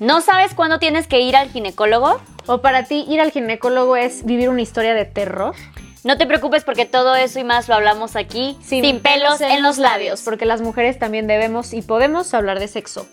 ¿No 0.00 0.20
sabes 0.20 0.54
cuándo 0.54 0.78
tienes 0.78 1.06
que 1.06 1.20
ir 1.20 1.36
al 1.36 1.50
ginecólogo? 1.50 2.20
¿O 2.46 2.58
para 2.58 2.84
ti 2.84 3.04
ir 3.08 3.20
al 3.20 3.30
ginecólogo 3.30 3.96
es 3.96 4.24
vivir 4.24 4.48
una 4.48 4.62
historia 4.62 4.94
de 4.94 5.04
terror? 5.04 5.54
No 6.02 6.18
te 6.18 6.26
preocupes 6.26 6.64
porque 6.64 6.84
todo 6.84 7.14
eso 7.14 7.38
y 7.38 7.44
más 7.44 7.68
lo 7.68 7.74
hablamos 7.74 8.14
aquí 8.14 8.58
sin, 8.62 9.00
pelos 9.00 9.40
en 9.40 9.62
los 9.62 9.78
labios. 9.78 10.22
Porque 10.22 10.44
las 10.44 10.60
mujeres 10.60 10.98
también 10.98 11.26
debemos 11.26 11.72
y 11.72 11.80
podemos 11.80 12.34
hablar 12.34 12.60
de 12.60 12.68
sexo. 12.68 13.06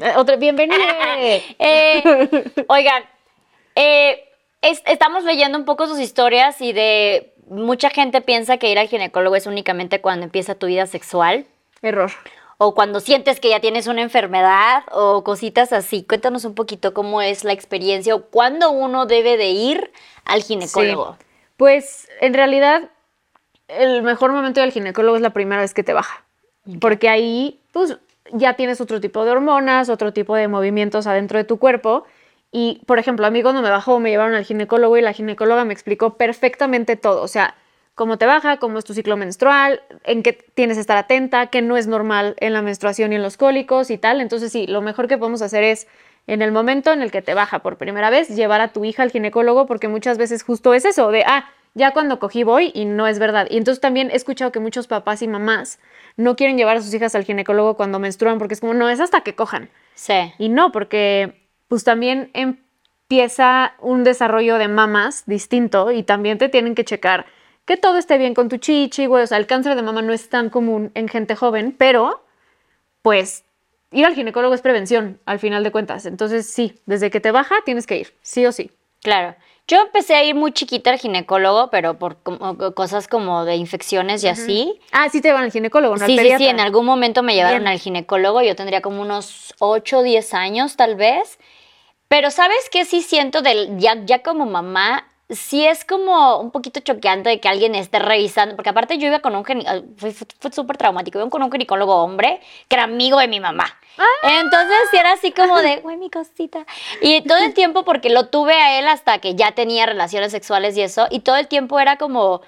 Eh, 0.00 0.12
otra, 0.16 0.36
bienvenida. 0.36 0.78
Eh, 1.58 2.02
oigan, 2.68 3.02
eh, 3.74 4.24
estamos 4.62 5.24
leyendo 5.24 5.58
un 5.58 5.66
poco 5.66 5.86
sus 5.86 6.00
historias 6.00 6.60
y 6.62 6.72
de 6.72 7.34
mucha 7.46 7.90
gente 7.90 8.22
piensa 8.22 8.56
que 8.56 8.70
ir 8.70 8.78
al 8.78 8.88
ginecólogo 8.88 9.36
es 9.36 9.46
únicamente 9.46 10.00
cuando 10.00 10.24
empieza 10.24 10.54
tu 10.54 10.66
vida 10.66 10.86
sexual. 10.86 11.46
Error. 11.82 12.10
O 12.56 12.74
cuando 12.74 13.00
sientes 13.00 13.40
que 13.40 13.50
ya 13.50 13.60
tienes 13.60 13.86
una 13.86 14.00
enfermedad 14.00 14.84
o 14.92 15.24
cositas 15.24 15.72
así. 15.72 16.04
Cuéntanos 16.04 16.44
un 16.44 16.54
poquito 16.54 16.94
cómo 16.94 17.20
es 17.20 17.44
la 17.44 17.52
experiencia 17.52 18.14
o 18.14 18.22
cuándo 18.22 18.70
uno 18.70 19.06
debe 19.06 19.36
de 19.36 19.50
ir 19.50 19.92
al 20.24 20.42
ginecólogo. 20.42 21.18
Pues 21.56 22.08
en 22.20 22.32
realidad 22.32 22.90
el 23.68 24.02
mejor 24.02 24.32
momento 24.32 24.60
del 24.60 24.72
ginecólogo 24.72 25.16
es 25.16 25.22
la 25.22 25.30
primera 25.30 25.60
vez 25.60 25.74
que 25.74 25.82
te 25.82 25.92
baja. 25.92 26.24
Porque 26.80 27.08
ahí, 27.08 27.60
pues 27.72 27.98
ya 28.32 28.54
tienes 28.54 28.80
otro 28.80 29.00
tipo 29.00 29.24
de 29.24 29.30
hormonas, 29.30 29.88
otro 29.88 30.12
tipo 30.12 30.34
de 30.34 30.48
movimientos 30.48 31.06
adentro 31.06 31.38
de 31.38 31.44
tu 31.44 31.58
cuerpo. 31.58 32.04
Y, 32.52 32.82
por 32.86 32.98
ejemplo, 32.98 33.26
a 33.26 33.30
mí 33.30 33.42
cuando 33.42 33.62
me 33.62 33.70
bajó 33.70 34.00
me 34.00 34.10
llevaron 34.10 34.34
al 34.34 34.44
ginecólogo 34.44 34.96
y 34.96 35.02
la 35.02 35.12
ginecóloga 35.12 35.64
me 35.64 35.72
explicó 35.72 36.16
perfectamente 36.16 36.96
todo. 36.96 37.22
O 37.22 37.28
sea, 37.28 37.54
cómo 37.94 38.18
te 38.18 38.26
baja, 38.26 38.56
cómo 38.58 38.78
es 38.78 38.84
tu 38.84 38.94
ciclo 38.94 39.16
menstrual, 39.16 39.82
en 40.04 40.22
qué 40.22 40.32
tienes 40.32 40.76
que 40.76 40.80
estar 40.80 40.96
atenta, 40.96 41.48
qué 41.48 41.62
no 41.62 41.76
es 41.76 41.86
normal 41.86 42.34
en 42.38 42.52
la 42.52 42.62
menstruación 42.62 43.12
y 43.12 43.16
en 43.16 43.22
los 43.22 43.36
cólicos 43.36 43.90
y 43.90 43.98
tal. 43.98 44.20
Entonces, 44.20 44.50
sí, 44.50 44.66
lo 44.66 44.80
mejor 44.80 45.06
que 45.06 45.18
podemos 45.18 45.42
hacer 45.42 45.62
es, 45.62 45.86
en 46.26 46.42
el 46.42 46.50
momento 46.52 46.92
en 46.92 47.02
el 47.02 47.10
que 47.10 47.22
te 47.22 47.34
baja 47.34 47.60
por 47.60 47.76
primera 47.76 48.10
vez, 48.10 48.28
llevar 48.28 48.60
a 48.60 48.68
tu 48.68 48.84
hija 48.84 49.02
al 49.02 49.10
ginecólogo 49.10 49.66
porque 49.66 49.88
muchas 49.88 50.18
veces 50.18 50.42
justo 50.42 50.74
es 50.74 50.84
eso, 50.84 51.10
de, 51.10 51.24
ah, 51.26 51.50
ya 51.74 51.92
cuando 51.92 52.18
cogí 52.18 52.42
voy 52.42 52.72
y 52.74 52.84
no 52.84 53.06
es 53.06 53.18
verdad. 53.18 53.46
Y 53.50 53.56
entonces 53.56 53.80
también 53.80 54.10
he 54.10 54.16
escuchado 54.16 54.52
que 54.52 54.60
muchos 54.60 54.86
papás 54.86 55.22
y 55.22 55.28
mamás 55.28 55.78
no 56.16 56.36
quieren 56.36 56.56
llevar 56.56 56.76
a 56.76 56.82
sus 56.82 56.92
hijas 56.94 57.14
al 57.14 57.24
ginecólogo 57.24 57.76
cuando 57.76 57.98
menstruan 57.98 58.38
porque 58.38 58.54
es 58.54 58.60
como, 58.60 58.74
no, 58.74 58.88
es 58.88 59.00
hasta 59.00 59.22
que 59.22 59.34
cojan. 59.34 59.70
Sí. 59.94 60.32
Y 60.38 60.48
no, 60.48 60.72
porque 60.72 61.48
pues 61.68 61.84
también 61.84 62.30
empieza 62.34 63.74
un 63.80 64.04
desarrollo 64.04 64.58
de 64.58 64.68
mamas 64.68 65.24
distinto 65.26 65.92
y 65.92 66.02
también 66.02 66.38
te 66.38 66.48
tienen 66.48 66.74
que 66.74 66.84
checar 66.84 67.26
que 67.70 67.76
todo 67.76 67.98
esté 67.98 68.18
bien 68.18 68.34
con 68.34 68.48
tu 68.48 68.56
chichi, 68.56 69.06
güey. 69.06 69.22
O 69.22 69.26
sea, 69.28 69.38
el 69.38 69.46
cáncer 69.46 69.76
de 69.76 69.82
mama 69.82 70.02
no 70.02 70.12
es 70.12 70.28
tan 70.28 70.50
común 70.50 70.90
en 70.94 71.06
gente 71.06 71.36
joven, 71.36 71.72
pero 71.78 72.24
pues 73.00 73.44
ir 73.92 74.04
al 74.04 74.14
ginecólogo 74.16 74.54
es 74.54 74.60
prevención, 74.60 75.20
al 75.24 75.38
final 75.38 75.62
de 75.62 75.70
cuentas. 75.70 76.04
Entonces, 76.04 76.52
sí, 76.52 76.80
desde 76.86 77.10
que 77.10 77.20
te 77.20 77.30
baja 77.30 77.54
tienes 77.64 77.86
que 77.86 77.96
ir, 77.96 78.14
sí 78.22 78.44
o 78.44 78.50
sí. 78.50 78.72
Claro. 79.02 79.36
Yo 79.70 79.82
empecé 79.82 80.16
a 80.16 80.24
ir 80.24 80.34
muy 80.34 80.50
chiquita 80.50 80.90
al 80.90 80.98
ginecólogo, 80.98 81.70
pero 81.70 81.96
por 81.96 82.16
cosas 82.74 83.06
como 83.06 83.44
de 83.44 83.54
infecciones 83.54 84.24
y 84.24 84.26
así. 84.26 84.80
Ah, 84.90 85.08
sí 85.08 85.20
te 85.20 85.30
van 85.30 85.44
al 85.44 85.52
ginecólogo, 85.52 85.96
¿no? 85.96 86.06
Sí, 86.06 86.18
sí, 86.18 86.32
sí, 86.38 86.46
en 86.48 86.58
algún 86.58 86.84
momento 86.84 87.22
me 87.22 87.36
llevaron 87.36 87.68
al 87.68 87.78
ginecólogo, 87.78 88.42
yo 88.42 88.56
tendría 88.56 88.80
como 88.80 89.00
unos 89.00 89.54
8 89.60 89.98
o 89.98 90.02
10 90.02 90.34
años 90.34 90.74
tal 90.74 90.96
vez. 90.96 91.38
Pero 92.08 92.32
¿sabes 92.32 92.68
qué 92.72 92.84
sí 92.84 93.00
siento 93.00 93.42
del 93.42 93.78
ya, 93.78 93.94
ya 94.04 94.24
como 94.24 94.44
mamá? 94.44 95.06
Sí 95.30 95.66
es 95.66 95.84
como 95.84 96.38
un 96.38 96.50
poquito 96.50 96.80
choqueante 96.80 97.30
de 97.30 97.40
que 97.40 97.48
alguien 97.48 97.74
esté 97.74 97.98
revisando, 97.98 98.56
porque 98.56 98.70
aparte 98.70 98.98
yo 98.98 99.06
iba 99.06 99.20
con 99.20 99.34
un 99.34 99.44
ginecólogo, 99.44 99.86
fue, 99.96 100.52
súper 100.52 100.76
traumático, 100.76 101.18
iba 101.18 101.30
con 101.30 101.42
un 101.42 101.50
ginecólogo 101.50 101.96
hombre 101.96 102.40
que 102.68 102.76
era 102.76 102.84
amigo 102.84 103.18
de 103.18 103.28
mi 103.28 103.40
mamá. 103.40 103.66
Ah. 103.98 104.40
Entonces 104.40 104.78
era 104.92 105.12
así 105.12 105.32
como 105.32 105.60
de, 105.60 105.76
güey, 105.78 105.96
mi 105.96 106.10
cosita. 106.10 106.66
Y 107.00 107.22
todo 107.22 107.38
el 107.38 107.54
tiempo, 107.54 107.84
porque 107.84 108.10
lo 108.10 108.28
tuve 108.28 108.54
a 108.54 108.78
él 108.78 108.88
hasta 108.88 109.18
que 109.18 109.34
ya 109.34 109.52
tenía 109.52 109.86
relaciones 109.86 110.32
sexuales 110.32 110.76
y 110.76 110.82
eso, 110.82 111.06
y 111.10 111.20
todo 111.20 111.36
el 111.36 111.48
tiempo 111.48 111.78
era 111.80 111.96
como 111.96 112.42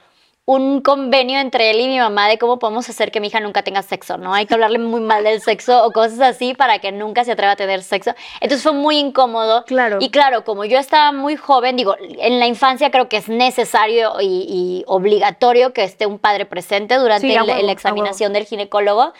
un 0.45 0.81
convenio 0.81 1.39
entre 1.39 1.71
él 1.71 1.81
y 1.81 1.89
mi 1.89 1.99
mamá 1.99 2.29
de 2.29 2.37
cómo 2.37 2.59
podemos 2.59 2.89
hacer 2.89 3.13
que 3.13 3.21
mi 3.21 3.29
hija 3.29 3.39
nunca 3.39 3.63
tenga 3.63 3.83
sexo, 3.83 4.19
¿no? 4.19 4.35
Hay 4.35 4.47
que 4.47 4.55
hablarle 4.55 4.79
muy 4.79 5.01
mal 5.01 5.23
del 5.23 5.41
sexo 5.41 5.85
o 5.85 5.93
cosas 5.93 6.21
así 6.21 6.55
para 6.55 6.81
que 6.81 6.91
nunca 6.91 7.25
se 7.25 7.33
atreva 7.33 7.53
a 7.53 7.57
tener 7.57 7.83
sexo. 7.83 8.13
Entonces 8.41 8.63
fue 8.63 8.73
muy 8.73 8.99
incómodo. 8.99 9.65
Claro. 9.67 9.99
Y 10.01 10.11
claro, 10.11 10.45
como 10.45 10.65
yo 10.65 10.79
estaba 10.79 11.13
muy 11.13 11.37
joven, 11.37 11.77
digo, 11.77 11.95
en 12.01 12.41
la 12.41 12.47
infancia 12.47 12.91
creo 12.91 13.09
que 13.09 13.19
es 13.19 13.29
necesario 13.29 14.15
y, 14.21 14.83
obligatorio 14.87 15.73
que 15.73 15.85
esté 15.85 16.07
un 16.07 16.19
padre 16.19 16.45
presente 16.45 16.97
durante 16.97 17.29
la 17.29 17.73
examinación 17.73 18.33
del 18.33 18.45
ginecólogo. 18.45 19.13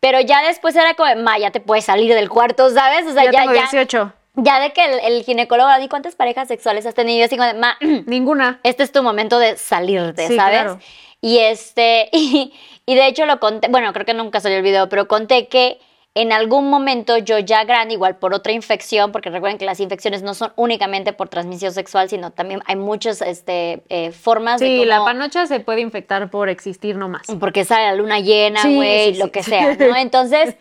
Pero 0.00 0.20
ya 0.20 0.42
después 0.42 0.74
era 0.74 0.94
como, 0.94 1.14
ma, 1.22 1.38
ya 1.38 1.50
te 1.50 1.60
puedes 1.60 1.84
salir 1.84 2.12
del 2.14 2.28
cuarto, 2.28 2.70
¿sabes? 2.70 3.06
O 3.06 3.12
sea, 3.12 3.30
ya, 3.30 3.44
ya, 3.44 3.52
18 3.52 4.12
ya 4.34 4.60
de 4.60 4.72
que 4.72 4.84
el, 5.06 5.24
ginecólogo, 5.24 5.68
¿y 5.82 5.88
cuántas 5.88 6.14
parejas 6.14 6.48
sexuales 6.48 6.86
has 6.86 6.94
tenido? 6.94 7.24
Así 7.24 7.36
como 7.36 7.52
ma, 7.54 7.76
ninguna. 8.06 8.60
Este 8.62 8.82
es 8.82 8.92
tu 8.92 9.02
momento 9.02 9.38
de 9.38 9.56
salirte, 9.56 10.34
¿sabes? 10.34 10.72
Y 11.20 11.38
este, 11.38 12.08
y, 12.12 12.52
y, 12.86 12.94
de 12.94 13.06
hecho 13.06 13.26
lo 13.26 13.40
conté, 13.40 13.68
bueno, 13.68 13.92
creo 13.92 14.06
que 14.06 14.14
nunca 14.14 14.40
salió 14.40 14.58
el 14.58 14.64
video, 14.64 14.88
pero 14.88 15.06
conté 15.08 15.48
que 15.48 15.78
en 16.14 16.30
algún 16.32 16.68
momento 16.68 17.16
yo 17.16 17.38
ya 17.38 17.64
grande, 17.64 17.94
igual 17.94 18.16
por 18.16 18.34
otra 18.34 18.52
infección, 18.52 19.12
porque 19.12 19.30
recuerden 19.30 19.58
que 19.58 19.64
las 19.64 19.80
infecciones 19.80 20.22
no 20.22 20.34
son 20.34 20.52
únicamente 20.56 21.12
por 21.12 21.28
transmisión 21.28 21.72
sexual, 21.72 22.10
sino 22.10 22.30
también 22.30 22.60
hay 22.66 22.76
muchas 22.76 23.22
este, 23.22 23.82
eh, 23.88 24.12
formas 24.12 24.60
de. 24.60 24.66
Sí, 24.66 24.84
la 24.84 25.02
panocha 25.04 25.46
se 25.46 25.60
puede 25.60 25.80
infectar 25.80 26.30
por 26.30 26.50
existir 26.50 26.96
nomás. 26.96 27.22
Porque 27.40 27.64
sale 27.64 27.86
la 27.86 27.94
luna 27.94 28.20
llena, 28.20 28.62
güey, 28.62 29.14
lo 29.14 29.30
que 29.30 29.42
sea, 29.42 29.74
¿no? 29.74 29.96
Entonces 29.96 30.56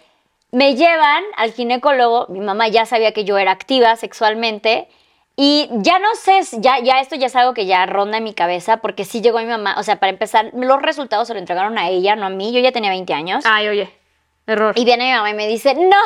me 0.51 0.75
llevan 0.75 1.23
al 1.37 1.53
ginecólogo, 1.53 2.27
mi 2.29 2.39
mamá 2.39 2.67
ya 2.67 2.85
sabía 2.85 3.13
que 3.13 3.23
yo 3.23 3.37
era 3.37 3.51
activa 3.51 3.95
sexualmente 3.95 4.89
y 5.37 5.69
ya 5.71 5.97
no 5.99 6.13
sé, 6.15 6.41
ya, 6.59 6.79
ya 6.79 6.99
esto 6.99 7.15
ya 7.15 7.27
es 7.27 7.35
algo 7.35 7.53
que 7.53 7.65
ya 7.65 7.85
ronda 7.85 8.17
en 8.17 8.23
mi 8.23 8.33
cabeza 8.33 8.77
porque 8.77 9.05
sí 9.05 9.21
llegó 9.21 9.39
mi 9.39 9.45
mamá, 9.45 9.75
o 9.77 9.83
sea, 9.83 9.95
para 9.95 10.11
empezar, 10.11 10.51
los 10.53 10.81
resultados 10.81 11.27
se 11.27 11.33
lo 11.33 11.39
entregaron 11.39 11.77
a 11.77 11.89
ella, 11.89 12.15
no 12.15 12.25
a 12.25 12.29
mí, 12.29 12.51
yo 12.51 12.59
ya 12.59 12.71
tenía 12.71 12.89
20 12.89 13.13
años. 13.13 13.45
Ay, 13.47 13.69
oye, 13.69 13.89
error. 14.45 14.73
Y 14.77 14.83
viene 14.83 15.05
mi 15.05 15.11
mamá 15.13 15.29
y 15.29 15.33
me 15.33 15.47
dice, 15.47 15.73
no, 15.73 15.97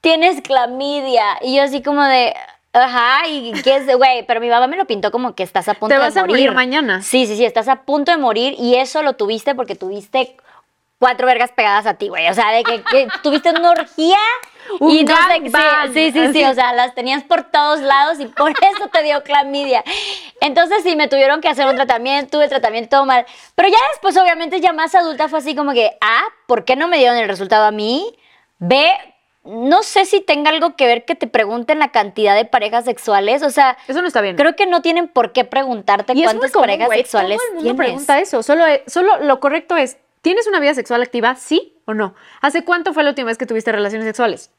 tienes 0.00 0.40
clamidia. 0.40 1.38
Y 1.42 1.56
yo 1.56 1.62
así 1.62 1.82
como 1.82 2.02
de... 2.04 2.34
Ajá, 2.72 3.26
y 3.26 3.52
qué 3.62 3.76
es, 3.76 3.96
güey, 3.96 4.26
pero 4.26 4.40
mi 4.40 4.48
mamá 4.48 4.66
me 4.66 4.76
lo 4.76 4.86
pintó 4.86 5.10
como 5.10 5.34
que 5.34 5.42
estás 5.42 5.68
a 5.68 5.74
punto 5.74 5.94
de 5.94 6.00
morir. 6.00 6.12
Te 6.12 6.20
vas 6.20 6.24
a 6.24 6.26
morir 6.26 6.52
mañana. 6.52 7.02
Sí, 7.02 7.26
sí, 7.26 7.36
sí, 7.36 7.44
estás 7.44 7.66
a 7.66 7.82
punto 7.82 8.12
de 8.12 8.18
morir 8.18 8.54
y 8.58 8.76
eso 8.76 9.02
lo 9.02 9.14
tuviste 9.14 9.54
porque 9.54 9.74
tuviste 9.74 10.36
cuatro 10.98 11.26
vergas 11.26 11.52
pegadas 11.52 11.86
a 11.86 11.94
ti, 11.94 12.08
güey. 12.08 12.28
O 12.28 12.34
sea, 12.34 12.50
de 12.52 12.64
que, 12.64 12.82
tuviste 13.22 13.50
una 13.50 13.70
orgía 13.70 14.18
y 14.80 15.04
no 15.04 15.16
sé, 15.16 15.92
sí, 15.94 16.12
sí, 16.12 16.32
sí, 16.32 16.44
o 16.44 16.52
sea, 16.52 16.74
las 16.74 16.94
tenías 16.94 17.24
por 17.24 17.44
todos 17.44 17.80
lados 17.80 18.20
y 18.20 18.26
por 18.26 18.50
eso 18.62 18.88
te 18.92 19.02
dio 19.02 19.22
clamidia. 19.22 19.82
Entonces 20.40 20.82
sí, 20.82 20.96
me 20.96 21.08
tuvieron 21.08 21.40
que 21.40 21.48
hacer 21.48 21.66
un 21.66 21.76
tratamiento, 21.76 22.38
tuve 22.38 22.48
tratamiento 22.48 23.04
mal. 23.04 23.24
Pero 23.54 23.68
ya 23.68 23.78
después, 23.92 24.16
obviamente, 24.16 24.60
ya 24.60 24.72
más 24.72 24.94
adulta 24.94 25.28
fue 25.28 25.38
así 25.38 25.54
como 25.54 25.72
que, 25.72 25.96
ah, 26.00 26.24
¿por 26.46 26.64
qué 26.64 26.76
no 26.76 26.88
me 26.88 26.98
dieron 26.98 27.16
el 27.16 27.28
resultado 27.28 27.64
a 27.64 27.70
mí? 27.70 28.14
B, 28.58 28.90
no 29.44 29.82
sé 29.82 30.04
si 30.04 30.20
tenga 30.20 30.50
algo 30.50 30.76
que 30.76 30.86
ver 30.86 31.04
que 31.04 31.14
te 31.14 31.26
pregunten 31.26 31.78
la 31.78 31.88
cantidad 31.88 32.34
de 32.34 32.44
parejas 32.44 32.84
sexuales, 32.84 33.42
o 33.42 33.50
sea, 33.50 33.78
eso 33.86 34.02
no 34.02 34.08
está 34.08 34.20
bien. 34.20 34.36
Creo 34.36 34.56
que 34.56 34.66
no 34.66 34.82
tienen 34.82 35.08
por 35.08 35.32
qué 35.32 35.44
preguntarte 35.44 36.12
cuántas 36.12 36.50
parejas 36.50 36.90
sexuales 36.90 37.38
Todo 37.38 37.48
el 37.48 37.54
mundo 37.54 37.76
pregunta 37.76 38.18
eso, 38.20 38.42
solo, 38.42 38.64
solo 38.86 39.18
lo 39.18 39.40
correcto 39.40 39.76
es 39.76 39.96
¿Tienes 40.28 40.46
una 40.46 40.60
vida 40.60 40.74
sexual 40.74 41.00
activa, 41.00 41.34
sí 41.36 41.80
o 41.86 41.94
no? 41.94 42.14
¿Hace 42.42 42.62
cuánto 42.62 42.92
fue 42.92 43.02
la 43.02 43.08
última 43.08 43.28
vez 43.28 43.38
que 43.38 43.46
tuviste 43.46 43.72
relaciones 43.72 44.06
sexuales? 44.06 44.50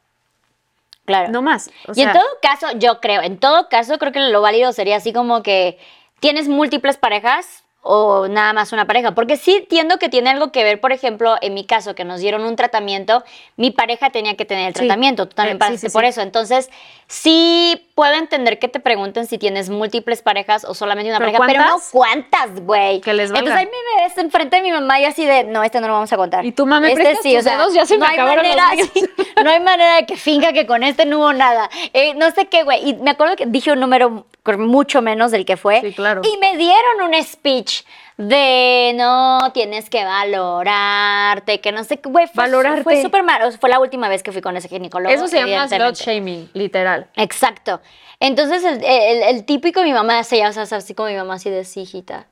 Claro. 1.06 1.30
No 1.32 1.44
más. 1.44 1.70
y 1.94 2.02
en 2.02 2.12
todo 2.12 2.26
caso, 2.42 2.66
yo 2.80 3.00
creo, 3.00 3.22
en 3.22 3.38
todo 3.38 3.70
caso, 3.70 4.00
creo 4.00 4.12
que 4.12 4.20
lo 4.20 4.42
válido 4.42 4.74
sería 4.74 4.96
así 4.96 5.14
como 5.14 5.44
que 5.44 5.78
tienes 6.20 6.48
múltiples 6.48 6.98
parejas 6.98 7.66
o 7.82 8.28
nada 8.28 8.52
más 8.54 8.74
una 8.74 8.86
pareja, 8.86 9.16
porque 9.16 9.38
sí 9.38 9.56
entiendo 9.56 9.98
que 10.00 10.10
tiene 10.10 10.30
algo 10.30 10.52
que 10.52 10.64
ver, 10.64 10.82
por 10.82 10.92
ejemplo, 10.92 11.36
en 11.42 11.54
mi 11.54 11.66
caso, 11.66 11.96
que 11.96 12.04
nos 12.04 12.20
dieron 12.20 12.44
un 12.44 12.56
tratamiento, 12.58 13.24
mi 13.56 13.72
pareja 13.72 14.10
tenía 14.10 14.36
que 14.36 14.44
tener 14.46 14.68
el 14.68 14.74
Sí. 14.74 14.80
tratamiento, 14.82 15.28
tú 15.28 15.36
también 15.36 15.56
Eh, 15.56 15.60
sí, 15.60 15.60
pasaste 15.60 15.90
sí, 15.90 15.94
por 15.94 16.04
sí. 16.04 16.10
eso, 16.10 16.22
entonces 16.22 16.70
sí 17.08 17.90
puedo 17.96 18.14
entender 18.14 18.60
que 18.60 18.68
te 18.68 18.80
pregunten 18.80 19.26
si 19.28 19.38
tienes 19.38 19.70
múltiples 19.70 20.22
parejas 20.22 20.64
o 20.66 20.74
solamente 20.74 21.10
una 21.10 21.20
¿Pero 21.20 21.32
pareja, 21.38 21.48
pero 21.48 21.64
no 21.64 21.80
cuántas? 21.92 22.50
cuántas, 22.52 22.66
güey. 22.66 23.02
Que 23.02 23.14
les 23.14 23.32
valga. 23.32 23.50
Entonces 23.50 23.68
ahí 23.68 23.72
me 23.98 24.04
ves 24.04 24.18
enfrente 24.18 24.58
de 24.58 24.62
mi 24.62 24.72
mamá 24.72 25.00
y 25.00 25.06
así 25.06 25.26
de, 25.26 25.44
no, 25.46 25.64
este 25.64 25.80
no 25.82 25.88
lo 25.88 25.94
vamos 25.94 26.12
a 26.14 26.18
contar. 26.18 26.46
Y 26.46 26.52
tú, 26.52 26.66
"Ma, 26.66 26.80
¿me 26.80 26.90
este 26.92 27.02
prestas 27.02 27.24
tus 27.24 27.44
dedos? 27.44 27.74
Ya 27.74 27.86
se 27.86 27.96
me 27.98 28.00
no 28.02 28.06
hay 28.08 28.14
acabaron 28.16 28.46
los 28.46 28.56
manera, 28.56 28.84
sí, 28.94 29.06
no 29.44 29.50
hay 29.50 29.60
manera 29.60 29.96
de 29.96 30.06
que 30.06 30.18
finja 30.18 30.54
que 30.54 30.68
con 30.68 30.84
este 30.84 31.06
no 31.06 31.18
hubo 31.20 31.34
nada. 31.34 31.70
Eh, 31.94 32.14
no 32.16 32.30
sé 32.32 32.48
qué, 32.48 32.64
güey. 32.64 32.90
Y 32.90 32.94
me 32.96 33.12
acuerdo 33.12 33.36
que 33.36 33.46
dije 33.48 33.72
un 33.72 33.80
número 33.80 34.26
mucho 34.58 35.02
menos 35.02 35.32
del 35.32 35.46
que 35.46 35.58
fue. 35.58 35.82
Sí, 35.82 35.94
claro. 35.94 36.22
Y 36.24 36.38
me 36.38 36.58
dieron 36.58 37.02
un 37.08 37.24
speech 37.24 37.84
de 38.18 38.94
no, 38.96 39.52
tienes 39.54 39.90
que 39.90 40.04
valorarte, 40.04 41.62
que 41.62 41.72
no 41.72 41.84
sé 41.84 41.98
qué, 42.00 42.10
güey. 42.10 42.28
Fue, 42.28 42.44
Valorarte. 42.46 42.84
Fue 42.84 43.02
súper 43.02 43.24
malo. 43.24 43.52
Fue 43.54 43.70
la 43.70 43.80
última 43.80 44.10
vez 44.10 44.24
que 44.24 44.32
fui 44.32 44.42
con 44.42 44.56
ese 44.58 44.68
ginecólogo. 44.68 45.14
Eso 45.14 45.28
se 45.28 45.38
llama 45.46 45.68
slut 45.68 45.96
shaming, 45.96 46.50
literal. 46.54 47.08
Exacto. 47.16 47.82
Entonces, 48.20 48.64
el, 48.66 48.84
el- 48.84 49.24
el 49.24 49.46
típico, 49.46 49.82
mi 49.84 49.94
mamá, 49.94 50.24
se 50.26 50.38
llama 50.38 50.50
así 50.62 50.94
como 50.94 51.08
mi 51.10 51.16
mamá, 51.16 51.36
así 51.36 51.50
de 51.50 51.64
sí, 51.64 51.82
hijita, 51.82 52.28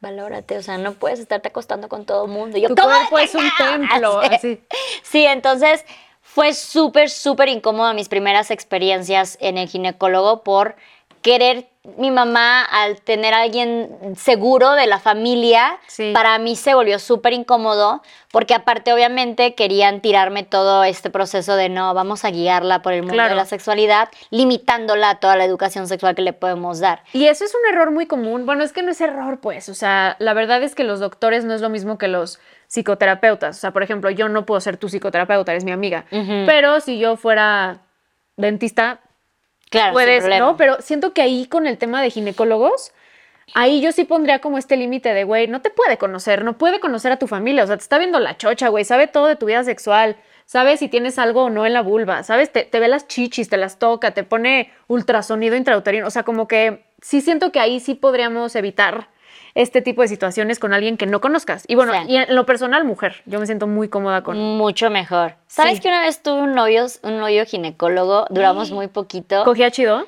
valórate, 0.00 0.56
o 0.56 0.62
sea, 0.62 0.78
no 0.78 0.92
puedes 0.94 1.20
estarte 1.20 1.48
acostando 1.48 1.88
con 1.88 2.06
todo 2.06 2.24
el 2.24 2.30
mundo. 2.30 2.56
Y 2.56 2.62
yo, 2.62 2.68
Tu 2.68 2.74
"¿Cómo 2.76 2.88
cuerpo 3.10 3.18
es 3.18 3.34
un 3.34 3.50
cagas?". 3.58 3.78
templo, 3.90 4.20
así. 4.30 4.60
Sí, 5.02 5.26
entonces 5.26 5.84
fue 6.22 6.54
súper, 6.54 7.10
súper 7.10 7.48
incómodo 7.50 7.92
mis 7.92 8.08
primeras 8.08 8.50
experiencias 8.50 9.36
en 9.42 9.58
el 9.58 9.68
ginecólogo 9.68 10.42
por 10.42 10.76
querer 11.22 11.68
mi 11.96 12.10
mamá 12.10 12.62
al 12.62 13.00
tener 13.00 13.32
a 13.32 13.40
alguien 13.40 14.14
seguro 14.14 14.72
de 14.72 14.86
la 14.86 14.98
familia, 14.98 15.78
Sí. 15.86 16.10
para 16.12 16.38
mí 16.38 16.54
se 16.54 16.74
volvió 16.74 16.98
súper 16.98 17.32
incómodo 17.32 18.02
porque 18.30 18.54
aparte 18.54 18.92
obviamente 18.92 19.54
querían 19.54 20.00
tirarme 20.02 20.42
todo 20.42 20.84
este 20.84 21.08
proceso 21.08 21.56
de 21.56 21.70
no, 21.70 21.94
vamos 21.94 22.24
a 22.26 22.30
guiarla 22.30 22.82
por 22.82 22.92
el 22.92 23.00
mundo 23.00 23.14
Claro. 23.14 23.30
de 23.30 23.36
la 23.36 23.46
sexualidad, 23.46 24.10
limitándola 24.30 25.08
a 25.10 25.14
toda 25.20 25.36
la 25.36 25.44
educación 25.46 25.86
sexual 25.88 26.14
que 26.14 26.20
le 26.22 26.34
podemos 26.34 26.80
dar. 26.80 27.02
Y 27.14 27.26
eso 27.26 27.44
es 27.44 27.54
un 27.54 27.72
error 27.74 27.90
muy 27.90 28.06
común. 28.06 28.44
Bueno, 28.44 28.62
es 28.62 28.72
que 28.72 28.82
no 28.82 28.90
es 28.92 29.00
error, 29.00 29.40
pues. 29.40 29.70
O 29.70 29.74
sea, 29.74 30.16
la 30.18 30.34
verdad 30.34 30.62
es 30.62 30.74
que 30.74 30.84
los 30.84 31.00
doctores 31.00 31.44
no 31.46 31.54
es 31.54 31.62
lo 31.62 31.70
mismo 31.70 31.96
que 31.96 32.08
los 32.08 32.38
psicoterapeutas. 32.68 33.56
O 33.56 33.60
sea, 33.60 33.70
por 33.72 33.82
ejemplo, 33.82 34.10
yo 34.10 34.28
no 34.28 34.44
puedo 34.46 34.60
ser 34.60 34.76
tu 34.76 34.88
psicoterapeuta, 34.88 35.52
eres 35.52 35.64
mi 35.64 35.72
amiga. 35.72 36.04
Pero 36.46 36.80
si 36.80 36.98
yo 36.98 37.16
fuera 37.16 37.78
dentista, 38.36 39.00
Claro, 39.70 39.92
puedes. 39.92 40.26
¿no? 40.38 40.56
Pero 40.56 40.76
siento 40.80 41.14
que 41.14 41.22
ahí 41.22 41.46
con 41.46 41.66
el 41.66 41.78
tema 41.78 42.02
de 42.02 42.10
ginecólogos, 42.10 42.92
ahí 43.54 43.80
yo 43.80 43.92
sí 43.92 44.04
pondría 44.04 44.40
como 44.40 44.58
este 44.58 44.76
límite 44.76 45.14
de, 45.14 45.24
güey, 45.24 45.46
no 45.46 45.62
te 45.62 45.70
puede 45.70 45.96
conocer, 45.96 46.44
no 46.44 46.58
puede 46.58 46.80
conocer 46.80 47.12
a 47.12 47.18
tu 47.18 47.26
familia, 47.26 47.64
o 47.64 47.66
sea, 47.66 47.76
te 47.76 47.82
está 47.82 47.98
viendo 47.98 48.18
la 48.20 48.36
chocha, 48.36 48.68
güey, 48.68 48.84
sabe 48.84 49.06
todo 49.06 49.26
de 49.26 49.36
tu 49.36 49.46
vida 49.46 49.62
sexual, 49.64 50.16
sabe 50.44 50.76
si 50.76 50.88
tienes 50.88 51.18
algo 51.18 51.44
o 51.44 51.50
no 51.50 51.66
en 51.66 51.72
la 51.72 51.82
vulva, 51.82 52.22
sabes, 52.24 52.52
te, 52.52 52.64
te 52.64 52.80
ve 52.80 52.88
las 52.88 53.06
chichis, 53.06 53.48
te 53.48 53.56
las 53.56 53.78
toca, 53.78 54.12
te 54.12 54.24
pone 54.24 54.72
ultrasonido 54.88 55.56
intrauterino, 55.56 56.06
o 56.06 56.10
sea, 56.10 56.24
como 56.24 56.48
que 56.48 56.84
sí 57.00 57.20
siento 57.20 57.52
que 57.52 57.60
ahí 57.60 57.80
sí 57.80 57.94
podríamos 57.94 58.56
evitar 58.56 59.08
este 59.60 59.82
tipo 59.82 60.02
de 60.02 60.08
situaciones 60.08 60.58
con 60.58 60.72
alguien 60.72 60.96
que 60.96 61.06
no 61.06 61.20
conozcas. 61.20 61.64
Y 61.68 61.74
bueno, 61.74 61.92
Sí. 61.92 61.98
y 62.08 62.16
en 62.16 62.34
lo 62.34 62.46
personal, 62.46 62.84
mujer, 62.84 63.22
yo 63.26 63.38
me 63.40 63.46
siento 63.46 63.66
muy 63.66 63.88
cómoda 63.88 64.22
con... 64.22 64.36
Mucho 64.38 64.90
mejor. 64.90 65.34
¿Sabes 65.46 65.74
Sí. 65.76 65.80
que 65.82 65.88
una 65.88 66.00
vez 66.02 66.22
tuve 66.22 66.40
un 66.42 66.54
novio, 66.54 66.86
un 67.02 67.18
novio 67.18 67.44
ginecólogo? 67.46 68.26
Duramos 68.30 68.70
muy 68.70 68.88
poquito. 68.88 69.44
¿Cogía 69.44 69.70
chido? 69.70 70.06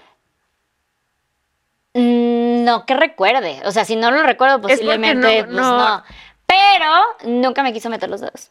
Mm, 1.94 2.64
No, 2.64 2.86
que 2.86 2.94
recuerde. 2.94 3.60
O 3.64 3.72
sea, 3.72 3.84
si 3.84 3.96
no 3.96 4.10
lo 4.10 4.22
recuerdo, 4.22 4.60
posiblemente, 4.60 5.40
no- 5.42 5.46
pues 5.46 5.56
no. 5.56 5.78
no. 5.96 6.02
Pero 6.46 7.30
nunca 7.32 7.62
me 7.62 7.72
quiso 7.72 7.90
meter 7.90 8.08
los 8.08 8.20
dedos. 8.20 8.50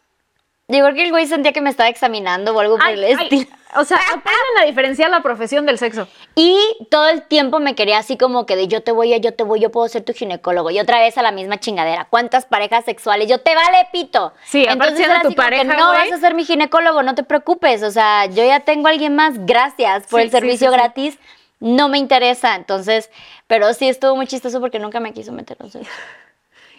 Digo 0.71 0.91
que 0.93 1.03
el 1.03 1.11
güey 1.11 1.27
sentía 1.27 1.51
que 1.53 1.61
me 1.61 1.69
estaba 1.69 1.89
examinando 1.89 2.55
o 2.55 2.59
algo 2.59 2.77
por 2.77 2.85
Ay, 2.85 2.93
el 2.95 3.03
ay, 3.03 3.13
estilo. 3.23 3.47
o 3.75 3.83
sea, 3.83 3.97
aprendan 3.97 4.57
a 4.61 4.65
diferenciar 4.65 5.09
la 5.09 5.21
profesión 5.21 5.65
del 5.65 5.77
sexo. 5.77 6.07
Y 6.35 6.57
todo 6.89 7.09
el 7.09 7.23
tiempo 7.23 7.59
me 7.59 7.75
quería 7.75 7.97
así 7.99 8.17
como 8.17 8.45
que 8.45 8.55
de 8.55 8.67
yo 8.67 8.81
te 8.81 8.91
voy 8.91 9.19
yo 9.19 9.33
te 9.33 9.43
voy, 9.43 9.59
yo 9.59 9.69
puedo 9.69 9.87
ser 9.89 10.03
tu 10.03 10.13
ginecólogo. 10.13 10.71
Y 10.71 10.79
otra 10.79 10.99
vez 10.99 11.17
a 11.17 11.21
la 11.21 11.31
misma 11.31 11.59
chingadera. 11.59 12.07
¿Cuántas 12.09 12.45
parejas 12.45 12.85
sexuales? 12.85 13.27
Yo 13.29 13.39
te 13.39 13.53
vale 13.53 13.87
pito. 13.91 14.33
Sí, 14.45 14.63
siendo 14.63 14.85
era 14.85 15.21
tu 15.21 15.27
así 15.27 15.35
que 15.35 15.35
pareja, 15.35 15.63
no 15.65 15.89
güey. 15.89 16.09
vas 16.09 16.11
a 16.11 16.21
ser 16.21 16.33
mi 16.35 16.45
ginecólogo, 16.45 17.03
no 17.03 17.15
te 17.15 17.23
preocupes. 17.23 17.83
O 17.83 17.91
sea, 17.91 18.25
yo 18.27 18.45
ya 18.45 18.61
tengo 18.61 18.87
a 18.87 18.91
alguien 18.91 19.15
más. 19.15 19.45
Gracias 19.45 20.07
por 20.07 20.19
Sí, 20.21 20.25
el 20.25 20.31
servicio 20.31 20.69
sí, 20.69 20.73
sí. 20.73 20.79
gratis. 20.79 21.19
No 21.59 21.89
me 21.89 21.97
interesa. 21.97 22.55
Entonces, 22.55 23.09
pero 23.47 23.73
sí 23.73 23.89
estuvo 23.89 24.15
muy 24.15 24.25
chistoso 24.25 24.59
porque 24.61 24.79
nunca 24.79 24.99
me 24.99 25.11
quiso 25.13 25.31
meter 25.31 25.57
los 25.59 25.73
dedos. 25.73 25.87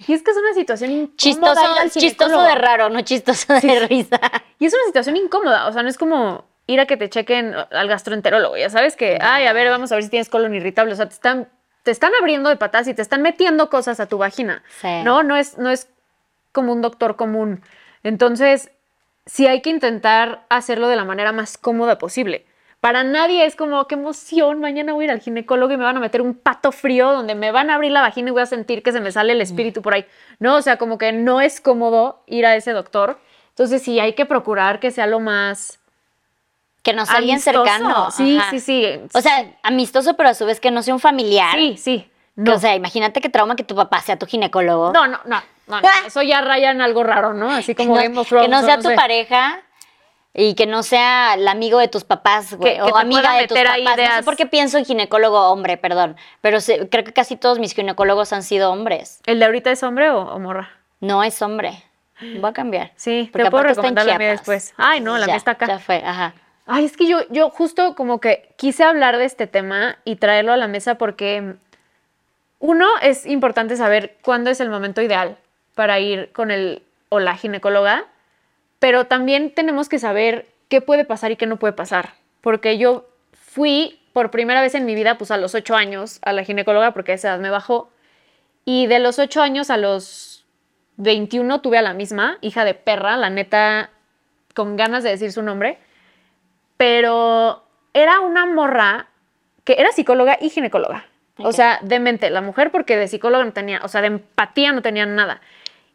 Y 0.06 0.12
es 0.12 0.22
que 0.22 0.30
es 0.30 0.36
una 0.36 0.54
situación 0.54 0.90
incómoda. 0.90 1.16
Chistoso, 1.16 1.62
ir 1.62 1.78
al 1.80 1.90
chistoso 1.90 2.30
ginecólogo. 2.30 2.42
de 2.42 2.54
raro, 2.54 2.88
no 2.88 3.00
chistoso 3.02 3.52
de 3.54 3.86
risa. 3.86 4.20
Y 4.58 4.66
es 4.66 4.74
una 4.74 4.84
situación 4.84 5.16
incómoda. 5.16 5.66
O 5.66 5.72
sea, 5.72 5.82
no 5.82 5.88
es 5.88 5.98
como 5.98 6.44
ir 6.66 6.80
a 6.80 6.86
que 6.86 6.96
te 6.96 7.08
chequen 7.08 7.54
al 7.54 7.88
gastroenterólogo. 7.88 8.56
Ya 8.56 8.70
sabes 8.70 8.96
que, 8.96 9.18
ay, 9.20 9.46
a 9.46 9.52
ver, 9.52 9.68
vamos 9.68 9.92
a 9.92 9.96
ver 9.96 10.04
si 10.04 10.10
tienes 10.10 10.28
colon 10.28 10.54
irritable. 10.54 10.92
O 10.92 10.96
sea, 10.96 11.06
te 11.06 11.14
están, 11.14 11.48
te 11.82 11.90
están 11.90 12.12
abriendo 12.20 12.48
de 12.48 12.56
patas 12.56 12.86
y 12.88 12.94
te 12.94 13.02
están 13.02 13.22
metiendo 13.22 13.70
cosas 13.70 14.00
a 14.00 14.06
tu 14.06 14.18
vagina. 14.18 14.62
Sí. 14.80 15.02
No, 15.04 15.22
no 15.22 15.36
es, 15.36 15.58
no 15.58 15.70
es 15.70 15.88
como 16.52 16.72
un 16.72 16.82
doctor 16.82 17.16
común. 17.16 17.62
Entonces, 18.02 18.70
sí 19.26 19.46
hay 19.46 19.62
que 19.62 19.70
intentar 19.70 20.44
hacerlo 20.48 20.88
de 20.88 20.96
la 20.96 21.04
manera 21.04 21.32
más 21.32 21.58
cómoda 21.58 21.98
posible. 21.98 22.46
Para 22.82 23.04
nadie 23.04 23.46
es 23.46 23.54
como, 23.54 23.86
qué 23.86 23.94
emoción, 23.94 24.58
mañana 24.58 24.92
voy 24.92 25.04
a 25.04 25.06
ir 25.06 25.10
al 25.12 25.20
ginecólogo 25.20 25.72
y 25.72 25.76
me 25.76 25.84
van 25.84 25.98
a 25.98 26.00
meter 26.00 26.20
un 26.20 26.34
pato 26.34 26.72
frío 26.72 27.12
donde 27.12 27.36
me 27.36 27.52
van 27.52 27.70
a 27.70 27.76
abrir 27.76 27.92
la 27.92 28.00
vagina 28.00 28.30
y 28.30 28.32
voy 28.32 28.42
a 28.42 28.46
sentir 28.46 28.82
que 28.82 28.90
se 28.90 28.98
me 29.00 29.12
sale 29.12 29.34
el 29.34 29.40
espíritu 29.40 29.82
por 29.82 29.94
ahí. 29.94 30.04
No, 30.40 30.56
o 30.56 30.62
sea, 30.62 30.78
como 30.78 30.98
que 30.98 31.12
no 31.12 31.40
es 31.40 31.60
cómodo 31.60 32.24
ir 32.26 32.44
a 32.44 32.56
ese 32.56 32.72
doctor. 32.72 33.20
Entonces 33.50 33.82
sí 33.82 34.00
hay 34.00 34.14
que 34.14 34.26
procurar 34.26 34.80
que 34.80 34.90
sea 34.90 35.06
lo 35.06 35.20
más 35.20 35.78
Que 36.82 36.92
no 36.92 37.06
sea 37.06 37.18
alguien 37.18 37.38
cercano. 37.38 38.10
Sí, 38.10 38.36
ajá. 38.36 38.50
sí, 38.50 38.58
sí. 38.58 38.84
O 39.14 39.20
sea, 39.20 39.52
amistoso, 39.62 40.16
pero 40.16 40.30
a 40.30 40.34
su 40.34 40.44
vez 40.44 40.58
que 40.58 40.72
no 40.72 40.82
sea 40.82 40.92
un 40.94 40.98
familiar. 40.98 41.54
sí, 41.54 41.76
sí. 41.76 42.10
Que, 42.34 42.42
No. 42.42 42.54
O 42.54 42.58
sea, 42.58 42.74
imagínate 42.74 43.20
qué 43.20 43.28
trauma 43.28 43.54
que 43.54 43.62
tu 43.62 43.76
papá 43.76 44.00
sea 44.00 44.18
tu 44.18 44.26
ginecólogo. 44.26 44.92
no, 44.92 45.06
no, 45.06 45.20
no, 45.24 45.40
no, 45.68 45.80
no. 45.80 45.88
Eso 46.04 46.20
ya 46.22 46.40
raya 46.40 46.72
en 46.72 46.80
algo 46.80 47.04
raro, 47.04 47.32
¿no? 47.32 47.48
Así 47.48 47.76
como 47.76 47.96
que 47.96 48.08
no, 48.08 48.24
que 48.24 48.48
no 48.48 48.62
sea 48.62 48.78
tu 48.78 48.88
sé. 48.88 48.96
pareja 48.96 49.62
y 50.34 50.54
que 50.54 50.66
no 50.66 50.82
sea 50.82 51.34
el 51.34 51.46
amigo 51.46 51.78
de 51.78 51.88
tus 51.88 52.04
papás 52.04 52.54
güey, 52.54 52.80
o 52.80 52.96
amiga 52.96 53.34
de 53.34 53.46
tus 53.48 53.58
papás. 53.58 53.96
No 53.96 54.16
sé 54.16 54.22
por 54.24 54.36
qué 54.36 54.46
pienso 54.46 54.78
en 54.78 54.84
ginecólogo 54.84 55.50
hombre, 55.50 55.76
perdón, 55.76 56.16
pero 56.40 56.60
se- 56.60 56.88
creo 56.88 57.04
que 57.04 57.12
casi 57.12 57.36
todos 57.36 57.58
mis 57.58 57.74
ginecólogos 57.74 58.32
han 58.32 58.42
sido 58.42 58.70
hombres. 58.72 59.20
¿El 59.26 59.38
de 59.38 59.44
ahorita 59.44 59.70
es 59.70 59.82
hombre 59.82 60.10
o, 60.10 60.20
o 60.22 60.38
morra? 60.38 60.70
No 61.00 61.22
es 61.22 61.42
hombre. 61.42 61.82
Voy 62.20 62.50
a 62.50 62.52
cambiar. 62.52 62.92
Sí, 62.96 63.28
Porque 63.32 63.44
te 63.46 63.50
puedo 63.50 63.64
recomendar 63.64 64.06
la 64.06 64.16
mía 64.16 64.30
después. 64.30 64.72
Ay, 64.76 65.00
no, 65.00 65.14
la 65.18 65.26
Ya, 65.26 65.32
mía 65.32 65.36
está 65.36 65.50
acá. 65.52 65.66
Ya 65.66 65.78
fue, 65.80 66.02
ajá. 66.04 66.34
Ay, 66.66 66.84
es 66.84 66.96
que 66.96 67.08
yo, 67.08 67.18
yo 67.30 67.50
justo 67.50 67.96
como 67.96 68.20
que 68.20 68.54
quise 68.56 68.84
hablar 68.84 69.18
de 69.18 69.24
este 69.24 69.48
tema 69.48 69.98
y 70.04 70.14
traerlo 70.16 70.52
a 70.52 70.56
la 70.56 70.68
mesa 70.68 70.94
porque 70.94 71.56
uno 72.60 72.86
es 73.02 73.26
importante 73.26 73.76
saber 73.76 74.16
cuándo 74.22 74.50
es 74.50 74.60
el 74.60 74.70
momento 74.70 75.02
ideal 75.02 75.36
para 75.74 75.98
ir 75.98 76.30
con 76.32 76.50
el 76.52 76.82
o 77.08 77.18
la 77.18 77.36
ginecóloga, 77.36 78.04
pero 78.82 79.04
también 79.04 79.52
tenemos 79.54 79.88
que 79.88 80.00
saber 80.00 80.48
qué 80.68 80.80
puede 80.80 81.04
pasar 81.04 81.30
y 81.30 81.36
qué 81.36 81.46
no 81.46 81.56
puede 81.56 81.72
pasar. 81.72 82.14
Porque 82.40 82.78
yo 82.78 83.08
fui 83.32 84.00
por 84.12 84.32
primera 84.32 84.60
vez 84.60 84.74
en 84.74 84.86
mi 84.86 84.96
vida, 84.96 85.18
pues 85.18 85.30
a 85.30 85.36
los 85.36 85.54
ocho 85.54 85.76
años, 85.76 86.18
a 86.22 86.32
la 86.32 86.42
ginecóloga, 86.42 86.90
porque 86.92 87.12
a 87.12 87.14
esa 87.14 87.28
edad 87.28 87.38
me 87.38 87.48
bajó. 87.48 87.92
Y 88.64 88.88
de 88.88 88.98
los 88.98 89.20
ocho 89.20 89.40
años 89.40 89.70
a 89.70 89.76
los 89.76 90.44
21 90.96 91.60
tuve 91.60 91.78
a 91.78 91.82
la 91.82 91.94
misma, 91.94 92.38
hija 92.40 92.64
de 92.64 92.74
perra, 92.74 93.16
la 93.16 93.30
neta, 93.30 93.90
con 94.52 94.74
ganas 94.74 95.04
de 95.04 95.10
decir 95.10 95.30
su 95.30 95.44
nombre. 95.44 95.78
Pero 96.76 97.62
era 97.94 98.18
una 98.18 98.46
morra 98.46 99.10
que 99.62 99.76
era 99.78 99.92
psicóloga 99.92 100.38
y 100.40 100.50
ginecóloga. 100.50 101.06
O 101.38 101.52
sea, 101.52 101.78
de 101.82 102.00
mente, 102.00 102.30
la 102.30 102.40
mujer, 102.40 102.72
porque 102.72 102.96
de 102.96 103.06
psicóloga 103.06 103.44
no 103.44 103.52
tenía, 103.52 103.80
o 103.84 103.88
sea, 103.88 104.00
de 104.00 104.08
empatía 104.08 104.72
no 104.72 104.82
tenía 104.82 105.06
nada. 105.06 105.40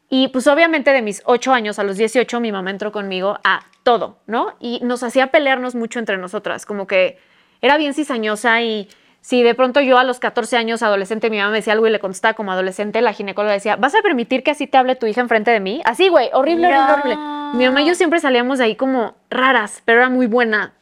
Y 0.09 0.29
pues 0.29 0.47
obviamente 0.47 0.91
de 0.91 1.01
mis 1.01 1.21
8 1.25 1.53
años 1.53 1.79
a 1.79 1.83
los 1.83 1.97
18 1.97 2.39
mi 2.39 2.51
mamá 2.51 2.71
entró 2.71 2.91
conmigo 2.91 3.39
a 3.43 3.61
todo, 3.83 4.19
¿no? 4.25 4.55
Y 4.59 4.79
nos 4.83 5.03
hacía 5.03 5.27
pelearnos 5.27 5.75
mucho 5.75 5.99
entre 5.99 6.17
nosotras, 6.17 6.65
como 6.65 6.87
que 6.87 7.19
era 7.61 7.77
bien 7.77 7.93
cizañosa 7.93 8.61
y 8.61 8.89
si 9.19 9.43
de 9.43 9.55
pronto 9.55 9.81
yo 9.81 9.97
a 9.97 10.05
los 10.05 10.19
14 10.19 10.55
años 10.55 10.83
adolescente 10.83 11.29
mi 11.29 11.37
mamá 11.37 11.51
me 11.51 11.57
decía 11.57 11.73
algo 11.73 11.87
y 11.87 11.89
le 11.89 11.99
contestaba 11.99 12.33
como 12.33 12.53
adolescente, 12.53 13.01
la 13.01 13.11
ginecóloga 13.11 13.53
decía, 13.53 13.75
¿vas 13.75 13.95
a 13.95 14.01
permitir 14.01 14.43
que 14.43 14.51
así 14.51 14.67
te 14.67 14.77
hable 14.77 14.95
tu 14.95 15.05
hija 15.05 15.19
enfrente 15.19 15.51
de 15.51 15.59
mí? 15.59 15.81
Así, 15.83 16.07
güey, 16.07 16.29
horrible, 16.31 16.67
horrible, 16.67 16.93
horrible. 16.93 17.15
Mi 17.55 17.65
mamá 17.65 17.81
y 17.81 17.87
yo 17.87 17.95
siempre 17.95 18.21
salíamos 18.21 18.59
de 18.59 18.65
ahí 18.65 18.75
como 18.77 19.15
raras, 19.29 19.81
pero 19.83 19.99
era 19.99 20.09
muy 20.09 20.27
buena, 20.27 20.73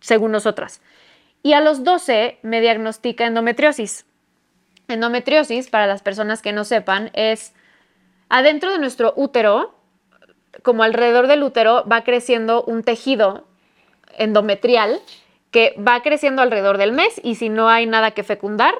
según 0.00 0.30
nosotras. 0.30 0.80
Y 1.42 1.54
a 1.54 1.60
los 1.60 1.82
12 1.82 2.38
me 2.42 2.60
diagnostica 2.60 3.26
endometriosis. 3.26 4.06
Endometriosis, 4.86 5.68
para 5.68 5.86
las 5.88 6.02
personas 6.02 6.42
que 6.42 6.52
no 6.52 6.64
sepan, 6.64 7.10
es 7.14 7.52
adentro 8.28 8.70
de 8.72 8.78
nuestro 8.78 9.12
útero, 9.16 9.74
como 10.62 10.82
alrededor 10.82 11.26
del 11.26 11.42
útero, 11.42 11.84
va 11.90 12.04
creciendo 12.04 12.62
un 12.64 12.82
tejido 12.82 13.46
endometrial 14.16 15.00
que 15.50 15.74
va 15.78 16.02
creciendo 16.02 16.42
alrededor 16.42 16.78
del 16.78 16.92
mes 16.92 17.20
y 17.22 17.36
si 17.36 17.48
no 17.48 17.68
hay 17.68 17.86
nada 17.86 18.10
que 18.10 18.24
fecundar, 18.24 18.74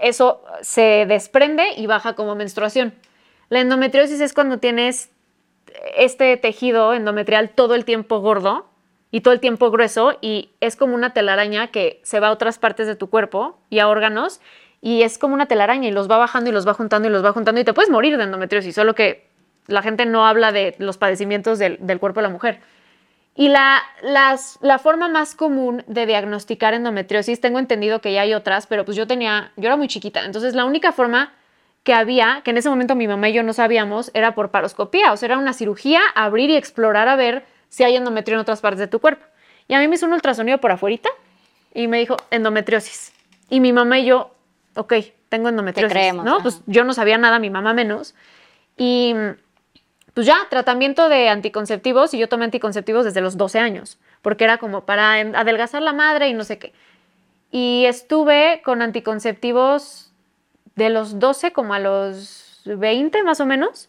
eso 0.00 0.42
se 0.60 1.06
desprende 1.06 1.72
y 1.76 1.86
baja 1.86 2.14
como 2.14 2.34
menstruación. 2.34 2.94
La 3.48 3.60
endometriosis 3.60 4.20
es 4.20 4.32
cuando 4.32 4.58
tienes 4.58 5.10
este 5.96 6.36
tejido 6.36 6.94
endometrial 6.94 7.50
todo 7.50 7.74
el 7.74 7.84
tiempo 7.84 8.20
gordo 8.20 8.66
y 9.10 9.20
todo 9.20 9.34
el 9.34 9.40
tiempo 9.40 9.70
grueso 9.70 10.16
y 10.20 10.50
es 10.60 10.76
como 10.76 10.94
una 10.94 11.12
telaraña 11.12 11.68
que 11.68 12.00
se 12.02 12.20
va 12.20 12.28
a 12.28 12.32
otras 12.32 12.58
partes 12.58 12.86
de 12.86 12.96
tu 12.96 13.10
cuerpo 13.10 13.58
y 13.68 13.78
a 13.78 13.88
órganos 13.88 14.40
y 14.82 15.02
es 15.04 15.16
como 15.16 15.32
una 15.32 15.46
telaraña 15.46 15.88
y 15.88 15.92
los 15.92 16.10
va 16.10 16.18
bajando 16.18 16.50
y 16.50 16.52
los 16.52 16.66
va 16.66 16.74
juntando 16.74 17.08
y 17.08 17.10
los 17.10 17.24
va 17.24 17.32
juntando 17.32 17.60
y 17.60 17.64
te 17.64 17.72
puedes 17.72 17.90
morir 17.90 18.18
de 18.18 18.24
endometriosis, 18.24 18.74
solo 18.74 18.94
que 18.94 19.28
la 19.68 19.80
gente 19.80 20.04
no 20.04 20.26
habla 20.26 20.50
de 20.50 20.74
los 20.78 20.98
padecimientos 20.98 21.58
del, 21.60 21.78
del 21.80 22.00
cuerpo 22.00 22.20
de 22.20 22.24
la 22.24 22.32
mujer. 22.32 22.60
Y 23.34 23.48
la, 23.48 23.80
las, 24.02 24.58
la 24.60 24.78
forma 24.78 25.08
más 25.08 25.34
común 25.34 25.84
de 25.86 26.04
diagnosticar 26.04 26.74
endometriosis, 26.74 27.40
tengo 27.40 27.58
entendido 27.60 28.00
que 28.00 28.12
ya 28.12 28.22
hay 28.22 28.34
otras, 28.34 28.66
pero 28.66 28.84
pues 28.84 28.96
yo 28.96 29.06
tenía, 29.06 29.52
yo 29.56 29.66
era 29.66 29.76
muy 29.76 29.88
chiquita, 29.88 30.24
entonces 30.24 30.54
la 30.54 30.64
única 30.66 30.92
forma 30.92 31.32
que 31.84 31.94
había, 31.94 32.42
que 32.44 32.50
en 32.50 32.58
ese 32.58 32.68
momento 32.68 32.94
mi 32.94 33.08
mamá 33.08 33.28
y 33.28 33.32
yo 33.32 33.42
no 33.42 33.52
sabíamos, 33.52 34.10
era 34.14 34.34
por 34.34 34.50
paroscopía, 34.50 35.12
o 35.12 35.16
sea, 35.16 35.28
era 35.28 35.38
una 35.38 35.52
cirugía, 35.52 36.00
abrir 36.14 36.50
y 36.50 36.56
explorar 36.56 37.08
a 37.08 37.16
ver 37.16 37.44
si 37.68 37.84
hay 37.84 37.96
endometrio 37.96 38.34
en 38.34 38.40
otras 38.40 38.60
partes 38.60 38.80
de 38.80 38.86
tu 38.88 39.00
cuerpo. 39.00 39.24
Y 39.68 39.74
a 39.74 39.78
mí 39.78 39.88
me 39.88 39.94
hizo 39.94 40.06
un 40.06 40.12
ultrasonido 40.12 40.58
por 40.58 40.72
afuerita 40.72 41.08
y 41.72 41.86
me 41.88 41.98
dijo 41.98 42.16
endometriosis. 42.30 43.12
Y 43.48 43.60
mi 43.60 43.72
mamá 43.72 43.98
y 43.98 44.06
yo, 44.06 44.34
ok, 44.76 44.94
tengo 45.28 45.48
endometriosis, 45.48 45.92
creemos, 45.92 46.24
¿no? 46.24 46.34
ajá. 46.34 46.42
Pues 46.42 46.62
yo 46.66 46.84
no 46.84 46.94
sabía 46.94 47.18
nada, 47.18 47.38
mi 47.38 47.50
mamá 47.50 47.72
menos. 47.74 48.14
Y 48.76 49.14
pues 50.14 50.26
ya, 50.26 50.36
tratamiento 50.50 51.08
de 51.08 51.28
anticonceptivos 51.28 52.12
y 52.14 52.18
yo 52.18 52.28
tomé 52.28 52.44
anticonceptivos 52.44 53.04
desde 53.04 53.20
los 53.20 53.36
12 53.36 53.58
años, 53.58 53.98
porque 54.20 54.44
era 54.44 54.58
como 54.58 54.84
para 54.84 55.12
adelgazar 55.14 55.82
la 55.82 55.92
madre 55.92 56.28
y 56.28 56.34
no 56.34 56.44
sé 56.44 56.58
qué. 56.58 56.72
Y 57.50 57.84
estuve 57.86 58.60
con 58.64 58.82
anticonceptivos 58.82 60.12
de 60.74 60.90
los 60.90 61.18
12 61.18 61.52
como 61.52 61.74
a 61.74 61.78
los 61.78 62.62
20 62.64 63.22
más 63.22 63.40
o 63.40 63.46
menos, 63.46 63.88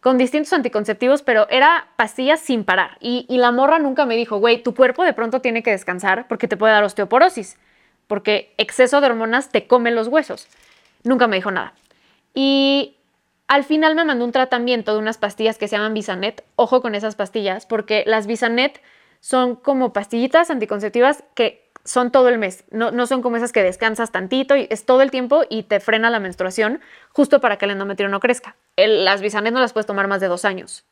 con 0.00 0.18
distintos 0.18 0.52
anticonceptivos, 0.52 1.22
pero 1.22 1.48
era 1.48 1.88
pastillas 1.96 2.40
sin 2.40 2.64
parar. 2.64 2.98
Y, 3.00 3.24
y 3.28 3.38
la 3.38 3.52
morra 3.52 3.78
nunca 3.78 4.04
me 4.04 4.16
dijo, 4.16 4.38
güey, 4.38 4.62
tu 4.62 4.74
cuerpo 4.74 5.04
de 5.04 5.12
pronto 5.12 5.40
tiene 5.40 5.62
que 5.62 5.70
descansar 5.70 6.26
porque 6.28 6.48
te 6.48 6.56
puede 6.56 6.72
dar 6.72 6.84
osteoporosis, 6.84 7.56
porque 8.12 8.52
exceso 8.58 9.00
de 9.00 9.06
hormonas 9.06 9.48
te 9.48 9.66
come 9.66 9.90
los 9.90 10.06
huesos. 10.08 10.46
Nunca 11.02 11.28
me 11.28 11.36
dijo 11.36 11.50
nada. 11.50 11.72
Y 12.34 12.98
al 13.48 13.64
final 13.64 13.94
me 13.94 14.04
mandó 14.04 14.26
un 14.26 14.32
tratamiento 14.32 14.92
de 14.92 14.98
unas 14.98 15.16
pastillas 15.16 15.56
que 15.56 15.66
se 15.66 15.76
llaman 15.76 15.94
Bisanet. 15.94 16.44
Ojo 16.56 16.82
con 16.82 16.94
esas 16.94 17.14
pastillas, 17.14 17.64
porque 17.64 18.04
las 18.06 18.26
Bisanet 18.26 18.82
son 19.20 19.56
como 19.56 19.94
pastillitas 19.94 20.50
anticonceptivas 20.50 21.24
que 21.34 21.70
son 21.86 22.12
todo 22.12 22.28
el 22.28 22.36
mes. 22.36 22.64
No, 22.70 22.90
no 22.90 23.06
son 23.06 23.22
como 23.22 23.38
esas 23.38 23.50
que 23.50 23.62
descansas 23.62 24.12
tantito 24.12 24.56
y 24.56 24.66
es 24.68 24.84
todo 24.84 25.00
el 25.00 25.10
tiempo 25.10 25.44
y 25.48 25.62
te 25.62 25.80
frena 25.80 26.10
la 26.10 26.20
menstruación 26.20 26.82
justo 27.14 27.40
para 27.40 27.56
que 27.56 27.64
el 27.64 27.70
endometrio 27.70 28.10
no 28.10 28.20
crezca. 28.20 28.56
El- 28.76 29.06
las 29.06 29.22
Bisanet 29.22 29.54
no 29.54 29.60
las 29.60 29.72
puedes 29.72 29.86
tomar 29.86 30.06
más 30.06 30.20
de 30.20 30.28
dos 30.28 30.44
años. 30.44 30.84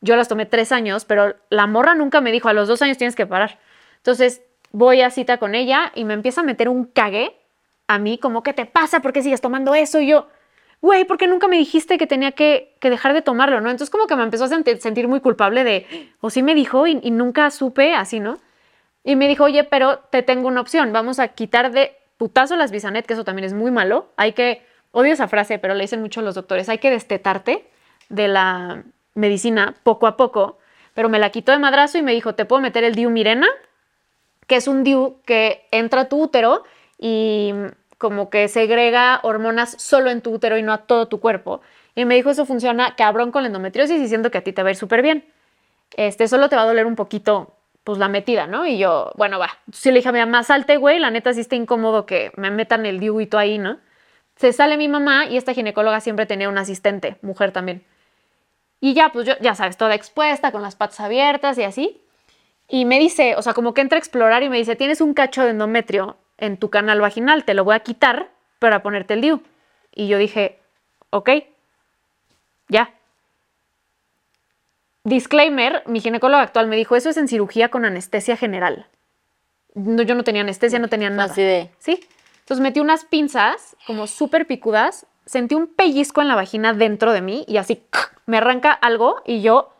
Yo 0.00 0.14
las 0.14 0.28
tomé 0.28 0.46
tres 0.46 0.70
años, 0.70 1.04
pero 1.04 1.34
la 1.50 1.66
morra 1.66 1.96
nunca 1.96 2.20
me 2.20 2.30
dijo, 2.30 2.48
a 2.48 2.52
los 2.52 2.68
dos 2.68 2.80
años 2.80 2.96
tienes 2.96 3.16
que 3.16 3.26
parar. 3.26 3.58
Entonces 3.96 4.42
voy 4.72 5.02
a 5.02 5.10
cita 5.10 5.38
con 5.38 5.54
ella 5.54 5.92
y 5.94 6.04
me 6.04 6.14
empieza 6.14 6.40
a 6.40 6.44
meter 6.44 6.68
un 6.68 6.84
cague 6.86 7.36
a 7.86 7.98
mí, 7.98 8.18
como, 8.18 8.42
¿qué 8.42 8.52
te 8.52 8.66
pasa? 8.66 9.00
¿Por 9.00 9.12
qué 9.12 9.22
sigues 9.22 9.40
tomando 9.40 9.74
eso? 9.74 10.00
Y 10.00 10.08
yo, 10.08 10.28
güey, 10.80 11.04
¿por 11.04 11.18
qué 11.18 11.26
nunca 11.26 11.46
me 11.46 11.58
dijiste 11.58 11.98
que 11.98 12.06
tenía 12.06 12.32
que, 12.32 12.74
que 12.80 12.90
dejar 12.90 13.12
de 13.12 13.22
tomarlo, 13.22 13.60
no? 13.60 13.70
Entonces 13.70 13.90
como 13.90 14.06
que 14.06 14.16
me 14.16 14.22
empezó 14.22 14.44
a 14.44 14.48
sentir, 14.48 15.08
muy 15.08 15.20
culpable 15.20 15.62
de, 15.64 16.12
o 16.20 16.30
sí 16.30 16.42
me 16.42 16.54
dijo 16.54 16.86
y, 16.86 16.98
y 17.02 17.10
nunca 17.10 17.50
supe, 17.50 17.94
así, 17.94 18.18
¿no? 18.18 18.38
Y 19.04 19.16
me 19.16 19.28
dijo, 19.28 19.44
oye, 19.44 19.64
pero 19.64 19.98
te 19.98 20.22
tengo 20.22 20.48
una 20.48 20.60
opción, 20.60 20.92
vamos 20.92 21.18
a 21.18 21.28
quitar 21.28 21.72
de 21.72 21.96
putazo 22.16 22.56
las 22.56 22.70
bisanet, 22.70 23.04
que 23.04 23.14
eso 23.14 23.24
también 23.24 23.46
es 23.46 23.52
muy 23.52 23.70
malo. 23.70 24.12
Hay 24.16 24.32
que, 24.32 24.64
odio 24.92 25.12
esa 25.12 25.28
frase, 25.28 25.58
pero 25.58 25.74
le 25.74 25.82
dicen 25.82 26.00
mucho 26.00 26.22
los 26.22 26.34
doctores, 26.34 26.68
hay 26.68 26.78
que 26.78 26.90
destetarte 26.90 27.68
de 28.08 28.28
la 28.28 28.84
medicina 29.14 29.74
poco 29.82 30.06
a 30.06 30.16
poco, 30.16 30.58
pero 30.94 31.08
me 31.08 31.18
la 31.18 31.30
quitó 31.30 31.52
de 31.52 31.58
madrazo 31.58 31.98
y 31.98 32.02
me 32.02 32.12
dijo, 32.12 32.34
te 32.34 32.44
puedo 32.44 32.62
meter 32.62 32.84
el 32.84 32.94
diumirena, 32.94 33.48
que 34.52 34.56
es 34.56 34.68
un 34.68 34.84
DIU 34.84 35.16
que 35.24 35.66
entra 35.70 36.02
a 36.02 36.08
tu 36.10 36.24
útero 36.24 36.64
y 36.98 37.54
como 37.96 38.28
que 38.28 38.48
segrega 38.48 39.20
hormonas 39.22 39.74
solo 39.78 40.10
en 40.10 40.20
tu 40.20 40.30
útero 40.30 40.58
y 40.58 40.62
no 40.62 40.74
a 40.74 40.82
todo 40.82 41.08
tu 41.08 41.20
cuerpo. 41.20 41.62
Y 41.94 42.04
me 42.04 42.16
dijo, 42.16 42.28
eso 42.28 42.44
funciona 42.44 42.94
cabrón 42.94 43.32
con 43.32 43.44
la 43.44 43.46
endometriosis 43.46 43.98
y 43.98 44.08
siento 44.08 44.30
que 44.30 44.36
a 44.36 44.44
ti 44.44 44.52
te 44.52 44.62
va 44.62 44.68
a 44.68 44.72
ir 44.72 44.76
súper 44.76 45.00
bien. 45.00 45.24
Este, 45.96 46.28
solo 46.28 46.50
te 46.50 46.56
va 46.56 46.62
a 46.62 46.66
doler 46.66 46.84
un 46.84 46.96
poquito, 46.96 47.56
pues 47.82 47.96
la 47.96 48.08
metida, 48.08 48.46
¿no? 48.46 48.66
Y 48.66 48.76
yo, 48.76 49.10
bueno, 49.16 49.38
va. 49.38 49.48
Sí 49.72 49.88
le 49.88 50.00
dije 50.00 50.10
a 50.10 50.12
mi 50.12 50.18
mamá, 50.18 50.42
salte, 50.44 50.76
güey, 50.76 50.98
la 50.98 51.10
neta 51.10 51.32
sí 51.32 51.40
está 51.40 51.56
incómodo 51.56 52.04
que 52.04 52.30
me 52.36 52.50
metan 52.50 52.84
el 52.84 53.00
diuito 53.00 53.38
ahí, 53.38 53.56
¿no? 53.56 53.78
Se 54.36 54.52
sale 54.52 54.76
mi 54.76 54.88
mamá 54.88 55.24
y 55.24 55.38
esta 55.38 55.54
ginecóloga 55.54 56.00
siempre 56.00 56.26
tenía 56.26 56.50
una 56.50 56.60
asistente, 56.60 57.16
mujer 57.22 57.52
también. 57.52 57.86
Y 58.80 58.92
ya, 58.92 59.12
pues 59.14 59.26
yo, 59.26 59.32
ya 59.40 59.54
sabes, 59.54 59.78
toda 59.78 59.94
expuesta, 59.94 60.52
con 60.52 60.60
las 60.60 60.76
patas 60.76 61.00
abiertas 61.00 61.56
y 61.56 61.62
así. 61.62 62.01
Y 62.74 62.86
me 62.86 62.98
dice, 62.98 63.36
o 63.36 63.42
sea, 63.42 63.52
como 63.52 63.74
que 63.74 63.82
entra 63.82 63.96
a 63.96 63.98
explorar 63.98 64.42
y 64.42 64.48
me 64.48 64.56
dice, 64.56 64.76
tienes 64.76 65.02
un 65.02 65.12
cacho 65.12 65.44
de 65.44 65.50
endometrio 65.50 66.16
en 66.38 66.56
tu 66.56 66.70
canal 66.70 67.02
vaginal, 67.02 67.44
te 67.44 67.52
lo 67.52 67.64
voy 67.64 67.74
a 67.74 67.80
quitar 67.80 68.30
para 68.58 68.82
ponerte 68.82 69.12
el 69.12 69.20
DIU. 69.20 69.42
Y 69.94 70.08
yo 70.08 70.16
dije, 70.16 70.58
ok, 71.10 71.28
ya. 72.68 72.94
Disclaimer, 75.04 75.82
mi 75.84 76.00
ginecólogo 76.00 76.42
actual 76.42 76.66
me 76.66 76.76
dijo, 76.76 76.96
eso 76.96 77.10
es 77.10 77.18
en 77.18 77.28
cirugía 77.28 77.68
con 77.68 77.84
anestesia 77.84 78.38
general. 78.38 78.86
No, 79.74 80.02
yo 80.02 80.14
no 80.14 80.24
tenía 80.24 80.40
anestesia, 80.40 80.78
no 80.78 80.88
tenía 80.88 81.10
nada. 81.10 81.30
Así 81.30 81.42
de. 81.42 81.70
Sí. 81.78 82.00
Entonces 82.40 82.62
metí 82.62 82.80
unas 82.80 83.04
pinzas 83.04 83.76
como 83.86 84.06
súper 84.06 84.46
picudas, 84.46 85.04
sentí 85.26 85.54
un 85.54 85.66
pellizco 85.66 86.22
en 86.22 86.28
la 86.28 86.36
vagina 86.36 86.72
dentro 86.72 87.12
de 87.12 87.20
mí 87.20 87.44
y 87.46 87.58
así 87.58 87.84
me 88.24 88.38
arranca 88.38 88.72
algo 88.72 89.20
y 89.26 89.42
yo 89.42 89.71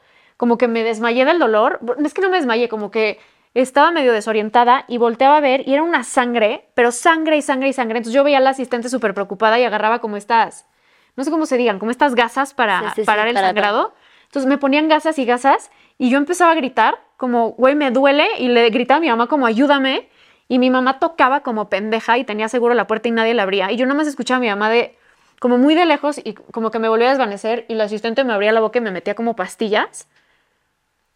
como 0.42 0.58
que 0.58 0.66
me 0.66 0.82
desmayé 0.82 1.24
del 1.24 1.38
dolor. 1.38 1.78
Es 2.04 2.14
que 2.14 2.20
no 2.20 2.28
me 2.28 2.34
desmayé, 2.36 2.68
como 2.68 2.90
que 2.90 3.20
estaba 3.54 3.92
medio 3.92 4.12
desorientada 4.12 4.84
y 4.88 4.98
volteaba 4.98 5.36
a 5.36 5.40
ver 5.40 5.62
y 5.68 5.72
era 5.72 5.84
una 5.84 6.02
sangre, 6.02 6.66
pero 6.74 6.90
sangre 6.90 7.36
y 7.36 7.42
sangre 7.42 7.68
y 7.68 7.72
sangre. 7.72 7.98
Entonces 7.98 8.12
yo 8.16 8.24
veía 8.24 8.38
a 8.38 8.40
la 8.40 8.50
asistente 8.50 8.88
súper 8.88 9.14
preocupada 9.14 9.60
y 9.60 9.62
agarraba 9.62 10.00
como 10.00 10.16
estas, 10.16 10.66
no 11.14 11.22
sé 11.22 11.30
cómo 11.30 11.46
se 11.46 11.56
digan, 11.58 11.78
como 11.78 11.92
estas 11.92 12.16
gasas 12.16 12.54
para 12.54 12.80
Sí, 12.80 12.86
sí, 12.86 13.00
sí, 13.02 13.06
parar 13.06 13.28
el 13.28 13.34
para- 13.34 13.46
sangrado. 13.46 13.94
Entonces 14.24 14.48
me 14.48 14.58
ponían 14.58 14.88
gasas 14.88 15.16
y 15.20 15.24
gasas 15.24 15.70
y 15.96 16.10
yo 16.10 16.18
empezaba 16.18 16.50
a 16.50 16.54
gritar 16.56 16.98
como, 17.18 17.50
güey, 17.50 17.76
me 17.76 17.92
duele 17.92 18.26
y 18.40 18.48
le 18.48 18.68
gritaba 18.70 18.98
a 18.98 19.00
mi 19.00 19.10
mamá 19.10 19.28
como, 19.28 19.46
ayúdame. 19.46 20.08
Y 20.48 20.58
mi 20.58 20.70
mamá 20.70 20.98
tocaba 20.98 21.44
como 21.44 21.68
pendeja 21.68 22.18
y 22.18 22.24
tenía 22.24 22.48
seguro 22.48 22.74
la 22.74 22.88
puerta 22.88 23.06
y 23.06 23.12
nadie 23.12 23.34
la 23.34 23.44
abría. 23.44 23.70
Y 23.70 23.76
yo 23.76 23.86
nomás 23.86 24.08
escuchaba 24.08 24.38
a 24.38 24.40
mi 24.40 24.48
mamá 24.48 24.70
de 24.70 24.98
como 25.38 25.56
muy 25.56 25.76
de 25.76 25.86
lejos 25.86 26.18
y 26.24 26.34
como 26.34 26.72
que 26.72 26.80
me 26.80 26.88
volvía 26.88 27.06
a 27.06 27.10
desvanecer 27.10 27.64
y 27.68 27.76
la 27.76 27.84
asistente 27.84 28.24
me 28.24 28.32
abría 28.32 28.50
la 28.50 28.58
boca 28.58 28.80
y 28.80 28.82
me 28.82 28.90
metía 28.90 29.14
como 29.14 29.36
pastillas. 29.36 30.08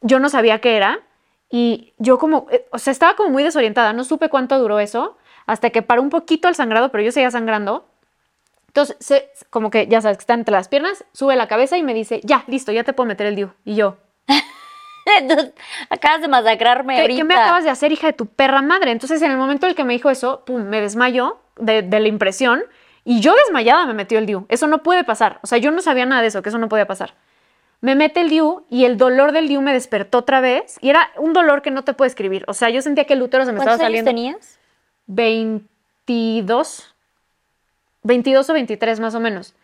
Yo 0.06 0.18
no 0.18 0.28
sabía 0.28 0.60
qué 0.60 0.76
era 0.76 1.00
y 1.50 1.94
yo 1.98 2.18
como, 2.18 2.46
eh, 2.50 2.66
o 2.70 2.78
sea, 2.78 2.90
estaba 2.92 3.14
como 3.16 3.30
muy 3.30 3.42
desorientada. 3.42 3.92
No 3.92 4.04
supe 4.04 4.28
cuánto 4.28 4.58
duró 4.58 4.78
eso 4.78 5.16
hasta 5.46 5.70
que 5.70 5.82
paró 5.82 6.02
un 6.02 6.10
poquito 6.10 6.48
el 6.48 6.54
sangrado, 6.54 6.90
pero 6.90 7.02
yo 7.04 7.12
seguía 7.12 7.30
sangrando. 7.30 7.86
Entonces, 8.68 8.96
se- 9.00 9.30
como 9.50 9.70
que 9.70 9.86
ya 9.86 10.00
sabes 10.00 10.18
que 10.18 10.22
está 10.22 10.34
entre 10.34 10.52
las 10.52 10.68
piernas, 10.68 11.04
sube 11.12 11.34
la 11.36 11.48
cabeza 11.48 11.76
y 11.78 11.82
me 11.82 11.94
dice, 11.94 12.20
ya, 12.24 12.44
listo, 12.46 12.72
ya 12.72 12.84
te 12.84 12.92
puedo 12.92 13.08
meter 13.08 13.26
el 13.26 13.36
DIU. 13.36 13.50
Y 13.64 13.74
yo, 13.74 13.96
Entonces, 15.18 15.52
acabas 15.88 16.20
de 16.20 16.28
masacrarme 16.28 16.96
¿Qué, 16.96 17.00
ahorita. 17.02 17.18
qué 17.20 17.24
me 17.24 17.34
acabas 17.36 17.64
de 17.64 17.70
hacer, 17.70 17.92
hija 17.92 18.08
de 18.08 18.12
tu 18.12 18.26
perra 18.26 18.60
madre? 18.62 18.90
Entonces, 18.90 19.22
en 19.22 19.30
el 19.30 19.36
momento 19.36 19.66
en 19.66 19.70
el 19.70 19.76
que 19.76 19.84
me 19.84 19.92
dijo 19.92 20.10
eso, 20.10 20.42
pum, 20.44 20.62
me 20.64 20.80
desmayó 20.80 21.38
de, 21.56 21.82
de 21.82 22.00
la 22.00 22.08
impresión 22.08 22.64
y 23.04 23.20
yo 23.20 23.34
desmayada 23.34 23.86
me 23.86 23.94
metió 23.94 24.18
el 24.18 24.26
DIU. 24.26 24.46
Eso 24.48 24.66
no 24.66 24.82
puede 24.82 25.04
pasar. 25.04 25.38
O 25.42 25.46
sea, 25.46 25.58
yo 25.58 25.70
no 25.70 25.80
sabía 25.80 26.06
nada 26.06 26.22
de 26.22 26.28
eso, 26.28 26.42
que 26.42 26.48
eso 26.48 26.58
no 26.58 26.68
podía 26.68 26.86
pasar. 26.88 27.14
Me 27.80 27.94
mete 27.94 28.20
el 28.20 28.30
DIU 28.30 28.64
y 28.70 28.84
el 28.84 28.96
dolor 28.96 29.32
del 29.32 29.48
DIU 29.48 29.60
me 29.60 29.72
despertó 29.72 30.18
otra 30.18 30.40
vez 30.40 30.78
y 30.80 30.90
era 30.90 31.10
un 31.16 31.32
dolor 31.32 31.62
que 31.62 31.70
no 31.70 31.84
te 31.84 31.92
puedo 31.92 32.06
escribir. 32.06 32.44
O 32.48 32.54
sea, 32.54 32.70
yo 32.70 32.80
sentía 32.82 33.04
que 33.04 33.12
el 33.12 33.22
útero 33.22 33.44
se 33.44 33.52
me 33.52 33.58
estaba 33.58 33.76
¿Cuántos 33.76 33.86
años 33.86 34.04
saliendo. 34.04 34.10
tenías? 34.10 34.58
22, 35.06 36.94
22 38.02 38.50
o 38.50 38.52
23 38.52 39.00
más 39.00 39.14
o 39.14 39.20
menos. 39.20 39.54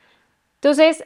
Entonces, 0.57 1.05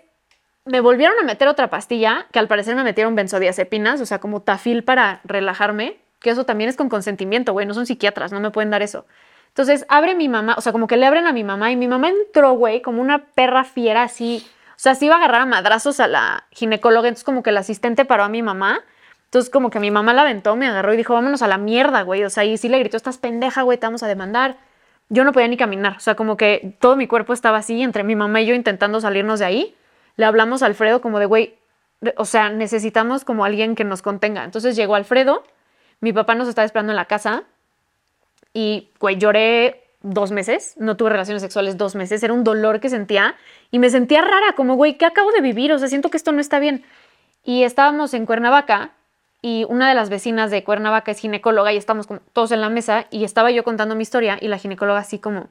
me 0.67 0.81
volvieron 0.81 1.17
a 1.19 1.23
meter 1.23 1.49
otra 1.49 1.71
pastilla, 1.71 2.27
que 2.33 2.39
al 2.39 2.49
parecer 2.49 2.75
me 2.75 2.83
metieron 2.83 3.15
benzodiazepinas, 3.15 4.01
o 4.01 4.07
sea, 4.07 4.19
como 4.19 4.43
tafil 4.43 4.83
para 4.83 5.21
relajarme, 5.25 5.97
que 6.21 6.31
eso 6.31 6.45
también 6.45 6.69
es 6.69 6.77
con 6.77 6.89
consentimiento, 6.89 7.53
güey, 7.53 7.67
no 7.67 7.75
son 7.75 7.87
psiquiatras, 7.87 8.33
no 8.33 8.41
me 8.41 8.51
pueden 8.51 8.71
dar 8.71 8.83
eso. 8.83 9.07
Entonces, 9.49 9.87
abre 9.89 10.15
mi 10.15 10.29
mamá, 10.29 10.55
o 10.59 10.61
sea, 10.61 10.73
como 10.73 10.87
que 10.87 10.97
le 10.97 11.07
abren 11.07 11.27
a 11.27 11.33
mi 11.33 11.45
mamá 11.45 11.71
y 11.71 11.77
mi 11.77 11.87
mamá 11.89 12.11
entró, 12.11 12.53
güey, 12.55 12.83
como 12.83 13.01
una 13.01 13.27
perra 13.27 13.65
fiera 13.65 14.03
así, 14.03 14.47
o 14.77 14.79
sea, 14.79 14.95
se 14.95 15.07
iba 15.07 15.15
a 15.15 15.19
agarrar 15.19 15.43
a 15.43 15.47
madrazos 15.47 16.01
a 16.01 16.07
la 16.07 16.45
ginecóloga, 16.51 17.09
entonces 17.09 17.25
como 17.25 17.43
que 17.43 17.49
el 17.49 17.57
asistente 17.57 18.05
paró 18.05 18.25
a 18.25 18.29
mi 18.29 18.43
mamá. 18.43 18.81
Entonces, 19.25 19.51
como 19.51 19.71
que 19.71 19.81
mi 19.81 19.91
mamá 19.91 20.13
la 20.13 20.23
aventó, 20.23 20.55
me 20.55 20.67
agarró 20.67 20.93
y 20.93 20.99
dijo, 20.99 21.15
vámonos 21.15 21.43
a 21.43 21.49
la 21.49 21.59
mierda, 21.59 22.03
güey. 22.03 22.23
O 22.25 22.31
sea, 22.31 22.45
y 22.45 22.57
sí 22.59 22.69
le 22.69 22.79
gritó, 22.79 22.97
estás 22.97 23.17
pendeja, 23.19 23.63
güey, 23.63 23.79
te 23.79 23.87
vamos 23.87 24.03
a 24.03 24.07
demandar. 24.07 24.59
Yo 25.09 25.25
no 25.25 25.33
podía 25.33 25.49
ni 25.49 25.57
caminar, 25.57 25.97
o 25.97 26.01
sea, 26.01 26.15
como 26.15 26.37
que 26.37 26.77
todo 26.79 26.97
mi 26.97 27.07
cuerpo 27.07 27.33
estaba 27.33 27.59
así, 27.59 27.83
entre 27.83 28.05
mi 28.05 28.17
mamá 28.17 28.41
y 28.43 28.47
yo 28.47 28.55
intentando 28.55 29.01
salirnos 29.01 29.39
de 29.41 29.47
ahí. 29.47 29.77
Le 30.17 30.27
hablamos 30.27 30.63
a 30.63 30.67
Alfredo 30.67 31.01
como 31.01 31.19
de, 31.19 31.27
güey, 31.27 31.59
o 32.17 32.25
sea, 32.25 32.51
necesitamos 32.51 33.25
como 33.25 33.45
alguien 33.45 33.77
que 33.77 33.85
nos 33.85 34.03
contenga. 34.03 34.45
Entonces 34.45 34.77
llegó 34.77 34.95
Alfredo, 34.95 35.45
mi 36.01 36.13
papá 36.13 36.35
nos 36.35 36.49
estaba 36.49 36.67
esperando 36.67 36.93
en 36.93 36.97
la 36.97 37.07
casa 37.07 37.45
y, 38.53 38.91
güey, 39.01 39.17
lloré 39.17 39.86
dos 40.07 40.31
meses, 40.31 40.75
no 40.79 40.97
tuve 40.97 41.11
relaciones 41.11 41.43
sexuales 41.43 41.77
dos 41.77 41.95
meses, 41.95 42.23
era 42.23 42.33
un 42.33 42.45
dolor 42.45 42.81
que 42.81 42.89
sentía 42.89 43.35
y 43.71 43.79
me 43.79 43.91
sentía 43.91 44.23
rara, 44.23 44.53
como, 44.57 44.77
güey, 44.77 44.97
¿qué 44.97 45.05
acabo 45.05 45.33
de 45.33 45.41
vivir? 45.41 45.73
O 45.73 45.79
sea, 45.79 45.89
siento 45.89 46.11
que 46.11 46.17
esto 46.17 46.33
no 46.33 46.41
está 46.41 46.59
bien. 46.59 46.85
Y 47.45 47.65
estábamos 47.65 48.15
en 48.15 48.27
Cuernavaca 48.27 48.91
y 49.43 49.65
una 49.69 49.89
de 49.89 49.95
las 49.95 50.09
vecinas 50.09 50.51
de 50.51 50.65
Cuernavaca 50.65 51.11
es 51.11 51.19
ginecóloga 51.19 51.73
y 51.73 51.77
estamos 51.77 52.07
todos 52.33 52.53
en 52.53 52.61
la 52.61 52.69
mesa 52.69 53.07
y 53.11 53.25
estaba 53.25 53.51
yo 53.51 53.65
contando 53.65 53.95
mi 53.95 54.03
historia 54.03 54.39
y 54.41 54.49
la 54.49 54.59
ginecóloga 54.59 55.01
así 55.01 55.19
como, 55.19 55.49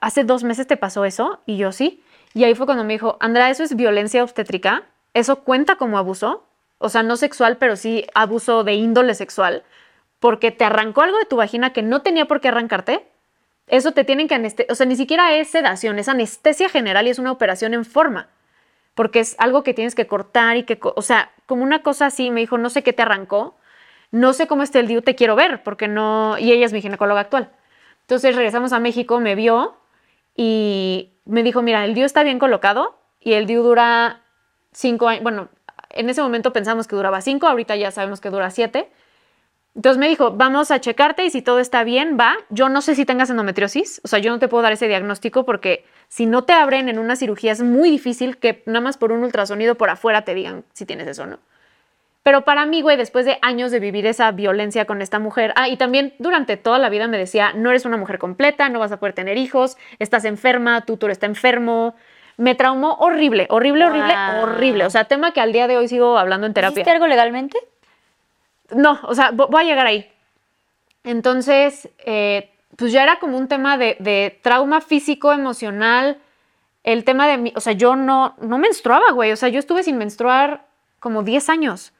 ¿hace 0.00 0.24
dos 0.24 0.44
meses 0.44 0.66
te 0.66 0.76
pasó 0.76 1.04
eso? 1.04 1.40
Y 1.46 1.56
yo 1.56 1.72
sí. 1.72 2.02
Y 2.34 2.44
ahí 2.44 2.54
fue 2.54 2.66
cuando 2.66 2.84
me 2.84 2.92
dijo, 2.92 3.16
Andrea, 3.20 3.50
¿eso 3.50 3.62
es 3.62 3.74
violencia 3.76 4.22
obstétrica? 4.22 4.82
¿Eso 5.14 5.40
cuenta 5.40 5.76
como 5.76 5.96
abuso? 5.96 6.44
O 6.78 6.90
sea, 6.90 7.02
no 7.02 7.16
sexual, 7.16 7.56
pero 7.56 7.76
sí 7.76 8.06
abuso 8.14 8.62
de 8.62 8.74
índole 8.74 9.14
sexual 9.14 9.62
porque 10.20 10.50
te 10.50 10.64
arrancó 10.64 11.02
algo 11.02 11.18
de 11.18 11.26
tu 11.26 11.36
vagina 11.36 11.72
que 11.72 11.82
no 11.82 12.02
tenía 12.02 12.26
por 12.26 12.40
qué 12.40 12.48
arrancarte, 12.48 13.06
eso 13.68 13.92
te 13.92 14.04
tienen 14.04 14.28
que 14.28 14.34
anestesiar, 14.34 14.72
o 14.72 14.74
sea, 14.74 14.86
ni 14.86 14.96
siquiera 14.96 15.34
es 15.34 15.48
sedación, 15.48 15.98
es 15.98 16.08
anestesia 16.08 16.68
general 16.68 17.06
y 17.06 17.10
es 17.10 17.18
una 17.18 17.32
operación 17.32 17.74
en 17.74 17.84
forma, 17.84 18.28
porque 18.94 19.20
es 19.20 19.34
algo 19.38 19.62
que 19.62 19.74
tienes 19.74 19.94
que 19.94 20.06
cortar 20.06 20.56
y 20.56 20.62
que, 20.62 20.78
o 20.80 21.02
sea, 21.02 21.32
como 21.46 21.62
una 21.62 21.82
cosa 21.82 22.06
así, 22.06 22.30
me 22.30 22.40
dijo, 22.40 22.58
no 22.58 22.70
sé 22.70 22.82
qué 22.82 22.92
te 22.92 23.02
arrancó, 23.02 23.56
no 24.12 24.32
sé 24.32 24.46
cómo 24.46 24.62
está 24.62 24.78
el 24.78 24.86
DIU, 24.86 25.02
te 25.02 25.16
quiero 25.16 25.36
ver, 25.36 25.62
porque 25.62 25.88
no, 25.88 26.38
y 26.38 26.52
ella 26.52 26.66
es 26.66 26.72
mi 26.72 26.80
ginecóloga 26.80 27.20
actual. 27.20 27.50
Entonces 28.02 28.36
regresamos 28.36 28.72
a 28.72 28.78
México, 28.78 29.18
me 29.20 29.34
vio 29.34 29.76
y 30.36 31.12
me 31.24 31.42
dijo, 31.42 31.60
mira, 31.60 31.84
el 31.84 31.94
DIU 31.94 32.04
está 32.04 32.22
bien 32.22 32.38
colocado 32.38 32.98
y 33.20 33.32
el 33.32 33.46
DIU 33.46 33.62
dura 33.62 34.22
cinco 34.72 35.08
años, 35.08 35.24
bueno, 35.24 35.48
en 35.90 36.08
ese 36.08 36.22
momento 36.22 36.52
pensamos 36.52 36.86
que 36.86 36.94
duraba 36.94 37.20
cinco, 37.20 37.48
ahorita 37.48 37.74
ya 37.74 37.90
sabemos 37.90 38.20
que 38.20 38.30
dura 38.30 38.50
siete, 38.50 38.90
entonces 39.76 39.98
me 39.98 40.08
dijo, 40.08 40.30
vamos 40.30 40.70
a 40.70 40.80
checarte 40.80 41.22
y 41.26 41.30
si 41.30 41.42
todo 41.42 41.58
está 41.58 41.84
bien, 41.84 42.16
va. 42.18 42.34
Yo 42.48 42.70
no 42.70 42.80
sé 42.80 42.94
si 42.94 43.04
tengas 43.04 43.28
endometriosis, 43.28 44.00
o 44.02 44.08
sea, 44.08 44.18
yo 44.18 44.30
no 44.30 44.38
te 44.38 44.48
puedo 44.48 44.62
dar 44.62 44.72
ese 44.72 44.88
diagnóstico 44.88 45.44
porque 45.44 45.84
si 46.08 46.24
no 46.24 46.44
te 46.44 46.54
abren 46.54 46.88
en 46.88 46.98
una 46.98 47.14
cirugía 47.14 47.52
es 47.52 47.62
muy 47.62 47.90
difícil 47.90 48.38
que 48.38 48.62
nada 48.64 48.80
más 48.80 48.96
por 48.96 49.12
un 49.12 49.22
ultrasonido 49.22 49.74
por 49.74 49.90
afuera 49.90 50.22
te 50.22 50.34
digan 50.34 50.64
si 50.72 50.86
tienes 50.86 51.06
eso 51.06 51.24
o 51.24 51.26
no. 51.26 51.38
Pero 52.22 52.42
para 52.42 52.64
mí, 52.64 52.80
güey, 52.80 52.96
después 52.96 53.26
de 53.26 53.38
años 53.42 53.70
de 53.70 53.78
vivir 53.78 54.06
esa 54.06 54.32
violencia 54.32 54.86
con 54.86 55.02
esta 55.02 55.18
mujer, 55.18 55.52
ah, 55.56 55.68
y 55.68 55.76
también 55.76 56.14
durante 56.18 56.56
toda 56.56 56.78
la 56.78 56.88
vida 56.88 57.06
me 57.06 57.18
decía, 57.18 57.52
no 57.52 57.68
eres 57.68 57.84
una 57.84 57.98
mujer 57.98 58.18
completa, 58.18 58.70
no 58.70 58.78
vas 58.78 58.92
a 58.92 58.98
poder 58.98 59.12
tener 59.12 59.36
hijos, 59.36 59.76
estás 59.98 60.24
enferma, 60.24 60.80
tu 60.80 60.94
tutor 60.94 61.10
está 61.10 61.26
enfermo. 61.26 61.94
Me 62.38 62.54
traumó 62.54 62.94
horrible, 62.94 63.46
horrible, 63.50 63.84
horrible, 63.84 64.14
horrible. 64.42 64.86
O 64.86 64.90
sea, 64.90 65.04
tema 65.04 65.32
que 65.32 65.40
al 65.40 65.52
día 65.52 65.68
de 65.68 65.76
hoy 65.76 65.86
sigo 65.86 66.18
hablando 66.18 66.46
en 66.46 66.54
terapia. 66.54 66.80
¿Hiciste 66.80 66.90
algo 66.90 67.06
legalmente? 67.06 67.58
No, 68.74 69.00
o 69.04 69.14
sea, 69.14 69.30
voy 69.30 69.62
a 69.62 69.64
llegar 69.64 69.86
ahí. 69.86 70.10
Entonces, 71.04 71.88
eh, 72.04 72.50
pues 72.76 72.92
ya 72.92 73.02
era 73.02 73.18
como 73.18 73.38
un 73.38 73.48
tema 73.48 73.78
de, 73.78 74.38
trauma 74.42 74.80
físico, 74.80 75.32
emocional, 75.32 76.18
el 76.84 77.04
tema 77.04 77.26
de, 77.26 77.52
o 77.54 77.60
sea, 77.60 77.72
yo 77.72 77.96
no, 77.96 78.36
no 78.40 78.58
menstruaba, 78.58 79.10
güey, 79.12 79.32
o 79.32 79.36
sea, 79.36 79.48
yo 79.48 79.58
estuve 79.58 79.82
sin 79.82 79.98
menstruar 79.98 80.66
como 81.00 81.22
10 81.22 81.48
años, 81.48 81.92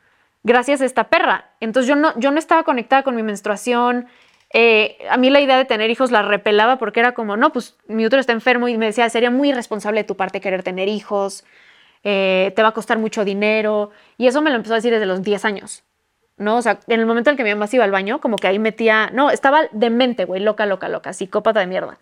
gracias 0.42 0.80
a 0.80 0.84
esta 0.84 1.04
perra. 1.04 1.50
Entonces 1.60 1.88
yo 1.88 1.96
no, 1.96 2.18
yo 2.18 2.30
no 2.30 2.38
estaba 2.38 2.62
conectada 2.62 3.02
con 3.02 3.16
mi 3.16 3.22
menstruación. 3.22 4.06
Eh, 4.52 4.98
a 5.10 5.16
mí 5.16 5.30
la 5.30 5.40
idea 5.40 5.56
de 5.56 5.64
tener 5.64 5.90
hijos 5.90 6.10
la 6.10 6.22
repelaba 6.22 6.78
porque 6.78 7.00
era 7.00 7.14
como, 7.14 7.36
no, 7.36 7.52
pues 7.52 7.76
mi 7.88 8.06
útero 8.06 8.20
está 8.20 8.32
enfermo 8.32 8.68
y 8.68 8.78
me 8.78 8.86
decía, 8.86 9.08
sería 9.10 9.30
muy 9.30 9.50
irresponsable 9.50 10.00
de 10.00 10.04
tu 10.04 10.16
parte 10.16 10.40
querer 10.40 10.62
tener 10.62 10.88
hijos, 10.88 11.44
eh, 12.04 12.52
te 12.54 12.62
va 12.62 12.68
a 12.68 12.72
costar 12.72 12.98
mucho 12.98 13.24
dinero. 13.24 13.90
Y 14.18 14.28
eso 14.28 14.40
me 14.42 14.50
lo 14.50 14.56
empezó 14.56 14.74
a 14.74 14.76
decir 14.76 14.92
desde 14.92 15.06
los 15.06 15.22
10 15.22 15.44
años. 15.44 15.84
¿No? 16.36 16.56
O 16.56 16.62
sea, 16.62 16.80
en 16.86 17.00
el 17.00 17.06
momento 17.06 17.30
en 17.30 17.36
que 17.36 17.44
mi 17.44 17.50
mamá 17.50 17.66
se 17.66 17.76
iba 17.76 17.84
al 17.84 17.90
baño, 17.90 18.20
como 18.20 18.36
que 18.36 18.46
ahí 18.46 18.58
metía, 18.58 19.10
no, 19.12 19.30
estaba 19.30 19.62
demente, 19.72 20.24
güey, 20.24 20.42
loca, 20.42 20.66
loca, 20.66 20.88
loca, 20.88 21.12
psicópata 21.12 21.60
de 21.60 21.66
mierda. 21.66 21.98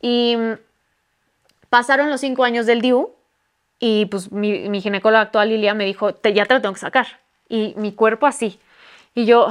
Y 0.00 0.36
mm, 0.36 0.52
pasaron 1.70 2.10
los 2.10 2.20
cinco 2.20 2.44
años 2.44 2.66
del 2.66 2.80
DIU 2.80 3.12
y 3.78 4.06
pues 4.06 4.32
mi, 4.32 4.68
mi 4.68 4.80
ginecóloga 4.80 5.22
actual, 5.22 5.50
Lilia, 5.50 5.74
me 5.74 5.84
dijo, 5.84 6.14
te, 6.14 6.32
ya 6.32 6.46
te 6.46 6.54
lo 6.54 6.60
tengo 6.60 6.74
que 6.74 6.80
sacar. 6.80 7.06
Y 7.48 7.74
mi 7.76 7.92
cuerpo 7.92 8.26
así. 8.26 8.58
Y 9.14 9.26
yo, 9.26 9.48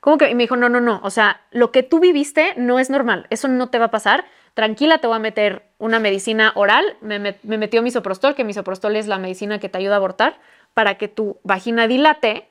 ¿cómo 0.00 0.18
que? 0.18 0.30
Y 0.30 0.34
me 0.34 0.44
dijo, 0.44 0.56
no, 0.56 0.68
no, 0.68 0.80
no, 0.80 1.00
o 1.02 1.10
sea, 1.10 1.40
lo 1.50 1.72
que 1.72 1.82
tú 1.82 2.00
viviste 2.00 2.54
no 2.56 2.78
es 2.78 2.90
normal, 2.90 3.26
eso 3.30 3.48
no 3.48 3.68
te 3.68 3.78
va 3.78 3.86
a 3.86 3.90
pasar. 3.90 4.24
Tranquila, 4.54 4.98
te 4.98 5.06
voy 5.06 5.16
a 5.16 5.20
meter 5.20 5.62
una 5.78 6.00
medicina 6.00 6.52
oral. 6.56 6.96
Me, 7.00 7.20
me, 7.20 7.36
me 7.44 7.58
metió 7.58 7.80
misoprostol, 7.80 8.34
que 8.34 8.42
misoprostol 8.42 8.96
es 8.96 9.06
la 9.06 9.18
medicina 9.18 9.60
que 9.60 9.68
te 9.68 9.78
ayuda 9.78 9.94
a 9.94 9.98
abortar, 9.98 10.38
para 10.74 10.96
que 10.96 11.06
tu 11.06 11.38
vagina 11.44 11.86
dilate 11.86 12.47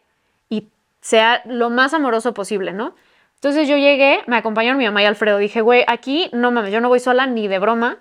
sea 1.01 1.41
lo 1.45 1.69
más 1.69 1.93
amoroso 1.93 2.33
posible, 2.33 2.73
¿no? 2.73 2.95
Entonces 3.35 3.67
yo 3.67 3.77
llegué, 3.77 4.21
me 4.25 4.35
acompañaron 4.35 4.79
mi 4.79 4.85
mamá 4.85 5.03
y 5.03 5.05
Alfredo. 5.05 5.37
Dije, 5.37 5.61
güey, 5.61 5.83
aquí 5.87 6.29
no 6.33 6.51
mames, 6.51 6.71
yo 6.71 6.81
no 6.81 6.89
voy 6.89 6.99
sola 6.99 7.27
ni 7.27 7.47
de 7.47 7.59
broma. 7.59 7.97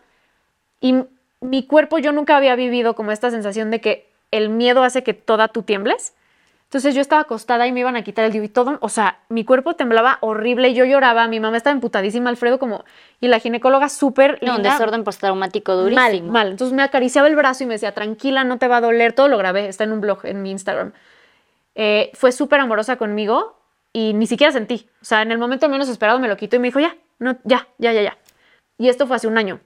Y 0.81 0.95
mi 1.41 1.67
cuerpo, 1.67 1.99
yo 1.99 2.13
nunca 2.13 2.37
había 2.37 2.57
vivido 2.57 2.95
como 2.95 3.13
esta 3.13 3.31
sensación 3.31 3.71
de 3.71 3.81
que 3.81 4.11
el 4.31 4.49
miedo 4.49 4.83
hace 4.83 5.03
que 5.03 5.15
toda 5.15 5.49
tú 5.49 5.63
tiembles. 5.63 6.15
Entonces 6.65 6.97
yo 6.97 7.01
estaba 7.01 7.23
acostada 7.23 7.67
y 7.69 7.73
me 7.73 7.81
iban 7.81 7.95
a 7.95 8.03
quitar 8.03 8.25
el 8.25 8.33
DIU 8.33 8.43
y 8.43 8.49
todo, 8.49 8.79
o 8.81 8.89
sea, 8.89 9.21
mi 9.29 9.45
cuerpo 9.45 9.77
temblaba 9.77 10.19
horrible, 10.21 10.75
yo 10.75 10.85
lloraba, 10.85 11.29
mi 11.29 11.39
mamá 11.39 11.57
estaba 11.57 11.73
emputadísima, 11.73 12.29
Alfredo 12.29 12.59
como, 12.59 12.85
y 13.21 13.29
la 13.29 13.39
ginecóloga 13.39 13.89
súper 13.89 14.41
No, 14.43 14.57
un 14.57 14.63
desorden 14.63 15.05
postraumático 15.05 15.77
durísimo. 15.77 16.01
Mal, 16.01 16.23
mal. 16.25 16.51
Entonces 16.51 16.75
me 16.75 16.83
acariciaba 16.83 17.29
el 17.29 17.37
brazo 17.37 17.63
y 17.63 17.67
me 17.67 17.75
decía, 17.75 17.93
tranquila, 17.93 18.43
no 18.43 18.59
te 18.59 18.67
va 18.67 18.79
a 18.79 18.81
doler, 18.81 19.13
todo 19.13 19.29
lo 19.29 19.39
grabé, 19.39 19.69
está 19.69 19.85
en 19.85 19.93
un 19.93 20.01
blog 20.01 20.27
en 20.27 20.43
mi 20.43 20.51
Instagram. 20.51 20.93
Eh, 21.77 22.11
fue 22.15 22.33
súper 22.33 22.59
amorosa 22.59 22.97
conmigo 22.97 23.57
y 23.93 24.15
ni 24.15 24.27
siquiera 24.27 24.53
sentí. 24.53 24.89
O 25.03 25.05
sea, 25.05 25.23
en 25.23 25.31
el 25.31 25.39
momento 25.39 25.69
menos 25.69 25.89
esperado 25.89 26.19
me 26.19 26.27
lo 26.27 26.37
quitó 26.37 26.57
y 26.57 26.59
me 26.59 26.69
dijo, 26.69 26.81
ya, 26.81 26.97
no, 27.19 27.37
ya, 27.45 27.69
ya, 27.79 27.93
ya, 27.93 28.03
ya. 28.03 28.19
Y 28.79 28.89
esto 28.89 29.07
fue 29.07 29.17
hace 29.17 29.29
un 29.29 29.39
año. 29.39 29.61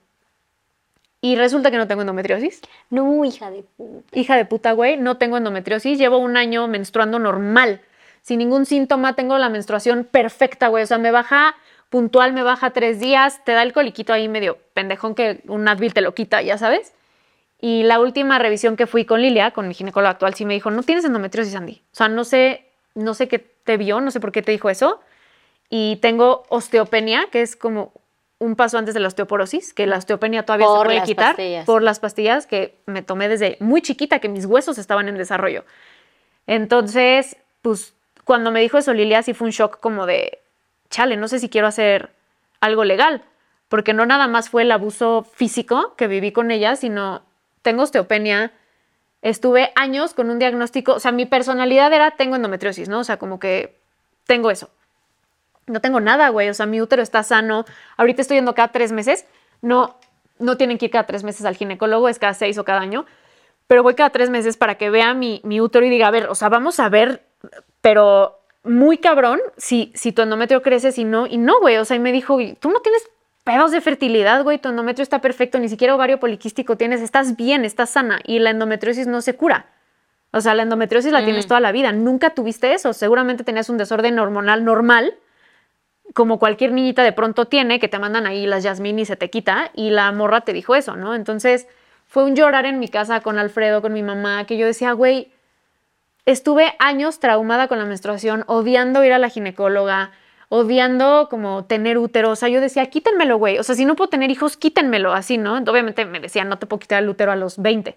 Y 1.21 1.37
resulta 1.37 1.71
que 1.71 1.77
no 1.77 1.87
tengo 1.87 2.01
endometriosis. 2.01 2.63
No, 2.89 3.25
hija 3.25 3.51
de 3.51 3.63
puta. 3.63 4.19
Hija 4.19 4.37
de 4.37 4.45
puta, 4.45 4.73
güey, 4.73 4.97
no 4.97 5.19
tengo 5.19 5.37
endometriosis. 5.37 5.99
Llevo 5.99 6.19
un 6.19 6.37
año 6.37 6.67
menstruando 6.67 7.19
normal, 7.19 7.81
sin 8.23 8.39
ningún 8.39 8.67
síntoma. 8.67 9.15
Tengo 9.15 9.39
la 9.39 9.49
menstruación 9.49 10.05
perfecta, 10.05 10.69
güey. 10.69 10.85
O 10.85 10.87
sea, 10.87 10.99
me 10.99 11.11
baja 11.11 11.57
puntual, 11.91 12.33
me 12.33 12.43
baja 12.43 12.71
tres 12.71 13.01
días. 13.01 13.45
Te 13.45 13.53
da 13.53 13.63
el 13.63 13.73
coliquito 13.73 14.13
ahí 14.13 14.29
medio 14.29 14.59
pendejón 14.73 15.15
que 15.15 15.43
un 15.47 15.69
Advil 15.69 15.93
te 15.93 16.01
lo 16.01 16.15
quita, 16.15 16.41
ya 16.43 16.57
sabes. 16.57 16.95
Y 17.61 17.83
la 17.83 18.01
última 18.01 18.39
revisión 18.39 18.77
que 18.77 18.87
fui 18.87 19.05
con 19.05 19.21
Lilia, 19.21 19.51
con 19.51 19.69
mi 19.69 19.75
ginecóloga 19.75 20.11
actual, 20.11 20.35
sí 20.35 20.45
me 20.45 20.55
dijo, 20.55 20.71
no 20.71 20.83
tienes 20.83 21.05
endometriosis, 21.05 21.55
Andy. 21.55 21.83
O 21.93 21.95
sea, 21.95 22.09
no 22.09 22.25
sé, 22.25 22.67
no 22.95 23.13
sé 23.15 23.29
qué 23.29 23.39
te 23.39 23.77
vio, 23.77 24.01
no 24.01 24.11
sé 24.11 24.21
por 24.21 24.33
qué 24.33 24.43
te 24.43 24.53
dijo 24.53 24.71
eso. 24.71 25.01
Y 25.69 25.97
tengo 25.97 26.45
osteopenia, 26.49 27.29
que 27.31 27.43
es 27.43 27.57
como 27.57 27.93
un 28.39 28.57
paso 28.57 28.79
antes 28.79 28.95
de 28.95 29.01
la 29.01 29.09
osteoporosis, 29.09 29.75
que 29.75 29.87
la 29.87 29.99
osteopenia 29.99 30.45
todavía 30.45 30.67
se 30.67 30.85
puede 30.85 31.03
quitar 31.03 31.37
por 31.67 31.83
las 31.83 32.01
pastillas 32.01 32.47
que 32.47 32.79
me 32.87 33.03
tomé 33.03 33.29
desde 33.29 33.59
muy 33.61 33.83
chiquita, 33.83 34.19
que 34.19 34.31
mis 34.31 34.47
huesos 34.47 34.79
estaban 34.79 35.09
en 35.09 35.17
desarrollo. 35.19 35.65
Entonces, 36.47 37.37
pues 37.61 37.95
cuando 38.25 38.51
me 38.51 38.61
dijo 38.61 38.79
eso 38.79 38.95
Lilia, 38.95 39.23
sí 39.23 39.35
fue 39.35 39.47
un 39.47 39.53
shock 39.53 39.79
como 39.79 40.07
de, 40.07 40.39
chale, 40.89 41.19
no 41.19 41.29
sé 41.29 41.39
si 41.39 41.51
quiero 41.51 41.67
hacer 41.67 42.11
algo 42.61 42.85
legal, 42.85 43.23
porque 43.69 43.93
no 43.93 44.07
nada 44.07 44.27
más 44.27 44.49
fue 44.49 44.63
el 44.63 44.73
abuso 44.73 45.27
físico 45.35 45.95
que 45.97 46.07
viví 46.07 46.33
con 46.33 46.51
ella, 46.51 46.77
sino 46.77 47.23
tengo 47.63 47.83
osteopenia, 47.83 48.53
estuve 49.23 49.73
años 49.75 50.15
con 50.15 50.31
un 50.31 50.39
diagnóstico, 50.39 50.95
o 50.95 51.01
sea, 51.01 51.13
mi 51.13 51.27
personalidad 51.27 51.93
era 51.93 52.13
tengo 52.13 52.37
endometriosis, 52.37 52.89
¿no? 52.89 53.01
O 53.01 53.05
sea, 53.05 53.19
como 53.19 53.39
que 53.39 53.79
tengo 54.27 54.51
eso. 54.51 54.71
No 55.67 55.81
tengo 55.81 56.01
nada, 56.01 56.29
güey, 56.31 56.49
o 56.49 56.55
sea, 56.55 56.67
mi 56.67 56.81
útero 56.81 57.03
está 57.03 57.23
sano. 57.23 57.65
Ahorita 57.97 58.23
estoy 58.23 58.39
yendo 58.39 58.55
cada 58.55 58.69
tres 58.69 58.93
meses. 58.93 59.27
No, 59.63 59.97
no 60.39 60.57
tienen 60.57 60.79
que 60.79 60.87
ir 60.87 60.91
cada 60.91 61.07
tres 61.07 61.23
meses 61.23 61.45
al 61.45 61.57
ginecólogo, 61.57 62.09
es 62.09 62.19
cada 62.19 62.35
seis 62.35 62.59
o 62.59 62.65
cada 62.65 62.81
año. 62.81 63.07
Pero 63.67 63.83
voy 63.83 63.95
cada 63.95 64.11
tres 64.11 64.31
meses 64.31 64.57
para 64.57 64.77
que 64.77 64.91
vea 64.91 65.15
mi, 65.15 65.41
mi 65.45 65.61
útero 65.61 65.87
y 65.87 65.91
diga, 65.91 66.09
a 66.09 66.11
ver, 66.11 66.27
o 66.27 66.35
sea, 66.35 66.49
vamos 66.49 66.81
a 66.81 66.89
ver, 66.89 67.23
pero 67.81 68.41
muy 68.65 68.99
cabrón 68.99 69.41
si, 69.57 69.93
si 69.95 70.13
tu 70.13 70.23
endometrio 70.23 70.63
crece, 70.63 70.93
si 70.93 71.05
no. 71.05 71.27
Y 71.27 71.37
no, 71.39 71.61
güey, 71.61 71.77
o 71.77 71.85
sea, 71.85 71.97
y 71.97 72.01
me 72.01 72.13
dijo, 72.13 72.37
tú 72.59 72.71
no 72.71 72.81
tienes 72.81 73.09
pedos 73.51 73.71
de 73.73 73.81
fertilidad, 73.81 74.43
güey, 74.45 74.59
tu 74.59 74.69
endometrio 74.69 75.03
está 75.03 75.21
perfecto, 75.21 75.59
ni 75.59 75.69
siquiera 75.69 75.95
ovario 75.95 76.21
poliquístico 76.21 76.77
tienes, 76.77 77.01
estás 77.01 77.37
bien, 77.37 77.65
estás 77.65 77.91
sana 77.91 78.21
y 78.25 78.39
la 78.39 78.51
endometriosis 78.51 79.07
no 79.07 79.21
se 79.23 79.35
cura. 79.35 79.67
O 80.33 80.41
sea, 80.41 80.55
la 80.55 80.63
endometriosis 80.63 81.11
la 81.11 81.25
tienes 81.25 81.47
mm. 81.47 81.49
toda 81.49 81.61
la 81.61 81.73
vida, 81.73 81.91
nunca 81.93 82.31
tuviste 82.31 82.73
eso, 82.75 82.93
seguramente 82.93 83.43
tenías 83.43 83.69
un 83.69 83.79
desorden 83.79 84.19
hormonal 84.19 84.65
normal, 84.65 85.15
como 86.15 86.39
cualquier 86.39 86.73
niñita 86.73 87.03
de 87.03 87.13
pronto 87.13 87.47
tiene, 87.47 87.81
que 87.81 87.89
te 87.89 87.99
mandan 87.99 88.27
ahí 88.27 88.47
las 88.47 88.63
yasmín 88.63 88.99
y 89.01 89.05
se 89.05 89.17
te 89.17 89.31
quita, 89.31 89.71
y 89.75 89.91
la 89.91 90.11
morra 90.13 90.43
te 90.43 90.53
dijo 90.53 90.77
eso, 90.77 90.95
¿no? 90.95 91.15
Entonces 91.17 91.67
fue 92.07 92.25
un 92.25 92.37
llorar 92.37 92.67
en 92.67 92.79
mi 92.79 92.89
casa 92.89 93.21
con 93.21 93.39
Alfredo, 93.39 93.83
con 93.83 93.93
mi 93.93 94.03
mamá, 94.03 94.45
que 94.47 94.57
yo 94.57 94.67
decía, 94.67 94.93
güey, 94.93 95.33
estuve 96.25 96.75
años 96.79 97.19
traumada 97.19 97.67
con 97.67 97.79
la 97.79 97.85
menstruación, 97.85 98.45
odiando 98.47 99.05
ir 99.05 99.13
a 99.13 99.19
la 99.19 99.29
ginecóloga, 99.29 100.13
odiando 100.51 101.29
como 101.31 101.65
tener 101.65 101.97
útero. 101.97 102.31
O 102.31 102.37
sea, 102.37 102.49
yo 102.49 102.61
decía, 102.61 102.85
quítenmelo, 102.87 103.39
güey. 103.39 103.59
O 103.59 103.63
sea, 103.63 103.77
si 103.77 103.85
no 103.85 103.97
puedo 103.97 104.11
tener 104.11 104.31
hijos, 104.31 104.57
quítenmelo, 104.57 105.15
así, 105.15 105.39
¿no? 105.39 105.57
Obviamente 105.59 106.05
me 106.05 106.21
decían, 106.21 106.49
no 106.49 106.59
te 106.59 106.67
puedo 106.67 106.81
quitar 106.81 107.03
el 107.03 107.09
útero 107.09 107.33
a 107.33 107.37
los 107.37 107.57
20. 107.57 107.97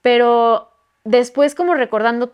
Pero 0.00 0.72
después 1.04 1.54
como 1.54 1.74
recordando, 1.74 2.32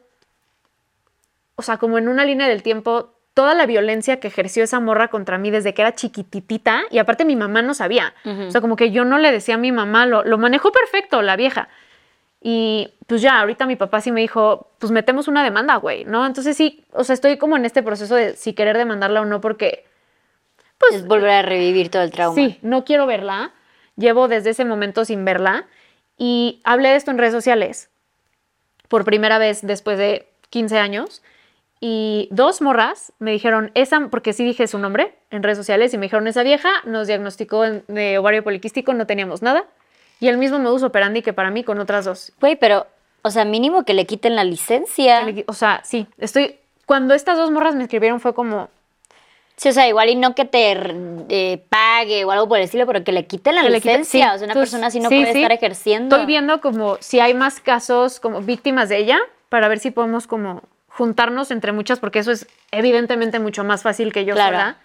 o 1.56 1.62
sea, 1.62 1.76
como 1.76 1.98
en 1.98 2.08
una 2.08 2.24
línea 2.24 2.46
del 2.46 2.62
tiempo, 2.62 3.14
toda 3.34 3.54
la 3.54 3.66
violencia 3.66 4.20
que 4.20 4.28
ejerció 4.28 4.62
esa 4.62 4.78
morra 4.78 5.08
contra 5.08 5.38
mí 5.38 5.50
desde 5.50 5.74
que 5.74 5.82
era 5.82 5.94
chiquititita 5.94 6.84
y 6.90 6.98
aparte 6.98 7.24
mi 7.24 7.34
mamá 7.34 7.62
no 7.62 7.74
sabía. 7.74 8.14
O 8.24 8.50
sea, 8.52 8.60
como 8.60 8.76
que 8.76 8.92
yo 8.92 9.04
no 9.04 9.18
le 9.18 9.32
decía 9.32 9.56
a 9.56 9.58
mi 9.58 9.72
mamá, 9.72 10.06
lo, 10.06 10.24
lo 10.24 10.38
manejó 10.38 10.70
perfecto 10.70 11.20
la 11.20 11.34
vieja. 11.34 11.68
Y 12.48 12.94
pues 13.08 13.22
ya, 13.22 13.40
ahorita 13.40 13.66
mi 13.66 13.74
papá 13.74 14.00
sí 14.00 14.12
me 14.12 14.20
dijo, 14.20 14.70
pues 14.78 14.92
metemos 14.92 15.26
una 15.26 15.42
demanda, 15.42 15.74
güey, 15.78 16.04
¿no? 16.04 16.24
Entonces 16.24 16.56
sí, 16.56 16.84
o 16.92 17.02
sea, 17.02 17.14
estoy 17.14 17.38
como 17.38 17.56
en 17.56 17.64
este 17.64 17.82
proceso 17.82 18.14
de 18.14 18.36
si 18.36 18.52
querer 18.52 18.78
demandarla 18.78 19.22
o 19.22 19.24
no, 19.24 19.40
porque 19.40 19.84
pues... 20.78 20.94
Es 20.94 21.06
volver 21.08 21.30
a 21.30 21.42
revivir 21.42 21.90
todo 21.90 22.02
el 22.02 22.12
trauma. 22.12 22.36
Sí, 22.36 22.60
no 22.62 22.84
quiero 22.84 23.04
verla. 23.04 23.52
Llevo 23.96 24.28
desde 24.28 24.50
ese 24.50 24.64
momento 24.64 25.04
sin 25.04 25.24
verla. 25.24 25.66
Y 26.18 26.60
hablé 26.62 26.90
de 26.90 26.94
esto 26.94 27.10
en 27.10 27.18
redes 27.18 27.32
sociales 27.32 27.90
por 28.86 29.04
primera 29.04 29.38
vez 29.38 29.66
después 29.66 29.98
de 29.98 30.28
15 30.50 30.78
años. 30.78 31.24
Y 31.80 32.28
dos 32.30 32.62
morras 32.62 33.12
me 33.18 33.32
dijeron, 33.32 33.72
esa, 33.74 34.06
porque 34.08 34.32
sí 34.32 34.44
dije 34.44 34.68
su 34.68 34.78
nombre 34.78 35.18
en 35.32 35.42
redes 35.42 35.58
sociales, 35.58 35.92
y 35.94 35.98
me 35.98 36.06
dijeron, 36.06 36.28
esa 36.28 36.44
vieja 36.44 36.70
nos 36.84 37.08
diagnosticó 37.08 37.64
de 37.64 38.18
ovario 38.18 38.44
poliquístico, 38.44 38.94
no 38.94 39.04
teníamos 39.04 39.42
nada. 39.42 39.64
Y 40.20 40.28
el 40.28 40.38
mismo 40.38 40.58
modus 40.58 40.82
operandi 40.82 41.22
que 41.22 41.32
para 41.32 41.50
mí 41.50 41.64
con 41.64 41.78
otras 41.78 42.04
dos. 42.04 42.32
Güey, 42.40 42.56
pero, 42.56 42.86
o 43.22 43.30
sea, 43.30 43.44
mínimo 43.44 43.84
que 43.84 43.94
le 43.94 44.06
quiten 44.06 44.36
la 44.36 44.44
licencia. 44.44 45.26
O 45.46 45.52
sea, 45.52 45.80
sí, 45.84 46.06
estoy. 46.18 46.56
Cuando 46.86 47.14
estas 47.14 47.36
dos 47.36 47.50
morras 47.50 47.74
me 47.74 47.82
escribieron 47.82 48.20
fue 48.20 48.34
como. 48.34 48.68
Sí, 49.56 49.70
o 49.70 49.72
sea, 49.72 49.88
igual 49.88 50.10
y 50.10 50.16
no 50.16 50.34
que 50.34 50.44
te 50.44 50.76
eh, 51.30 51.64
pague 51.70 52.24
o 52.24 52.30
algo 52.30 52.46
por 52.46 52.58
el 52.58 52.64
estilo, 52.64 52.86
pero 52.86 53.02
que 53.04 53.12
le 53.12 53.26
quiten 53.26 53.54
la 53.54 53.62
licencia. 53.62 54.34
o 54.34 54.38
sea, 54.38 54.44
una 54.44 54.54
persona 54.54 54.88
así 54.88 55.00
no 55.00 55.08
puede 55.08 55.30
estar 55.30 55.52
ejerciendo. 55.52 56.16
Estoy 56.16 56.26
viendo 56.26 56.60
como 56.60 56.98
si 57.00 57.20
hay 57.20 57.32
más 57.32 57.60
casos 57.60 58.20
como 58.20 58.42
víctimas 58.42 58.90
de 58.90 58.98
ella 58.98 59.18
para 59.48 59.68
ver 59.68 59.78
si 59.78 59.90
podemos 59.90 60.26
como 60.26 60.62
juntarnos 60.88 61.50
entre 61.50 61.72
muchas, 61.72 62.00
porque 62.00 62.18
eso 62.18 62.32
es 62.32 62.46
evidentemente 62.70 63.38
mucho 63.38 63.64
más 63.64 63.82
fácil 63.82 64.12
que 64.12 64.24
yo 64.24 64.34
sola. 64.34 64.76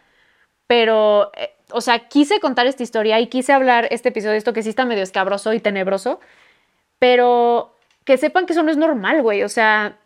Pero 0.67 1.31
eh, 1.35 1.53
o 1.73 1.81
sea, 1.81 2.07
quise 2.07 2.39
contar 2.39 2.67
esta 2.67 2.83
historia 2.83 3.19
y 3.19 3.27
quise 3.27 3.53
hablar 3.53 3.87
este 3.91 4.09
episodio, 4.09 4.35
esto 4.35 4.53
que 4.53 4.63
sí 4.63 4.69
está 4.69 4.85
medio 4.85 5.03
escabroso 5.03 5.53
y 5.53 5.59
tenebroso, 5.59 6.19
pero 6.99 7.75
que 8.05 8.17
sepan 8.17 8.45
que 8.45 8.53
eso 8.53 8.63
no 8.63 8.71
es 8.71 8.77
normal, 8.77 9.21
güey. 9.21 9.43
O 9.43 9.49
sea, 9.49 9.97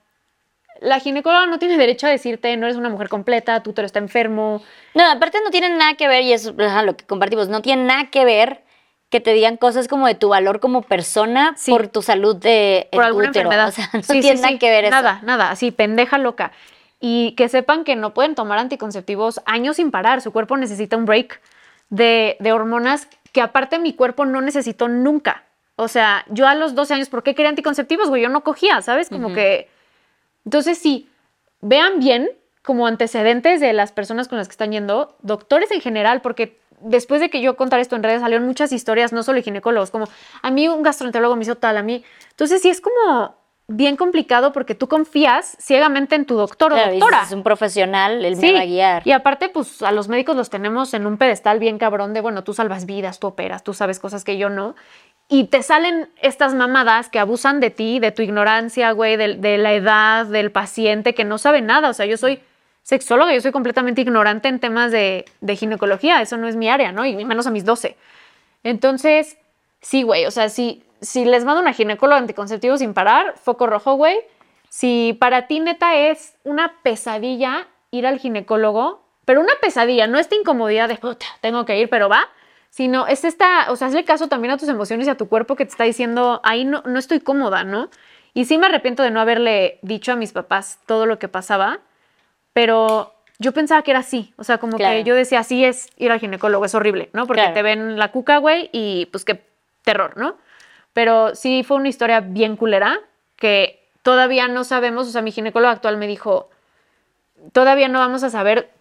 la 0.82 1.00
ginecóloga 1.00 1.46
no 1.46 1.60
tiene 1.60 1.78
derecho 1.78 2.08
a 2.08 2.10
decirte, 2.10 2.56
no 2.58 2.66
eres 2.66 2.78
una 2.78 2.90
mujer 2.90 3.10
completa, 3.10 3.64
tú 3.64 3.74
te 3.74 3.82
lo 3.82 3.86
está 3.86 4.00
enfermo. 4.00 4.62
No, 4.94 5.10
aparte 5.10 5.40
no 5.44 5.50
tiene 5.50 5.70
nada 5.70 5.96
que 5.96 6.08
ver, 6.08 6.24
y 6.24 6.34
eso 6.34 6.54
es 6.58 6.84
lo 6.84 6.98
que 6.98 7.06
compartimos, 7.06 7.50
no 7.50 7.62
tiene 7.62 7.84
nada 7.84 8.10
que 8.10 8.26
ver 8.26 8.64
que 9.10 9.22
te 9.22 9.34
digan 9.34 9.56
cosas 9.58 9.88
como 9.88 10.08
de 10.08 10.16
tu 10.16 10.30
valor 10.30 10.60
como 10.60 10.82
persona 10.82 11.56
por 11.68 11.88
tu 11.88 12.02
salud 12.02 12.36
de 12.36 12.90
por 12.92 13.04
alguna 13.04 13.28
enfermedad. 13.28 13.70
O 13.70 13.72
sea, 13.72 13.90
no 13.94 14.02
tiene 14.02 14.42
nada 14.42 14.58
que 14.58 14.70
ver 14.70 14.86
eso. 14.86 14.92
Nada, 14.92 15.22
nada, 15.24 15.52
así, 15.52 15.72
pendeja 15.72 16.18
loca. 16.18 16.52
Y 17.00 17.34
que 17.34 17.48
sepan 17.48 17.84
que 17.84 17.96
no 17.96 18.14
pueden 18.14 18.36
tomar 18.36 18.58
anticonceptivos 18.58 19.42
años 19.46 19.78
sin 19.78 19.92
parar, 19.92 20.22
su 20.22 20.32
cuerpo 20.32 20.58
necesita 20.58 20.98
un 20.98 21.06
break 21.06 21.40
de, 21.90 22.38
hormonas 22.52 23.08
que 23.32 23.42
aparte 23.42 23.80
mi 23.80 23.94
cuerpo 23.94 24.26
no 24.26 24.42
necesitó 24.42 24.88
nunca. 24.88 25.44
O 25.76 25.88
sea, 25.88 26.26
yo 26.30 26.48
a 26.48 26.56
los 26.56 26.74
12 26.74 26.94
años, 26.94 27.10
¿por 27.10 27.24
qué 27.24 27.36
quería 27.36 27.50
anticonceptivos, 27.50 28.10
güey? 28.10 28.22
Yo 28.22 28.30
no 28.30 28.44
cogía, 28.44 28.82
¿sabes? 28.82 29.10
Como 29.10 29.34
que... 29.34 29.70
Entonces, 30.46 30.78
sí, 30.78 31.10
vean 31.62 32.00
bien 32.00 32.30
como 32.64 32.88
antecedentes 32.88 33.60
de 33.60 33.74
las 33.74 33.92
personas 33.92 34.28
con 34.28 34.38
las 34.38 34.48
que 34.48 34.54
están 34.54 34.72
yendo, 34.72 35.16
doctores 35.22 35.72
en 35.72 35.82
general, 35.82 36.22
porque 36.22 36.58
después 36.80 37.20
de 37.20 37.30
que 37.30 37.42
yo 37.42 37.58
contara 37.58 37.82
esto 37.82 37.96
en 37.96 38.04
redes 38.04 38.22
salieron 38.22 38.48
muchas 38.48 38.72
historias, 38.72 39.14
no 39.14 39.24
solo 39.24 39.42
ginecólogos, 39.42 39.92
como 39.92 40.08
a 40.42 40.52
mí 40.52 40.68
un 40.68 40.82
gastroenterólogo 40.82 41.36
me 41.36 41.44
hizo 41.44 41.56
tal, 41.56 41.78
a 41.78 41.84
mí. 41.84 42.04
Entonces, 42.32 42.62
sí 42.62 42.70
es 42.70 42.82
como 42.82 43.36
bien 43.68 43.96
complicado 43.96 44.52
porque 44.52 44.76
tú 44.76 44.88
confías 44.88 45.58
ciegamente 45.60 46.16
en 46.16 46.26
tu 46.26 46.36
doctor 46.36 46.74
o 46.74 46.76
doctora. 46.76 47.24
Es 47.24 47.32
un 47.32 47.44
profesional, 47.44 48.24
él 48.24 48.36
me 48.38 48.54
va 48.54 48.60
a 48.60 48.66
guiar. 48.66 49.02
Y 49.06 49.12
aparte, 49.12 49.50
pues 49.50 49.82
a 49.82 49.92
los 49.92 50.08
médicos 50.08 50.36
los 50.36 50.50
tenemos 50.50 50.94
en 50.94 51.08
un 51.08 51.18
pedestal 51.18 51.60
bien 51.60 51.78
cabrón 51.78 52.14
de, 52.14 52.22
bueno, 52.22 52.44
tú 52.44 52.54
salvas 52.54 52.86
vidas, 52.86 53.20
tú 53.20 53.28
operas, 53.28 53.64
tú 53.64 53.74
sabes 53.74 54.00
cosas 54.00 54.24
que 54.24 54.38
yo 54.38 54.50
no. 54.50 54.76
Y 55.28 55.46
te 55.46 55.64
salen 55.64 56.10
estas 56.22 56.54
mamadas 56.54 57.10
que 57.10 57.18
abusan 57.18 57.60
de 57.60 57.72
ti, 57.72 58.00
de 58.00 58.12
tu 58.12 58.22
ignorancia, 58.22 58.92
güey, 58.92 59.18
de, 59.18 59.58
la 59.58 59.74
edad 59.74 60.28
del 60.28 60.52
paciente 60.52 61.16
que 61.16 61.24
no 61.24 61.40
sabe 61.40 61.62
nada. 61.62 61.90
O 61.90 61.94
sea, 61.94 62.06
yo 62.06 62.18
soy 62.18 62.42
sexóloga, 62.84 63.34
yo 63.34 63.42
soy 63.42 63.52
completamente 63.52 64.02
ignorante 64.02 64.48
en 64.48 64.60
temas 64.60 64.92
de, 64.92 65.26
de 65.42 65.56
ginecología, 65.56 66.22
eso 66.22 66.38
no 66.38 66.48
es 66.48 66.56
mi 66.56 66.70
área, 66.70 66.92
¿no? 66.92 67.04
Y 67.04 67.26
menos 67.26 67.48
a 67.48 67.52
mis 67.52 67.66
12. 67.66 67.98
Entonces, 68.62 69.38
sí, 69.82 70.04
güey, 70.04 70.28
o 70.28 70.32
sea, 70.32 70.50
sí, 70.50 70.85
si 71.06 71.26
les 71.26 71.46
mando 71.46 71.62
una 71.62 71.74
ginecóloga 71.74 72.18
anticonceptivo 72.18 72.78
sin 72.78 72.94
parar, 72.94 73.36
foco 73.38 73.68
rojo, 73.68 73.96
güey. 73.96 74.20
Si 74.70 75.16
para 75.20 75.48
ti 75.48 75.60
neta 75.60 75.96
es 75.96 76.36
una 76.44 76.74
pesadilla 76.84 77.68
ir 77.92 78.08
al 78.08 78.20
ginecólogo, 78.20 79.06
pero 79.24 79.42
una 79.42 79.54
pesadilla, 79.62 80.08
no 80.08 80.20
esta 80.20 80.36
incomodidad 80.36 80.90
de 80.90 80.98
puta, 80.98 81.26
tengo 81.42 81.66
que 81.66 81.80
ir, 81.80 81.90
pero 81.90 82.10
va, 82.10 82.28
sino 82.70 83.08
es 83.08 83.24
esta, 83.24 83.72
o 83.72 83.76
sea, 83.76 83.88
hazle 83.88 84.04
caso 84.04 84.28
también 84.28 84.54
a 84.54 84.58
tus 84.58 84.68
emociones 84.68 85.08
y 85.08 85.10
a 85.10 85.18
tu 85.18 85.30
cuerpo 85.30 85.56
que 85.56 85.66
te 85.66 85.72
está 85.72 85.86
diciendo, 85.86 86.42
ahí 86.44 86.66
no, 86.66 86.84
no 86.86 87.00
estoy 87.00 87.22
cómoda, 87.22 87.64
¿no? 87.64 87.90
Y 88.34 88.46
sí 88.46 88.58
me 88.58 88.66
arrepiento 88.66 89.02
de 89.02 89.12
no 89.12 89.22
haberle 89.22 89.80
dicho 89.82 90.12
a 90.12 90.16
mis 90.18 90.34
papás 90.34 90.80
todo 90.86 91.06
lo 91.06 91.18
que 91.18 91.30
pasaba, 91.30 91.80
pero 92.52 93.14
yo 93.40 93.54
pensaba 93.54 93.82
que 93.82 93.92
era 93.92 94.02
así, 94.02 94.34
o 94.38 94.44
sea, 94.44 94.58
como 94.58 94.78
que 94.78 95.04
yo 95.04 95.16
decía, 95.16 95.40
así 95.40 95.64
es 95.64 95.90
ir 95.98 96.12
al 96.12 96.20
ginecólogo, 96.20 96.66
es 96.66 96.76
horrible, 96.76 97.10
¿no? 97.14 97.28
Porque 97.28 97.48
te 97.54 97.62
ven 97.62 97.98
la 97.98 98.12
cuca, 98.12 98.38
güey, 98.40 98.70
y 98.74 99.08
pues 99.08 99.24
qué 99.24 99.42
terror, 99.84 100.18
¿no? 100.18 100.36
Pero 100.96 101.36
sí 101.36 101.64
fue 101.64 101.76
una 101.76 101.90
historia 101.90 102.22
bien 102.22 102.56
culera 102.56 103.02
que 103.36 103.86
todavía 104.02 104.48
no 104.48 104.64
sabemos, 104.64 105.10
o 105.10 105.12
sea, 105.12 105.22
mi 105.22 105.34
ginecólogo 105.34 105.74
actual 105.74 105.98
me 105.98 106.08
dijo, 106.08 106.50
todavía 107.52 107.90
no 107.90 108.00
vamos 108.00 108.24
a 108.24 108.30
saber 108.30 108.72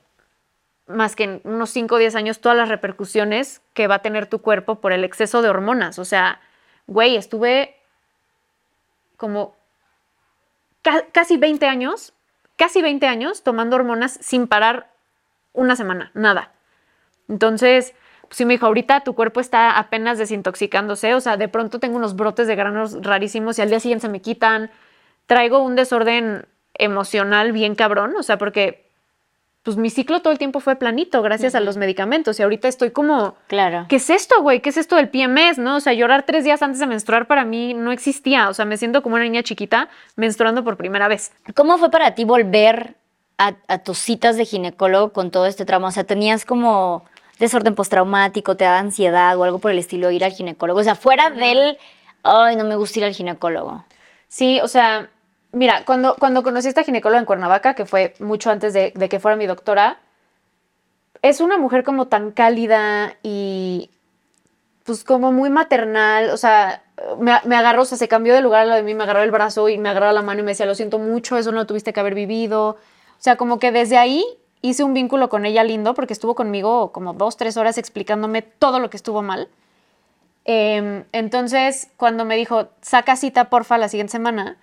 más 0.86 1.16
que 1.16 1.24
en 1.24 1.40
unos 1.42 1.70
5 1.70 1.96
o 1.96 1.98
10 1.98 2.14
años 2.14 2.40
todas 2.40 2.56
las 2.56 2.68
repercusiones 2.68 3.62
que 3.72 3.88
va 3.88 3.96
a 3.96 4.02
tener 4.02 4.28
tu 4.28 4.42
cuerpo 4.42 4.76
por 4.76 4.92
el 4.92 5.02
exceso 5.02 5.42
de 5.42 5.48
hormonas. 5.48 5.98
O 5.98 6.04
sea, 6.04 6.40
güey, 6.86 7.16
estuve 7.16 7.74
como 9.16 9.56
casi 11.10 11.36
20 11.36 11.66
años, 11.66 12.12
casi 12.54 12.80
20 12.80 13.08
años 13.08 13.42
tomando 13.42 13.74
hormonas 13.74 14.18
sin 14.22 14.46
parar 14.46 14.88
una 15.52 15.74
semana, 15.74 16.12
nada. 16.14 16.52
Entonces, 17.28 17.92
sí 18.30 18.44
me 18.44 18.54
dijo, 18.54 18.66
ahorita 18.66 19.00
tu 19.00 19.14
cuerpo 19.14 19.40
está 19.40 19.78
apenas 19.78 20.18
desintoxicándose, 20.18 21.14
o 21.14 21.20
sea, 21.20 21.36
de 21.36 21.48
pronto 21.48 21.78
tengo 21.78 21.96
unos 21.96 22.16
brotes 22.16 22.46
de 22.46 22.56
granos 22.56 22.96
rarísimos 23.02 23.58
y 23.58 23.62
al 23.62 23.70
día 23.70 23.80
siguiente 23.80 24.02
se 24.02 24.08
me 24.08 24.20
quitan. 24.20 24.70
Traigo 25.26 25.58
un 25.58 25.74
desorden 25.74 26.46
emocional 26.74 27.52
bien 27.52 27.74
cabrón, 27.74 28.14
o 28.16 28.22
sea, 28.22 28.38
porque 28.38 28.84
pues 29.64 29.78
mi 29.78 29.88
ciclo 29.88 30.20
todo 30.20 30.30
el 30.30 30.38
tiempo 30.38 30.60
fue 30.60 30.76
planito 30.76 31.22
gracias 31.22 31.54
a 31.54 31.60
los 31.60 31.78
medicamentos 31.78 32.38
y 32.38 32.42
ahorita 32.42 32.68
estoy 32.68 32.90
como, 32.90 33.34
claro. 33.46 33.86
¿qué 33.88 33.96
es 33.96 34.10
esto, 34.10 34.42
güey? 34.42 34.60
¿Qué 34.60 34.68
es 34.68 34.76
esto 34.76 34.96
del 34.96 35.08
PMS, 35.08 35.56
no? 35.56 35.76
O 35.76 35.80
sea, 35.80 35.94
llorar 35.94 36.24
tres 36.24 36.44
días 36.44 36.60
antes 36.60 36.80
de 36.80 36.86
menstruar 36.86 37.26
para 37.26 37.46
mí 37.46 37.72
no 37.72 37.90
existía, 37.90 38.50
o 38.50 38.54
sea, 38.54 38.66
me 38.66 38.76
siento 38.76 39.02
como 39.02 39.14
una 39.14 39.24
niña 39.24 39.42
chiquita 39.42 39.88
menstruando 40.16 40.64
por 40.64 40.76
primera 40.76 41.08
vez. 41.08 41.32
¿Cómo 41.54 41.78
fue 41.78 41.90
para 41.90 42.14
ti 42.14 42.24
volver 42.24 42.96
a, 43.38 43.54
a 43.68 43.78
tus 43.78 43.96
citas 43.96 44.36
de 44.36 44.44
ginecólogo 44.44 45.14
con 45.14 45.30
todo 45.30 45.46
este 45.46 45.64
trauma? 45.64 45.88
O 45.88 45.92
sea, 45.92 46.04
tenías 46.04 46.44
como 46.44 47.06
desorden 47.38 47.74
postraumático, 47.74 48.56
te 48.56 48.64
da 48.64 48.78
ansiedad 48.78 49.36
o 49.36 49.44
algo 49.44 49.58
por 49.58 49.70
el 49.70 49.78
estilo 49.78 50.10
ir 50.10 50.24
al 50.24 50.32
ginecólogo. 50.32 50.80
O 50.80 50.84
sea, 50.84 50.94
fuera 50.94 51.30
del, 51.30 51.78
ay, 52.22 52.56
no 52.56 52.64
me 52.64 52.76
gusta 52.76 53.00
ir 53.00 53.04
al 53.04 53.14
ginecólogo. 53.14 53.84
Sí, 54.28 54.60
o 54.62 54.68
sea, 54.68 55.10
mira, 55.52 55.84
cuando, 55.84 56.16
cuando 56.16 56.42
conocí 56.42 56.66
a 56.66 56.70
esta 56.70 56.84
ginecóloga 56.84 57.20
en 57.20 57.26
Cuernavaca, 57.26 57.74
que 57.74 57.86
fue 57.86 58.14
mucho 58.18 58.50
antes 58.50 58.72
de, 58.72 58.92
que 58.92 59.20
fuera 59.20 59.36
mi 59.36 59.46
doctora, 59.46 59.98
es 61.22 61.40
una 61.40 61.58
mujer 61.58 61.84
como 61.84 62.06
tan 62.06 62.32
cálida 62.32 63.16
y 63.22 63.90
pues 64.84 65.02
como 65.04 65.32
muy 65.32 65.48
maternal, 65.48 66.28
o 66.30 66.36
sea, 66.36 66.82
me, 67.18 67.32
me, 67.46 67.56
agarró, 67.56 67.82
o 67.82 67.84
sea, 67.86 67.96
se 67.96 68.08
cambió 68.08 68.34
de 68.34 68.42
lugar 68.42 68.62
a 68.62 68.66
lo 68.66 68.74
de 68.74 68.82
mí, 68.82 68.92
me 68.92 69.04
agarró 69.04 69.22
el 69.22 69.30
brazo 69.30 69.70
y 69.70 69.78
me 69.78 69.88
agarró 69.88 70.12
la 70.12 70.20
mano 70.20 70.40
y 70.40 70.42
me 70.42 70.50
decía, 70.50 70.66
lo 70.66 70.74
siento 70.74 70.98
mucho, 70.98 71.38
eso 71.38 71.52
no 71.52 71.58
lo 71.58 71.66
tuviste 71.66 71.94
que 71.94 72.00
haber 72.00 72.14
vivido. 72.14 72.70
O 72.70 73.22
sea, 73.24 73.36
como 73.36 73.58
que 73.58 73.72
desde 73.72 73.96
ahí 73.96 74.22
hice 74.64 74.82
un 74.82 74.94
vínculo 74.94 75.28
con 75.28 75.44
ella 75.44 75.62
lindo 75.62 75.92
porque 75.92 76.14
estuvo 76.14 76.34
conmigo 76.34 76.90
como 76.90 77.12
dos, 77.12 77.36
tres 77.36 77.58
horas 77.58 77.76
explicándome 77.76 78.40
todo 78.40 78.78
lo 78.78 78.88
que 78.88 78.96
estuvo 78.96 79.20
mal. 79.20 79.48
Em, 80.46 81.04
entonces, 81.12 81.88
cuando 81.98 82.24
me 82.24 82.34
dijo, 82.36 82.68
saca 82.80 83.16
cita 83.16 83.50
porfa 83.50 83.76
la 83.76 83.88
siguiente 83.88 84.12
semana, 84.12 84.56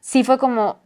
sí 0.00 0.22
fue 0.22 0.38
como, 0.38 0.76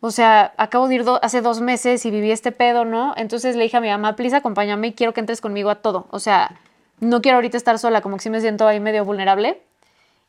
o 0.00 0.10
sea, 0.10 0.54
acabo 0.56 0.88
de 0.88 0.94
ir 0.94 1.04
hace 1.20 1.42
dos 1.42 1.60
meses 1.60 2.06
y 2.06 2.10
viví 2.10 2.30
este 2.30 2.50
pedo, 2.50 2.86
¿no? 2.86 3.12
Entonces 3.18 3.56
le 3.56 3.64
dije 3.64 3.76
a 3.76 3.80
mi 3.80 3.88
mamá, 3.88 4.16
please, 4.16 4.36
acompáñame 4.36 4.88
y 4.88 4.92
quiero 4.94 5.12
que 5.12 5.20
entres 5.20 5.42
conmigo 5.42 5.68
a 5.68 5.76
todo. 5.76 6.06
O 6.10 6.18
sea, 6.18 6.58
no 7.00 7.20
quiero 7.20 7.36
ahorita 7.36 7.58
estar 7.58 7.78
sola, 7.78 8.00
como 8.00 8.16
que 8.16 8.22
sí 8.22 8.30
me 8.30 8.40
siento 8.40 8.66
ahí 8.66 8.80
medio 8.80 9.04
vulnerable. 9.04 9.60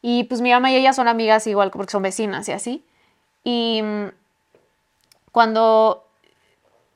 Y 0.01 0.25
pues 0.25 0.41
mi 0.41 0.51
mamá 0.51 0.69
y 0.69 0.75
ella 0.75 0.91
son 0.91 1.07
amigas 1.07 1.47
igual, 1.47 1.71
porque 1.71 1.91
son 1.91 2.03
vecinas 2.03 2.49
y 2.49 2.51
así. 2.51 2.83
Y 3.45 3.81
mm, 3.81 4.07
cuando 5.31 6.03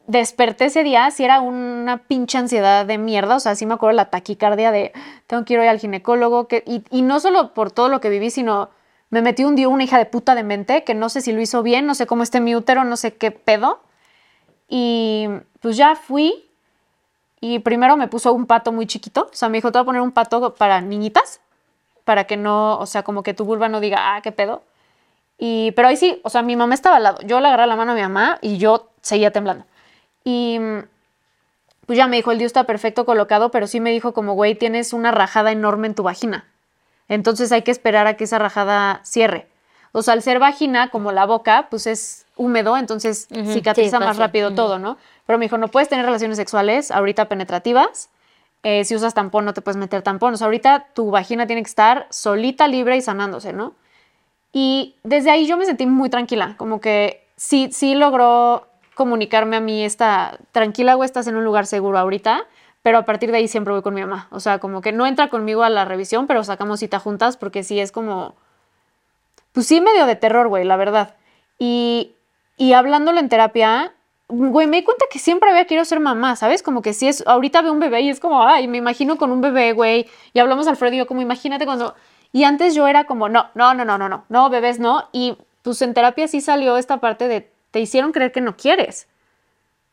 desperté 0.07 0.65
ese 0.65 0.83
día, 0.83 1.11
si 1.11 1.23
era 1.25 1.41
una 1.41 1.97
pinche 1.97 2.37
ansiedad 2.37 2.85
de 2.85 2.97
mierda, 2.97 3.35
o 3.35 3.39
sea, 3.39 3.55
sí 3.55 3.65
me 3.65 3.75
acuerdo 3.75 3.95
la 3.95 4.09
taquicardia 4.09 4.71
de 4.71 4.93
tengo 5.27 5.45
que 5.45 5.53
ir 5.53 5.59
hoy 5.59 5.67
al 5.67 5.79
ginecólogo, 5.79 6.47
que, 6.47 6.63
y, 6.65 7.01
no 7.01 7.19
solo 7.19 7.53
por 7.53 7.71
todo 7.71 7.89
lo 7.89 7.99
que 7.99 8.09
viví, 8.09 8.31
sino 8.31 8.69
me 9.09 9.21
metí 9.21 9.43
un 9.43 9.55
día 9.55 9.67
una 9.67 9.83
hija 9.83 9.97
de 9.97 10.05
puta 10.05 10.33
de 10.33 10.43
mente, 10.43 10.83
que 10.83 10.93
no 10.93 11.09
sé 11.09 11.21
si 11.21 11.33
lo 11.33 11.41
hizo 11.41 11.61
bien, 11.61 11.85
no 11.85 11.93
sé 11.93 12.07
cómo 12.07 12.23
esté 12.23 12.39
mi 12.39 12.55
útero, 12.55 12.83
no 12.85 12.95
sé 12.97 13.15
qué 13.15 13.31
pedo. 13.31 13.81
Y 14.69 15.27
pues 15.61 15.77
ya 15.77 15.95
fui 15.95 16.49
y 17.39 17.59
primero 17.59 17.95
me 17.97 18.07
puso 18.07 18.33
un 18.33 18.47
pato 18.47 18.71
muy 18.71 18.85
chiquito. 18.87 19.29
O 19.31 19.35
sea, 19.35 19.49
me 19.49 19.57
dijo, 19.57 19.71
te 19.71 19.77
voy 19.77 19.83
a 19.83 19.85
poner 19.85 20.01
un 20.01 20.11
pato 20.11 20.55
para 20.55 20.81
niñitas, 20.81 21.41
para 22.03 22.25
que 22.25 22.35
no, 22.37 22.77
o 22.79 22.85
sea, 22.85 23.03
como 23.03 23.23
que 23.23 23.33
tu 23.33 23.45
vulva 23.45 23.69
no 23.69 23.79
diga, 23.79 24.15
ah, 24.15 24.21
qué 24.21 24.31
pedo. 24.31 24.63
Y, 25.37 25.71
pero 25.73 25.87
ahí 25.87 25.97
sí, 25.97 26.19
o 26.23 26.29
sea, 26.29 26.41
mi 26.41 26.55
mamá 26.55 26.73
estaba 26.73 26.97
al 26.97 27.03
lado. 27.03 27.19
Yo 27.23 27.39
le 27.39 27.47
agarré 27.47 27.67
la 27.67 27.75
mano 27.75 27.91
a 27.93 27.95
mi 27.95 28.01
mamá 28.01 28.39
y 28.41 28.57
yo 28.57 28.89
seguía 29.01 29.31
temblando. 29.31 29.65
Y 30.29 30.59
pues 31.85 31.95
ya 31.95 32.05
me 32.07 32.17
dijo, 32.17 32.33
el 32.33 32.37
Dios 32.37 32.49
está 32.49 32.65
perfecto 32.65 33.05
colocado, 33.05 33.49
pero 33.49 33.65
sí 33.65 33.79
me 33.79 33.91
dijo 33.91 34.13
como, 34.13 34.33
güey, 34.33 34.55
tienes 34.55 34.91
una 34.91 35.11
rajada 35.11 35.53
enorme 35.53 35.87
en 35.87 35.95
tu 35.95 36.03
vagina. 36.03 36.45
Entonces 37.07 37.49
hay 37.53 37.61
que 37.61 37.71
esperar 37.71 38.07
a 38.07 38.17
que 38.17 38.25
esa 38.25 38.37
rajada 38.37 38.99
cierre. 39.05 39.47
O 39.93 40.01
sea, 40.01 40.15
al 40.15 40.21
ser 40.21 40.39
vagina, 40.39 40.89
como 40.89 41.13
la 41.13 41.25
boca, 41.25 41.67
pues 41.69 41.87
es 41.87 42.25
húmedo, 42.35 42.75
entonces 42.75 43.29
cicatriza 43.53 44.01
más 44.01 44.17
rápido 44.17 44.53
todo, 44.53 44.79
¿no? 44.79 44.97
Pero 45.25 45.39
me 45.39 45.45
dijo, 45.45 45.57
no 45.57 45.69
puedes 45.69 45.87
tener 45.87 46.05
relaciones 46.05 46.35
sexuales 46.35 46.91
ahorita 46.91 47.29
penetrativas. 47.29 48.09
Eh, 48.63 48.83
si 48.83 48.95
usas 48.95 49.13
tampón, 49.13 49.45
no 49.45 49.53
te 49.53 49.61
puedes 49.61 49.77
meter 49.77 50.01
tampón. 50.01 50.33
O 50.33 50.37
sea, 50.37 50.45
ahorita 50.45 50.87
tu 50.93 51.09
vagina 51.09 51.47
tiene 51.47 51.63
que 51.63 51.69
estar 51.69 52.05
solita, 52.09 52.67
libre 52.67 52.97
y 52.97 53.01
sanándose, 53.01 53.53
¿no? 53.53 53.75
Y 54.51 54.95
desde 55.03 55.31
ahí 55.31 55.47
yo 55.47 55.55
me 55.55 55.65
sentí 55.65 55.85
muy 55.85 56.09
tranquila, 56.09 56.55
como 56.57 56.81
que 56.81 57.25
sí, 57.37 57.69
sí 57.71 57.95
logró 57.95 58.67
comunicarme 58.97 59.55
a 59.55 59.62
mí 59.62 59.86
esta, 59.86 60.39
tranquila, 60.51 60.95
güey, 60.95 61.05
estás 61.05 61.27
en 61.27 61.38
un 61.38 61.45
lugar 61.45 61.67
seguro 61.67 61.99
ahorita, 61.99 62.45
pero 62.81 62.97
a 62.97 63.05
partir 63.05 63.31
de 63.31 63.38
ahí 63.38 63.47
siempre 63.47 63.71
voy 63.71 63.83
con 63.83 63.93
mi 63.93 64.01
mamá. 64.01 64.27
O 64.31 64.39
sea, 64.39 64.60
como 64.60 64.81
que 64.81 64.91
no 64.91 65.05
entra 65.05 65.29
conmigo 65.29 65.63
a 65.63 65.69
la 65.69 65.86
revisión, 65.86 66.25
pero 66.27 66.43
sacamos 66.43 66.79
cita 66.79 66.99
juntas 66.99 67.38
porque 67.38 67.63
sí 67.63 67.79
es 67.79 67.91
como, 67.91 68.36
pues 69.53 69.67
sí, 69.67 69.79
medio 69.79 70.05
de 70.07 70.15
terror, 70.15 70.47
güey, 70.47 70.65
la 70.65 70.75
verdad. 70.77 71.15
Y, 71.60 72.15
y 72.57 72.73
hablándolo 72.73 73.19
en 73.19 73.29
terapia, 73.29 73.93
güey, 74.29 74.65
me 74.65 74.77
di 74.77 74.83
cuenta 74.83 75.05
que 75.12 75.19
siempre 75.19 75.51
había 75.51 75.65
querido 75.65 75.86
ser 75.86 75.99
mamá, 75.99 76.36
¿sabes? 76.36 76.63
Como 76.63 76.81
que 76.81 76.93
si 76.93 77.07
es, 77.07 77.23
ahorita 77.27 77.62
veo 77.62 77.71
un 77.71 77.79
bebé 77.79 78.01
y 78.01 78.10
es 78.10 78.19
como, 78.19 78.43
ay, 78.45 78.67
me 78.67 78.79
imagino 78.79 79.17
con 79.17 79.31
un 79.31 79.41
bebé, 79.41 79.73
güey. 79.73 80.07
Y 80.33 80.39
hablamos 80.39 80.67
Alfredo 80.67 80.95
y 80.95 80.97
yo 80.97 81.07
como, 81.07 81.21
imagínate 81.21 81.65
cuando... 81.65 81.95
Y 82.33 82.43
antes 82.43 82.75
yo 82.75 82.88
era 82.88 83.05
como, 83.05 83.29
no, 83.29 83.47
no, 83.53 83.73
no, 83.73 83.86
no, 83.86 83.97
no, 83.97 84.10
no, 84.10 84.25
no, 84.27 84.49
bebés 84.49 84.79
no. 84.79 85.07
Y 85.13 85.38
pues 85.62 85.81
en 85.81 85.93
terapia 85.93 86.27
sí 86.27 86.41
salió 86.41 86.77
esta 86.77 86.97
parte 86.97 87.27
de 87.27 87.56
te 87.71 87.80
hicieron 87.80 88.12
creer 88.12 88.32
que 88.32 88.41
no 88.41 88.56
quieres, 88.56 89.08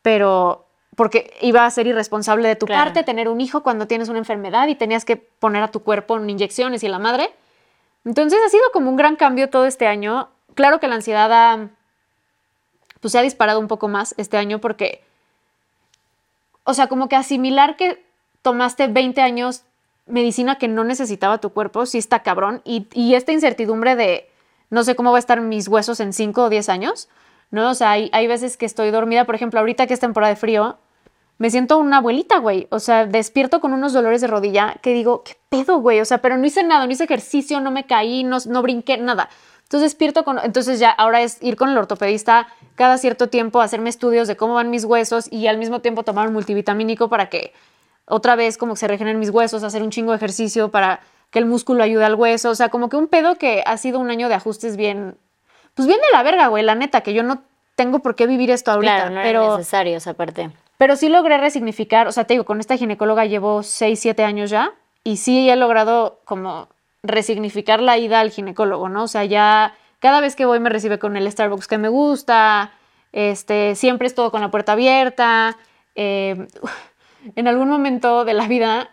pero 0.03 0.67
porque 0.97 1.37
iba 1.41 1.67
a 1.67 1.71
ser 1.71 1.87
irresponsable 1.87 2.49
de 2.49 2.57
tu 2.57 2.67
parte 2.67 3.03
tener 3.03 3.29
un 3.29 3.41
hijo 3.41 3.63
cuando 3.63 3.87
tienes 3.87 4.09
una 4.09 4.19
enfermedad 4.19 4.69
y 4.69 4.75
tenías 4.75 5.05
que 5.05 5.17
poner 5.17 5.63
a 5.63 5.71
tu 5.71 5.83
cuerpo 5.83 6.17
en 6.17 6.31
inyecciones 6.31 6.83
y 6.83 6.89
la 6.89 6.99
madre. 6.99 7.31
Entonces 8.05 8.39
ha 8.45 8.49
sido 8.49 8.63
como 8.73 8.91
un 8.91 8.97
gran 8.97 9.17
cambio 9.17 9.51
todo 9.51 9.67
este 9.67 9.87
año. 9.87 10.29
Claro 10.55 10.79
que 10.79 10.89
la 10.89 10.95
ansiedad 10.95 11.33
ha, 11.33 11.69
pues 13.01 13.13
se 13.13 13.19
ha 13.19 13.23
disparado 13.23 13.59
un 13.59 13.67
poco 13.67 13.89
más 13.89 14.15
este 14.19 14.37
año 14.37 14.61
porque, 14.61 15.03
o 16.63 16.75
sea, 16.75 16.87
como 16.87 17.09
que 17.09 17.17
asimilar 17.17 17.77
que 17.77 18.05
tomaste 18.43 18.87
20 18.87 19.21
años 19.21 19.65
medicina 20.07 20.59
que 20.59 20.69
no 20.69 20.85
necesitaba 20.85 21.39
tu 21.39 21.51
cuerpo, 21.51 21.87
sí 21.87 21.99
está 21.99 22.23
cabrón. 22.23 22.61
Y, 22.65 22.87
y 22.93 23.15
esta 23.15 23.33
incertidumbre 23.33 23.97
de 23.97 24.31
no 24.71 24.85
sé 24.85 24.95
cómo 24.97 25.13
va 25.13 25.19
a 25.19 25.21
estar 25.21 25.41
mis 25.41 25.69
huesos 25.69 26.01
en 26.01 26.13
5 26.13 26.45
o 26.45 26.49
10 26.51 26.69
años, 26.69 27.09
¿no? 27.55 27.71
O 27.71 27.75
sea, 27.75 27.93
hay, 27.93 28.11
hay 28.12 28.27
veces 28.27 28.57
que 28.57 28.67
estoy 28.67 28.90
dormida, 28.90 29.25
por 29.25 29.35
ejemplo, 29.35 29.61
ahorita 29.61 29.87
que 29.87 29.95
es 29.95 30.01
temporada 30.01 30.35
de 30.35 30.37
frío, 30.37 30.79
me 31.38 31.51
siento 31.51 31.79
una 31.79 31.99
abuelita, 31.99 32.38
güey. 32.38 32.67
O 32.71 32.79
sea, 32.79 33.07
despierto 33.07 33.61
con 33.61 33.73
unos 33.73 33.93
dolores 33.93 34.21
de 34.21 34.27
rodilla 34.27 34.77
que 34.83 34.93
digo, 34.93 35.25
¿qué 35.25 35.37
pedo, 35.49 35.79
güey? 35.79 36.01
O 36.01 36.05
sea, 36.05 36.19
pero 36.19 36.37
no 36.37 36.47
hice 36.47 36.62
nada, 36.62 36.87
no 36.87 36.93
hice 36.93 37.05
ejercicio, 37.05 37.61
no 37.61 37.71
me 37.71 37.87
caí, 37.87 38.25
no, 38.25 38.38
no 38.47 38.62
brinqué, 38.62 38.99
nada. 38.99 39.29
Entonces 39.62 39.93
despierto 39.93 40.25
con, 40.25 40.38
entonces 40.38 40.79
ya 40.79 40.90
ahora 40.90 41.23
es 41.23 41.43
ir 41.43 41.57
con 41.57 41.71
el 41.71 41.79
ortopedista 41.79 42.49
cada 42.75 42.99
cierto 42.99 43.29
tiempo, 43.29 43.61
hacerme 43.61 43.88
estudios 43.88 44.29
de 44.29 44.37
cómo 44.37 44.55
van 44.55 44.71
mis 44.71 44.85
huesos 44.85 45.27
y 45.33 45.47
al 45.47 45.59
mismo 45.59 45.81
tiempo 45.81 46.03
tomar 46.03 46.29
un 46.29 46.35
multivitamínico 46.35 47.09
para 47.09 47.29
que 47.31 47.53
otra 48.07 48.37
vez 48.37 48.59
como 48.59 48.75
que 48.75 48.81
se 48.81 48.88
regeneren 48.88 49.19
mis 49.19 49.31
huesos, 49.31 49.62
hacer 49.62 49.83
un 49.83 49.90
chingo 49.90 50.12
de 50.12 50.17
ejercicio 50.17 50.71
para 50.71 51.01
que 51.31 51.38
el 51.38 51.47
músculo 51.47 51.83
ayude 51.83 52.05
al 52.05 52.14
hueso. 52.14 52.51
O 52.51 52.55
sea, 52.55 52.69
como 52.69 52.88
que 52.88 52.97
un 52.97 53.09
pedo 53.09 53.37
que 53.37 53.62
ha 53.67 53.77
sido 53.79 53.99
un 53.99 54.11
año 54.11 54.29
de 54.29 54.35
ajustes 54.35 54.77
bien, 54.77 55.17
pues 55.75 55.89
bien 55.89 56.01
de 56.01 56.17
la 56.17 56.23
verga, 56.23 56.47
güey, 56.49 56.65
la 56.65 56.75
neta, 56.75 57.03
que 57.03 57.15
yo 57.15 57.23
no 57.23 57.43
tengo 57.75 57.99
por 58.01 58.15
qué 58.15 58.27
vivir 58.27 58.51
esto 58.51 58.71
ahorita. 58.71 58.95
Claro, 58.95 59.15
no 59.15 59.23
pero, 59.23 59.45
era 59.45 59.57
necesario 59.57 59.97
esa 59.97 60.15
parte. 60.15 60.51
Pero 60.79 60.97
sí 60.97 61.09
logré 61.09 61.39
resignificar, 61.39 62.09
o 62.09 62.13
sea, 62.13 62.25
te 62.25 62.35
digo, 62.35 62.45
con 62.45 62.61
esta 62.61 62.77
ginecóloga 62.77 63.25
llevo 63.27 63.63
6, 63.63 63.99
7 63.99 64.25
años 64.25 64.51
ya 64.51 64.73
y 65.03 65.19
sí 65.19 65.49
he 65.49 65.57
logrado 65.57 66.21
como 66.25 66.69
resignificar 67.03 67.81
la 67.81 67.99
ida 67.99 68.21
al 68.21 68.31
ginecólogo, 68.31 68.89
¿no? 68.89 69.05
O 69.05 69.09
sea, 69.09 69.25
ya 69.25 69.75
cada 69.99 70.21
vez 70.21 70.37
que 70.37 70.47
voy 70.47 70.61
me 70.61 70.71
recibe 70.71 70.99
con 70.99 71.17
el 71.17 71.31
Starbucks 71.31 71.69
que 71.69 71.79
me 71.79 71.89
gusta, 71.89 72.73
este, 73.13 73.75
siempre 73.75 74.07
es 74.07 74.15
todo 74.15 74.31
con 74.31 74.41
la 74.41 74.51
puerta 74.51 74.73
abierta. 74.73 75.57
Eh, 75.95 76.47
en 77.37 77.49
algún 77.49 77.69
momento 77.69 78.25
de 78.25 78.35
la 78.35 78.49
vida 78.49 78.91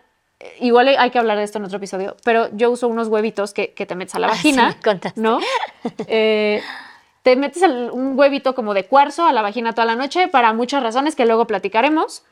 igual 0.60 0.88
hay 0.88 1.10
que 1.10 1.18
hablar 1.18 1.38
de 1.38 1.44
esto 1.44 1.58
en 1.58 1.64
otro 1.64 1.78
episodio, 1.78 2.16
pero 2.24 2.48
yo 2.52 2.70
uso 2.70 2.88
unos 2.88 3.08
huevitos 3.08 3.52
que, 3.52 3.68
te 3.68 3.94
metes 3.94 4.14
a 4.14 4.18
la 4.18 4.28
ah, 4.28 4.30
vagina, 4.30 4.76
¿no? 5.16 5.40
Eh, 6.06 6.62
te 7.22 7.36
metes 7.36 7.62
un 7.62 8.18
huevito 8.18 8.54
como 8.54 8.74
de 8.74 8.84
cuarzo 8.84 9.26
a 9.26 9.32
la 9.32 9.42
vagina 9.42 9.72
toda 9.72 9.84
la 9.84 9.96
noche 9.96 10.28
para 10.28 10.52
muchas 10.52 10.82
razones 10.82 11.14
que 11.14 11.24
luego 11.24 11.46
platicaremos. 11.46 12.24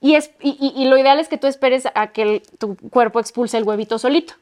Y, 0.00 0.16
es, 0.16 0.32
y, 0.40 0.84
lo 0.86 0.98
ideal 0.98 1.18
es 1.18 1.28
que 1.28 1.38
tú 1.38 1.46
esperes 1.46 1.88
a 1.94 2.08
que 2.08 2.42
tu 2.58 2.76
cuerpo 2.90 3.20
expulse 3.20 3.56
el 3.56 3.64
huevito 3.64 3.98
solito. 3.98 4.34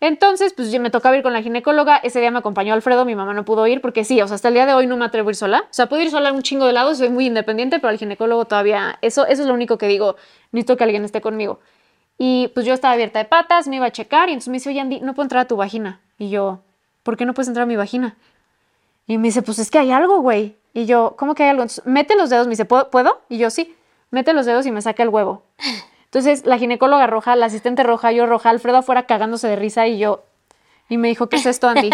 Entonces, 0.00 0.52
pues 0.54 0.72
yo 0.72 0.80
me 0.80 0.90
tocaba 0.90 1.16
ir 1.16 1.22
con 1.22 1.32
la 1.32 1.42
ginecóloga. 1.42 1.96
Ese 1.96 2.20
día 2.20 2.30
me 2.30 2.38
acompañó 2.38 2.74
Alfredo, 2.74 3.04
mi 3.04 3.14
mamá 3.14 3.34
no 3.34 3.44
pudo 3.44 3.66
ir 3.66 3.80
porque 3.80 4.04
sí, 4.04 4.20
o 4.22 4.26
sea, 4.26 4.36
hasta 4.36 4.48
el 4.48 4.54
día 4.54 4.66
de 4.66 4.74
hoy 4.74 4.86
no 4.86 4.96
me 4.96 5.04
atrevo 5.04 5.28
a 5.28 5.32
ir 5.32 5.36
sola. 5.36 5.64
O 5.70 5.74
sea, 5.74 5.86
puedo 5.86 6.02
ir 6.02 6.10
sola 6.10 6.32
un 6.32 6.42
chingo 6.42 6.66
de 6.66 6.72
lado, 6.72 6.94
soy 6.94 7.10
muy 7.10 7.26
independiente, 7.26 7.80
pero 7.80 7.90
al 7.90 7.98
ginecólogo 7.98 8.44
todavía, 8.44 8.98
eso, 9.02 9.26
eso 9.26 9.42
es 9.42 9.48
lo 9.48 9.54
único 9.54 9.78
que 9.78 9.88
digo, 9.88 10.16
necesito 10.52 10.76
que 10.76 10.84
alguien 10.84 11.04
esté 11.04 11.20
conmigo. 11.20 11.60
Y 12.18 12.48
pues 12.54 12.64
yo 12.64 12.74
estaba 12.74 12.94
abierta 12.94 13.18
de 13.18 13.24
patas, 13.24 13.66
me 13.68 13.76
iba 13.76 13.86
a 13.86 13.92
checar 13.92 14.28
y 14.28 14.32
entonces 14.32 14.48
me 14.48 14.54
dice, 14.54 14.70
oye 14.70 14.80
Andy, 14.80 15.00
no 15.00 15.14
puedo 15.14 15.24
entrar 15.24 15.42
a 15.42 15.48
tu 15.48 15.56
vagina. 15.56 16.00
Y 16.18 16.30
yo, 16.30 16.60
¿por 17.02 17.16
qué 17.16 17.26
no 17.26 17.34
puedes 17.34 17.48
entrar 17.48 17.64
a 17.64 17.66
mi 17.66 17.76
vagina? 17.76 18.16
Y 19.06 19.18
me 19.18 19.28
dice, 19.28 19.42
pues 19.42 19.58
es 19.58 19.70
que 19.70 19.78
hay 19.78 19.90
algo, 19.90 20.20
güey. 20.20 20.56
Y 20.72 20.86
yo, 20.86 21.14
¿cómo 21.18 21.34
que 21.34 21.44
hay 21.44 21.50
algo? 21.50 21.62
Entonces, 21.62 21.84
mete 21.86 22.16
los 22.16 22.30
dedos, 22.30 22.46
me 22.46 22.52
dice, 22.52 22.64
¿puedo? 22.64 23.20
Y 23.28 23.38
yo, 23.38 23.50
sí, 23.50 23.76
mete 24.10 24.32
los 24.32 24.46
dedos 24.46 24.66
y 24.66 24.72
me 24.72 24.82
saca 24.82 25.02
el 25.02 25.08
huevo. 25.08 25.42
Entonces, 26.04 26.46
la 26.46 26.58
ginecóloga 26.58 27.06
roja, 27.06 27.34
la 27.36 27.46
asistente 27.46 27.82
roja, 27.82 28.12
yo 28.12 28.26
roja, 28.26 28.50
Alfredo 28.50 28.78
afuera 28.78 29.04
cagándose 29.04 29.48
de 29.48 29.56
risa 29.56 29.86
y 29.86 29.98
yo, 29.98 30.24
y 30.88 30.96
me 30.96 31.08
dijo, 31.08 31.28
¿qué 31.28 31.36
es 31.36 31.46
esto, 31.46 31.68
Andy? 31.68 31.90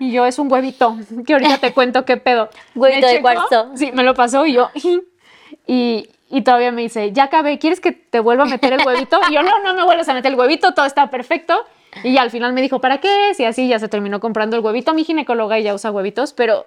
Y 0.00 0.12
yo, 0.12 0.26
es 0.26 0.38
un 0.38 0.50
huevito, 0.50 0.96
que 1.26 1.32
ahorita 1.32 1.58
te 1.58 1.72
cuento 1.72 2.04
qué 2.04 2.16
pedo. 2.16 2.48
Huevito 2.76 3.08
de 3.08 3.20
cuarzo. 3.20 3.72
Sí, 3.74 3.90
me 3.92 4.04
lo 4.04 4.14
pasó 4.14 4.46
y 4.46 4.52
yo, 4.52 4.70
y, 5.66 6.08
y 6.30 6.42
todavía 6.42 6.72
me 6.72 6.82
dice, 6.82 7.12
ya 7.12 7.24
acabé, 7.24 7.58
¿quieres 7.58 7.80
que 7.80 7.92
te 7.92 8.20
vuelva 8.20 8.44
a 8.44 8.46
meter 8.46 8.72
el 8.72 8.86
huevito? 8.86 9.20
Y 9.30 9.34
yo, 9.34 9.42
no, 9.42 9.62
no 9.62 9.74
me 9.74 9.84
vuelvas 9.84 10.08
a 10.08 10.14
meter 10.14 10.32
el 10.32 10.38
huevito, 10.38 10.74
todo 10.74 10.86
está 10.86 11.10
perfecto. 11.10 11.64
Y 12.04 12.18
al 12.18 12.30
final 12.30 12.52
me 12.52 12.60
dijo, 12.60 12.80
¿para 12.80 12.98
qué? 12.98 13.32
Y 13.38 13.44
así 13.44 13.66
ya 13.66 13.78
se 13.78 13.88
terminó 13.88 14.20
comprando 14.20 14.56
el 14.56 14.64
huevito. 14.64 14.92
Mi 14.92 15.04
ginecóloga 15.04 15.58
ya 15.58 15.74
usa 15.74 15.90
huevitos, 15.90 16.32
pero 16.34 16.66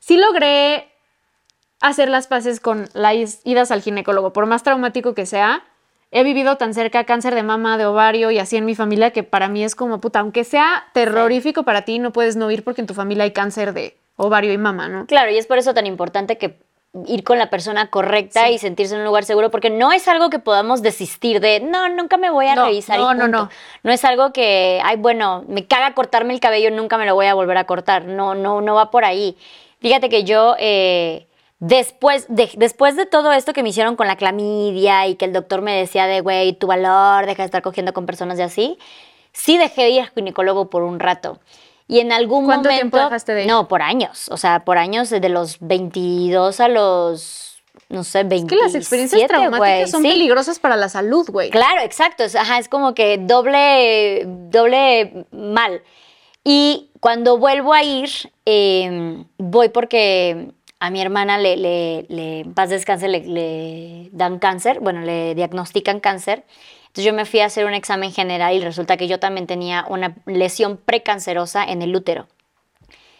sí 0.00 0.16
logré 0.16 0.88
hacer 1.80 2.08
las 2.08 2.26
paces 2.26 2.60
con 2.60 2.88
las 2.92 3.40
idas 3.44 3.70
al 3.70 3.82
ginecólogo. 3.82 4.32
Por 4.32 4.46
más 4.46 4.62
traumático 4.62 5.14
que 5.14 5.26
sea, 5.26 5.64
he 6.10 6.24
vivido 6.24 6.56
tan 6.56 6.74
cerca 6.74 7.04
cáncer 7.04 7.34
de 7.34 7.42
mama, 7.42 7.78
de 7.78 7.86
ovario 7.86 8.30
y 8.30 8.38
así 8.38 8.56
en 8.56 8.64
mi 8.64 8.74
familia 8.74 9.10
que 9.10 9.22
para 9.22 9.48
mí 9.48 9.64
es 9.64 9.74
como 9.74 10.00
puta, 10.00 10.20
aunque 10.20 10.44
sea 10.44 10.84
terrorífico 10.92 11.62
para 11.62 11.82
ti, 11.82 11.98
no 11.98 12.12
puedes 12.12 12.36
no 12.36 12.50
ir 12.50 12.64
porque 12.64 12.80
en 12.82 12.86
tu 12.86 12.94
familia 12.94 13.24
hay 13.24 13.32
cáncer 13.32 13.72
de 13.72 13.96
ovario 14.16 14.52
y 14.52 14.58
mama, 14.58 14.88
¿no? 14.88 15.06
Claro, 15.06 15.30
y 15.30 15.38
es 15.38 15.46
por 15.46 15.58
eso 15.58 15.72
tan 15.72 15.86
importante 15.86 16.36
que 16.36 16.58
ir 17.06 17.24
con 17.24 17.38
la 17.38 17.48
persona 17.48 17.88
correcta 17.88 18.50
y 18.50 18.58
sentirse 18.58 18.94
en 18.94 19.00
un 19.00 19.06
lugar 19.06 19.24
seguro, 19.24 19.50
porque 19.50 19.70
no 19.70 19.92
es 19.92 20.08
algo 20.08 20.28
que 20.28 20.38
podamos 20.38 20.82
desistir 20.82 21.40
de, 21.40 21.60
no, 21.60 21.88
nunca 21.88 22.18
me 22.18 22.30
voy 22.30 22.46
a 22.46 22.54
revisar. 22.54 22.98
No, 22.98 23.14
no, 23.14 23.28
no. 23.28 23.48
No 23.82 23.92
es 23.92 24.04
algo 24.04 24.32
que, 24.32 24.80
ay, 24.84 24.96
bueno, 24.96 25.44
me 25.48 25.66
caga 25.66 25.94
cortarme 25.94 26.34
el 26.34 26.40
cabello, 26.40 26.70
nunca 26.70 26.98
me 26.98 27.06
lo 27.06 27.14
voy 27.14 27.26
a 27.26 27.34
volver 27.34 27.56
a 27.56 27.64
cortar. 27.64 28.04
No, 28.04 28.34
no, 28.34 28.60
no 28.60 28.74
va 28.74 28.90
por 28.90 29.04
ahí. 29.04 29.36
Fíjate 29.80 30.10
que 30.10 30.24
yo, 30.24 30.54
eh, 30.58 31.26
después, 31.60 32.26
de, 32.28 32.50
después 32.56 32.94
de 32.94 33.06
todo 33.06 33.32
esto 33.32 33.54
que 33.54 33.62
me 33.62 33.70
hicieron 33.70 33.96
con 33.96 34.06
la 34.06 34.16
clamidia 34.16 35.06
y 35.06 35.14
que 35.14 35.24
el 35.24 35.32
doctor 35.32 35.62
me 35.62 35.74
decía 35.74 36.06
de, 36.06 36.20
güey, 36.20 36.52
tu 36.52 36.66
valor, 36.66 37.24
deja 37.24 37.42
de 37.42 37.46
estar 37.46 37.62
cogiendo 37.62 37.94
con 37.94 38.04
personas 38.04 38.36
de 38.36 38.44
así, 38.44 38.78
sí 39.32 39.56
dejé 39.56 39.84
de 39.84 39.90
ir 39.90 40.00
al 40.02 40.10
ginecólogo 40.10 40.68
por 40.68 40.82
un 40.82 41.00
rato. 41.00 41.40
Y 41.88 42.00
en 42.00 42.12
algún 42.12 42.44
¿Cuánto 42.46 42.68
momento. 42.68 42.80
tiempo 42.90 42.96
dejaste 42.98 43.34
de 43.34 43.42
ir? 43.42 43.48
No, 43.48 43.68
por 43.68 43.82
años. 43.82 44.28
O 44.30 44.36
sea, 44.36 44.64
por 44.64 44.78
años, 44.78 45.10
de 45.10 45.28
los 45.28 45.58
22 45.60 46.60
a 46.60 46.68
los. 46.68 47.62
No 47.88 48.04
sé, 48.04 48.24
27. 48.24 48.46
Es 48.46 48.48
que 48.48 48.64
las 48.64 48.74
experiencias 48.74 49.28
traumáticas 49.28 49.90
son 49.90 50.02
peligrosas 50.02 50.58
para 50.58 50.76
la 50.76 50.88
salud, 50.88 51.28
güey. 51.30 51.50
Claro, 51.50 51.82
exacto. 51.82 52.24
Es, 52.24 52.34
ajá, 52.34 52.58
es 52.58 52.68
como 52.68 52.94
que 52.94 53.18
doble, 53.18 54.24
doble 54.26 55.26
mal. 55.30 55.82
Y 56.44 56.90
cuando 57.00 57.36
vuelvo 57.38 57.72
a 57.74 57.82
ir, 57.82 58.08
em, 58.46 59.26
voy 59.38 59.68
porque 59.68 60.48
a 60.80 60.90
mi 60.90 61.00
hermana 61.00 61.38
le, 61.38 61.56
le, 61.56 62.06
le 62.08 62.40
en 62.40 62.54
paz 62.54 62.70
descanse, 62.70 63.08
le, 63.08 63.20
le 63.20 64.08
dan 64.12 64.38
cáncer, 64.38 64.80
bueno, 64.80 65.02
le 65.02 65.34
diagnostican 65.34 66.00
cáncer. 66.00 66.44
Entonces 66.92 67.06
yo 67.06 67.14
me 67.14 67.24
fui 67.24 67.40
a 67.40 67.46
hacer 67.46 67.64
un 67.64 67.72
examen 67.72 68.12
general 68.12 68.54
y 68.54 68.60
resulta 68.60 68.98
que 68.98 69.08
yo 69.08 69.18
también 69.18 69.46
tenía 69.46 69.86
una 69.88 70.14
lesión 70.26 70.76
precancerosa 70.76 71.64
en 71.64 71.80
el 71.80 71.96
útero. 71.96 72.26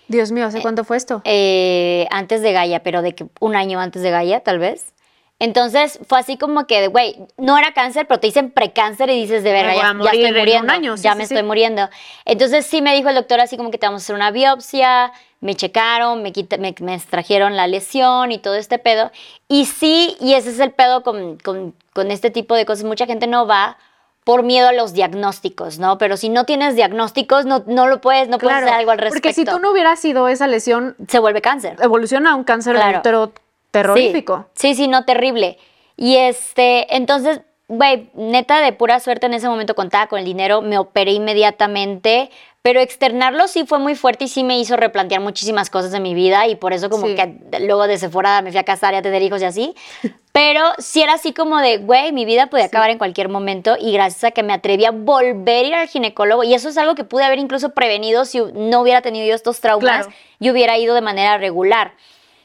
Dios 0.08 0.30
mío, 0.30 0.44
¿hace 0.44 0.60
cuánto 0.60 0.84
fue 0.84 0.98
esto? 0.98 1.22
eh, 1.24 2.06
antes 2.10 2.42
de 2.42 2.52
Gaia, 2.52 2.82
pero 2.82 3.00
de 3.00 3.14
que 3.14 3.26
un 3.40 3.56
año 3.56 3.80
antes 3.80 4.02
de 4.02 4.10
Gaia, 4.10 4.40
tal 4.40 4.58
vez. 4.58 4.92
Entonces 5.38 5.98
fue 6.06 6.18
así 6.18 6.36
como 6.36 6.66
que, 6.66 6.86
güey, 6.88 7.16
no 7.38 7.56
era 7.56 7.72
cáncer, 7.72 8.06
pero 8.06 8.20
te 8.20 8.26
dicen 8.26 8.50
precáncer 8.50 9.08
y 9.08 9.22
dices, 9.22 9.42
de 9.42 9.52
verga, 9.52 9.72
voy 9.94 10.04
ya, 10.04 10.12
ya 10.12 10.26
estoy 10.26 10.38
muriendo, 10.38 10.72
año, 10.72 10.96
sí, 10.98 11.04
ya 11.04 11.12
sí, 11.12 11.18
me 11.18 11.26
sí. 11.26 11.34
estoy 11.34 11.46
muriendo. 11.46 11.88
Entonces 12.26 12.66
sí 12.66 12.82
me 12.82 12.94
dijo 12.94 13.08
el 13.08 13.14
doctor 13.14 13.40
así 13.40 13.56
como 13.56 13.70
que 13.70 13.78
te 13.78 13.86
vamos 13.86 14.02
a 14.02 14.04
hacer 14.04 14.14
una 14.16 14.30
biopsia, 14.30 15.12
me 15.42 15.54
checaron, 15.54 16.22
me, 16.22 16.32
quita- 16.32 16.56
me, 16.56 16.74
me 16.80 16.94
extrajeron 16.94 17.54
la 17.56 17.66
lesión 17.66 18.32
y 18.32 18.38
todo 18.38 18.54
este 18.54 18.78
pedo. 18.78 19.10
Y 19.48 19.66
sí, 19.66 20.16
y 20.20 20.32
ese 20.32 20.48
es 20.50 20.58
el 20.60 20.70
pedo 20.70 21.02
con, 21.02 21.36
con, 21.36 21.74
con 21.92 22.10
este 22.10 22.30
tipo 22.30 22.54
de 22.54 22.64
cosas, 22.64 22.84
mucha 22.84 23.04
gente 23.04 23.26
no 23.26 23.46
va 23.46 23.76
por 24.24 24.44
miedo 24.44 24.68
a 24.68 24.72
los 24.72 24.92
diagnósticos, 24.92 25.80
¿no? 25.80 25.98
Pero 25.98 26.16
si 26.16 26.28
no 26.28 26.44
tienes 26.44 26.76
diagnósticos, 26.76 27.44
no, 27.44 27.64
no 27.66 27.88
lo 27.88 28.00
puedes, 28.00 28.28
no 28.28 28.38
puedes 28.38 28.56
hacer 28.58 28.72
algo 28.72 28.92
al 28.92 28.98
respecto. 28.98 29.20
Porque 29.28 29.34
si 29.34 29.44
tú 29.44 29.58
no 29.58 29.72
hubieras 29.72 29.98
sido 29.98 30.28
esa 30.28 30.46
lesión, 30.46 30.94
Se 31.08 31.18
vuelve 31.18 31.42
cáncer. 31.42 31.76
evoluciona 31.82 32.30
a 32.30 32.34
un 32.36 32.44
cáncer 32.44 32.76
Claro. 32.76 33.32
terrorífico. 33.72 34.46
Sí, 34.54 34.74
sí, 34.76 34.84
sí, 34.84 34.88
no, 34.88 35.04
terrible. 35.04 35.58
Y 35.96 36.16
este, 36.18 36.94
entonces, 36.94 37.40
güey, 37.66 38.10
neta 38.14 38.60
de 38.60 38.72
pura 38.72 39.00
suerte 39.00 39.26
en 39.26 39.34
ese 39.34 39.48
momento 39.48 39.74
contaba 39.74 40.06
con 40.06 40.18
el 40.20 40.24
dinero, 40.24 40.62
me 40.62 40.78
operé 40.78 41.12
inmediatamente, 41.12 42.30
pero 42.62 42.80
externarlo 42.80 43.48
sí 43.48 43.66
fue 43.66 43.78
muy 43.80 43.96
fuerte 43.96 44.24
y 44.24 44.28
sí 44.28 44.44
me 44.44 44.58
hizo 44.58 44.76
replantear 44.76 45.20
muchísimas 45.20 45.68
cosas 45.68 45.90
de 45.90 45.98
mi 46.00 46.14
vida 46.14 46.46
y 46.46 46.54
por 46.54 46.72
eso 46.72 46.88
como 46.90 47.08
Sí. 47.08 47.14
que 47.16 47.58
luego 47.60 47.86
de 47.88 47.98
Sephora 47.98 48.40
me 48.40 48.50
fui 48.52 48.58
a 48.60 48.64
casar 48.64 48.94
y 48.94 48.98
a 48.98 49.02
tener 49.02 49.20
hijos 49.22 49.42
y 49.42 49.44
así. 49.44 49.74
Pero 50.32 50.60
sí 50.78 51.02
era 51.02 51.14
así 51.14 51.34
como 51.34 51.58
de, 51.58 51.78
güey, 51.78 52.10
mi 52.12 52.24
vida 52.24 52.46
podía 52.46 52.64
acabar 52.66 52.88
en 52.90 52.96
cualquier 52.98 53.28
momento 53.28 53.76
y 53.78 53.92
gracias 53.92 54.24
a 54.24 54.30
que 54.30 54.42
me 54.42 54.52
atreví 54.54 54.84
a 54.86 54.90
volver 54.92 55.64
a 55.64 55.66
ir 55.66 55.74
al 55.74 55.88
ginecólogo 55.88 56.42
y 56.44 56.54
eso 56.54 56.68
es 56.70 56.78
algo 56.78 56.94
que 56.94 57.04
pude 57.04 57.24
haber 57.24 57.38
incluso 57.38 57.70
prevenido 57.74 58.24
si 58.24 58.40
no 58.54 58.80
hubiera 58.80 59.02
tenido 59.02 59.26
yo 59.26 59.34
estos 59.34 59.60
traumas 59.60 60.06
Claro. 60.06 60.12
y 60.40 60.50
hubiera 60.50 60.78
ido 60.78 60.94
de 60.94 61.02
manera 61.02 61.36
regular. 61.36 61.92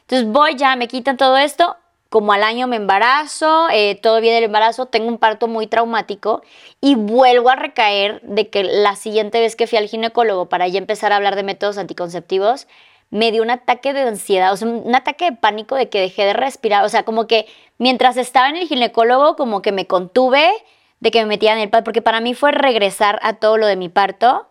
Entonces 0.01 0.27
voy 0.27 0.55
ya, 0.55 0.75
me 0.75 0.87
quitan 0.87 1.15
todo 1.15 1.37
esto, 1.37 1.77
como 2.09 2.33
al 2.33 2.43
año 2.43 2.67
me 2.67 2.75
embarazo, 2.77 3.67
eh, 3.71 3.99
todo 4.01 4.21
bien 4.21 4.35
el 4.35 4.43
embarazo, 4.45 4.85
tengo 4.85 5.07
un 5.07 5.17
parto 5.17 5.47
muy 5.47 5.67
traumático 5.67 6.41
y 6.81 6.95
vuelvo 6.95 7.49
a 7.49 7.55
recaer 7.55 8.21
de 8.21 8.49
que 8.49 8.63
la 8.63 8.95
siguiente 8.95 9.39
vez 9.39 9.55
que 9.55 9.67
fui 9.67 9.77
al 9.77 9.87
ginecólogo 9.87 10.47
para 10.47 10.67
ya 10.67 10.77
empezar 10.77 11.11
a 11.11 11.17
hablar 11.17 11.35
de 11.35 11.43
métodos 11.43 11.77
anticonceptivos, 11.77 12.67
me 13.09 13.31
dio 13.31 13.41
un 13.41 13.49
ataque 13.49 13.93
de 13.93 14.01
ansiedad, 14.01 14.51
o 14.51 14.57
sea, 14.57 14.67
un 14.67 14.95
ataque 14.95 15.25
de 15.25 15.37
pánico 15.37 15.75
de 15.75 15.89
que 15.89 16.01
dejé 16.01 16.25
de 16.25 16.33
respirar, 16.33 16.83
o 16.83 16.89
sea, 16.89 17.03
como 17.03 17.27
que 17.27 17.47
mientras 17.77 18.17
estaba 18.17 18.49
en 18.49 18.57
el 18.57 18.67
ginecólogo, 18.67 19.35
como 19.35 19.61
que 19.61 19.71
me 19.71 19.87
contuve 19.87 20.51
de 20.99 21.11
que 21.11 21.19
me 21.19 21.27
metía 21.27 21.53
en 21.53 21.59
el 21.59 21.69
parto, 21.69 21.85
porque 21.85 22.01
para 22.01 22.21
mí 22.21 22.33
fue 22.33 22.51
regresar 22.51 23.19
a 23.21 23.33
todo 23.33 23.57
lo 23.57 23.67
de 23.67 23.75
mi 23.75 23.89
parto. 23.89 24.47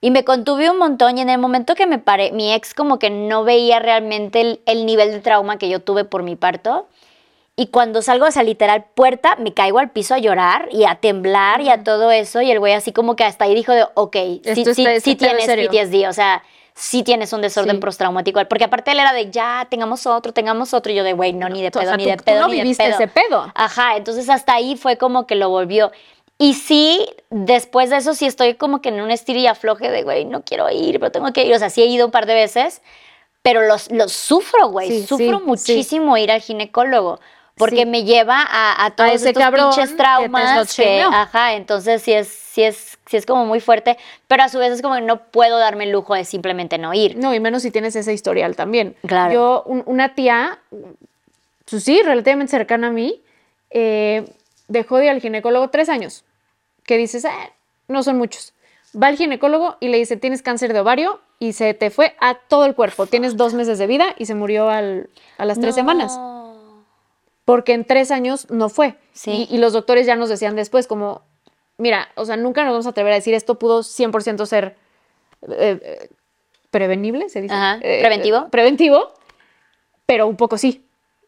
Y 0.00 0.10
me 0.12 0.24
contuve 0.24 0.70
un 0.70 0.78
montón 0.78 1.18
y 1.18 1.22
en 1.22 1.28
el 1.30 1.38
momento 1.38 1.74
que 1.74 1.86
me 1.86 1.98
paré, 1.98 2.30
mi 2.32 2.52
ex 2.52 2.72
como 2.72 2.98
que 3.00 3.10
no 3.10 3.42
veía 3.44 3.80
realmente 3.80 4.40
el, 4.40 4.60
el 4.66 4.86
nivel 4.86 5.10
de 5.10 5.20
trauma 5.20 5.58
que 5.58 5.68
yo 5.68 5.80
tuve 5.80 6.04
por 6.04 6.22
mi 6.22 6.36
parto. 6.36 6.86
Y 7.56 7.66
cuando 7.68 8.00
salgo 8.02 8.24
de 8.24 8.30
esa 8.30 8.44
literal 8.44 8.84
puerta, 8.94 9.34
me 9.40 9.52
caigo 9.52 9.80
al 9.80 9.90
piso 9.90 10.14
a 10.14 10.18
llorar 10.18 10.68
y 10.70 10.84
a 10.84 10.94
temblar 10.94 11.60
y 11.60 11.70
a 11.70 11.82
todo 11.82 12.12
eso. 12.12 12.40
Y 12.40 12.52
el 12.52 12.60
güey 12.60 12.74
así 12.74 12.92
como 12.92 13.16
que 13.16 13.24
hasta 13.24 13.46
ahí 13.46 13.54
dijo 13.56 13.72
de, 13.72 13.84
ok, 13.94 14.14
sí, 14.14 14.40
está- 14.44 15.00
sí 15.00 15.16
tienes. 15.16 15.44
PTSD, 15.44 16.06
o 16.08 16.12
sea, 16.12 16.44
sí 16.74 17.02
tienes 17.02 17.32
un 17.32 17.40
desorden 17.40 17.74
Sí. 17.76 17.82
postraumático. 17.82 18.40
Porque 18.48 18.62
aparte 18.62 18.92
él 18.92 19.00
era 19.00 19.12
de, 19.12 19.32
ya, 19.32 19.66
tengamos 19.68 20.06
otro, 20.06 20.32
tengamos 20.32 20.72
otro. 20.72 20.92
Y 20.92 20.94
yo 20.94 21.02
de, 21.02 21.14
güey, 21.14 21.32
no, 21.32 21.48
ni 21.48 21.60
de 21.60 21.68
O 21.68 21.70
pedo, 21.72 21.82
sea, 21.82 21.96
ni 21.96 22.04
tú- 22.04 22.10
de 22.10 22.16
tú 22.18 22.22
pedo, 22.24 22.40
no 22.42 22.46
ni 22.46 22.56
de 22.58 22.62
viviste 22.62 22.84
pedo. 22.84 22.94
ese 22.94 23.08
pedo. 23.08 23.50
Ajá, 23.56 23.96
entonces 23.96 24.30
hasta 24.30 24.54
ahí 24.54 24.76
fue 24.76 24.96
como 24.96 25.26
que 25.26 25.34
lo 25.34 25.48
volvió. 25.50 25.90
Y 26.38 26.54
sí, 26.54 27.04
después 27.30 27.90
de 27.90 27.96
eso 27.96 28.14
sí 28.14 28.24
estoy 28.26 28.54
como 28.54 28.80
que 28.80 28.90
en 28.90 29.00
un 29.00 29.10
estilo 29.10 29.40
y 29.40 29.46
afloje 29.48 29.90
de, 29.90 30.04
güey, 30.04 30.24
no 30.24 30.42
quiero 30.44 30.70
ir, 30.70 31.00
pero 31.00 31.10
tengo 31.10 31.32
que 31.32 31.44
ir. 31.44 31.52
O 31.54 31.58
sea, 31.58 31.68
sí 31.68 31.82
he 31.82 31.86
ido 31.86 32.06
un 32.06 32.12
par 32.12 32.26
de 32.26 32.34
veces, 32.34 32.80
pero 33.42 33.62
los, 33.62 33.90
los 33.90 34.12
sufro, 34.12 34.68
güey. 34.68 34.88
Sí, 34.88 35.06
sufro 35.06 35.38
sí, 35.40 35.44
muchísimo 35.44 36.16
ir 36.16 36.30
al 36.30 36.40
ginecólogo. 36.40 37.18
Porque 37.56 37.86
me 37.86 38.04
lleva 38.04 38.40
a, 38.40 38.84
a 38.84 38.90
todos 38.94 39.10
ese 39.14 39.30
estos 39.30 39.42
cabrón 39.42 39.70
pinches 39.74 39.96
traumas 39.96 40.76
que, 40.76 41.00
ajá, 41.02 41.54
entonces 41.54 42.00
sí 42.02 42.12
es, 42.12 42.28
sí 42.28 42.62
es, 42.62 42.98
sí 43.06 43.16
es 43.16 43.26
como 43.26 43.46
muy 43.46 43.58
fuerte, 43.58 43.98
pero 44.28 44.44
a 44.44 44.48
su 44.48 44.60
vez 44.60 44.72
es 44.72 44.80
como 44.80 44.94
que 44.94 45.00
no 45.00 45.24
puedo 45.24 45.58
darme 45.58 45.82
el 45.82 45.90
lujo 45.90 46.14
de 46.14 46.24
simplemente 46.24 46.78
no 46.78 46.94
ir. 46.94 47.16
No, 47.16 47.34
y 47.34 47.40
menos 47.40 47.62
si 47.62 47.72
tienes 47.72 47.96
ese 47.96 48.12
historial 48.12 48.54
también. 48.54 48.94
Claro. 49.04 49.34
Yo, 49.34 49.62
un- 49.66 49.82
una 49.86 50.14
tía, 50.14 50.60
pues 51.68 51.82
sí, 51.82 52.00
relativamente 52.04 52.52
cercana 52.52 52.86
a 52.86 52.90
mí, 52.92 53.20
eh, 53.70 54.24
dejó 54.68 54.98
de 54.98 55.06
ir 55.06 55.10
al 55.10 55.20
ginecólogo 55.20 55.68
tres 55.70 55.88
años. 55.88 56.22
Que 56.88 56.96
dices, 56.96 57.24
"Ah, 57.26 57.50
no 57.86 58.02
son 58.02 58.16
muchos. 58.16 58.54
Va 59.00 59.08
al 59.08 59.16
ginecólogo 59.18 59.76
y 59.78 59.88
le 59.88 59.98
dice, 59.98 60.16
tienes 60.16 60.40
cáncer 60.40 60.72
de 60.72 60.80
ovario 60.80 61.20
y 61.38 61.52
se 61.52 61.74
te 61.74 61.90
fue 61.90 62.16
a 62.20 62.34
todo 62.34 62.64
el 62.64 62.74
cuerpo. 62.74 63.06
Tienes 63.06 63.36
dos 63.36 63.52
meses 63.52 63.78
de 63.78 63.86
vida 63.86 64.14
y 64.16 64.24
se 64.24 64.34
murió 64.34 64.70
al- 64.70 65.10
a 65.36 65.44
las 65.44 65.60
tres 65.60 65.74
No. 65.76 65.80
semanas. 65.82 66.18
Porque 67.44 67.72
en 67.74 67.84
tres 67.84 68.10
años 68.10 68.50
no 68.50 68.68
fue. 68.70 68.94
Sí. 69.12 69.46
Y, 69.50 69.54
y 69.54 69.58
los 69.58 69.72
doctores 69.74 70.06
ya 70.06 70.16
nos 70.16 70.28
decían 70.30 70.56
después 70.56 70.86
como, 70.86 71.20
mira, 71.76 72.08
o 72.14 72.24
sea, 72.24 72.36
nunca 72.38 72.64
nos 72.64 72.72
vamos 72.72 72.86
a 72.86 72.90
atrever 72.90 73.12
a 73.12 73.16
decir 73.16 73.34
esto 73.34 73.58
pudo 73.58 73.82
100% 73.82 74.46
ser 74.46 74.76
eh, 75.42 75.78
eh, 75.82 76.08
prevenible, 76.70 77.28
se 77.28 77.40
dice. 77.42 77.54
Ajá, 77.54 77.78
Eh, 77.82 78.00
preventivo. 78.00 78.38
eh, 78.38 78.46
preventivo, 78.50 79.12
pero 80.06 80.26
un 80.26 80.36
poco 80.36 80.58
sí, 80.58 80.84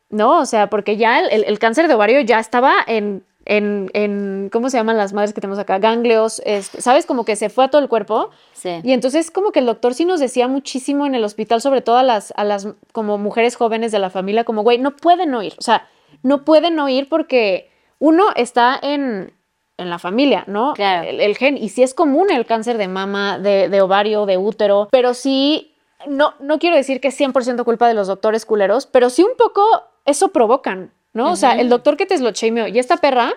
¿no? 0.09 0.40
O 0.40 0.46
sea, 0.46 0.68
porque 0.68 0.96
ya 0.96 1.20
el, 1.20 1.31
el- 1.31 1.44
el 1.44 1.59
cáncer 1.59 1.88
de 1.88 1.94
ovario 1.94 2.20
ya 2.23 2.38
estaba 2.40 2.75
en, 2.87 3.25
en, 3.51 3.91
en, 3.95 4.49
¿cómo 4.53 4.71
se 4.71 4.77
llaman 4.77 4.97
las 4.97 5.13
madres 5.13 5.35
que 5.35 5.41
tenemos 5.41 5.59
acá? 5.59 5.81
Ganglios, 5.81 6.41
este, 6.47 6.81
¿sabes? 6.81 7.05
Como 7.05 7.25
que 7.25 7.35
se 7.35 7.51
fue 7.51 7.65
a 7.65 7.69
todo 7.69 7.83
el 7.83 7.89
cuerpo. 7.89 8.31
Sí. 8.53 8.81
Y 8.85 8.93
entonces 8.93 9.33
como 9.33 9.51
que 9.51 9.59
el 9.59 9.67
doctor 9.67 9.93
sí 9.93 10.05
nos 10.05 10.21
decía 10.21 10.47
muchísimo 10.47 11.05
en 11.05 11.17
el 11.17 11.25
hospital, 11.25 11.61
sobre 11.61 11.83
todo 11.83 11.97
a 11.97 12.05
las, 12.05 12.33
a 12.37 12.45
las 12.45 12.69
como 12.93 13.19
mujeres 13.19 13.57
jóvenes 13.57 13.91
de 13.91 13.99
la 13.99 14.09
familia, 14.09 14.45
como, 14.45 14.63
güey, 14.63 14.79
no 14.79 14.95
pueden 14.97 15.33
no 15.33 15.43
ir. 15.43 15.55
O 15.59 15.63
sea, 15.63 15.89
no 16.23 16.45
pueden 16.45 16.77
no 16.77 16.89
ir 16.89 17.09
porque 17.09 17.73
uno 17.99 18.27
está 18.37 18.79
en, 18.81 19.33
en 19.79 19.91
la 19.91 19.99
familia, 19.99 20.45
¿no? 20.47 20.75
Claro. 20.75 21.09
El, 21.09 21.21
el 21.21 21.37
gen. 21.37 21.57
Y 21.57 21.71
sí 21.71 21.83
es 21.83 21.93
común 21.93 22.31
el 22.31 22.47
cáncer 22.47 22.79
de 22.79 22.87
mama, 22.87 23.41
de, 23.41 23.69
de 23.69 23.81
ovario, 23.81 24.27
de 24.27 24.39
útero, 24.39 24.87
pero 24.93 25.13
sí, 25.13 25.75
no, 26.07 26.35
no 26.39 26.61
quiero 26.61 26.77
decir 26.77 27.01
que 27.01 27.09
es 27.09 27.21
100% 27.21 27.65
culpa 27.65 27.89
de 27.89 27.95
los 27.95 28.07
doctores 28.07 28.47
culeros, 28.47 28.87
pero 28.87 29.11
sí 29.11 29.25
un 29.25 29.37
poco 29.37 29.63
eso 30.05 30.29
provocan, 30.29 30.93
¿no? 31.12 31.33
O 31.33 31.37
sea, 31.37 31.53
el 31.53 31.68
doctor 31.68 31.96
que 31.96 32.07
te 32.07 32.18
lo 32.18 32.31
shameó 32.31 32.66
y 32.68 32.79
esta 32.79 32.96
perra, 32.99 33.35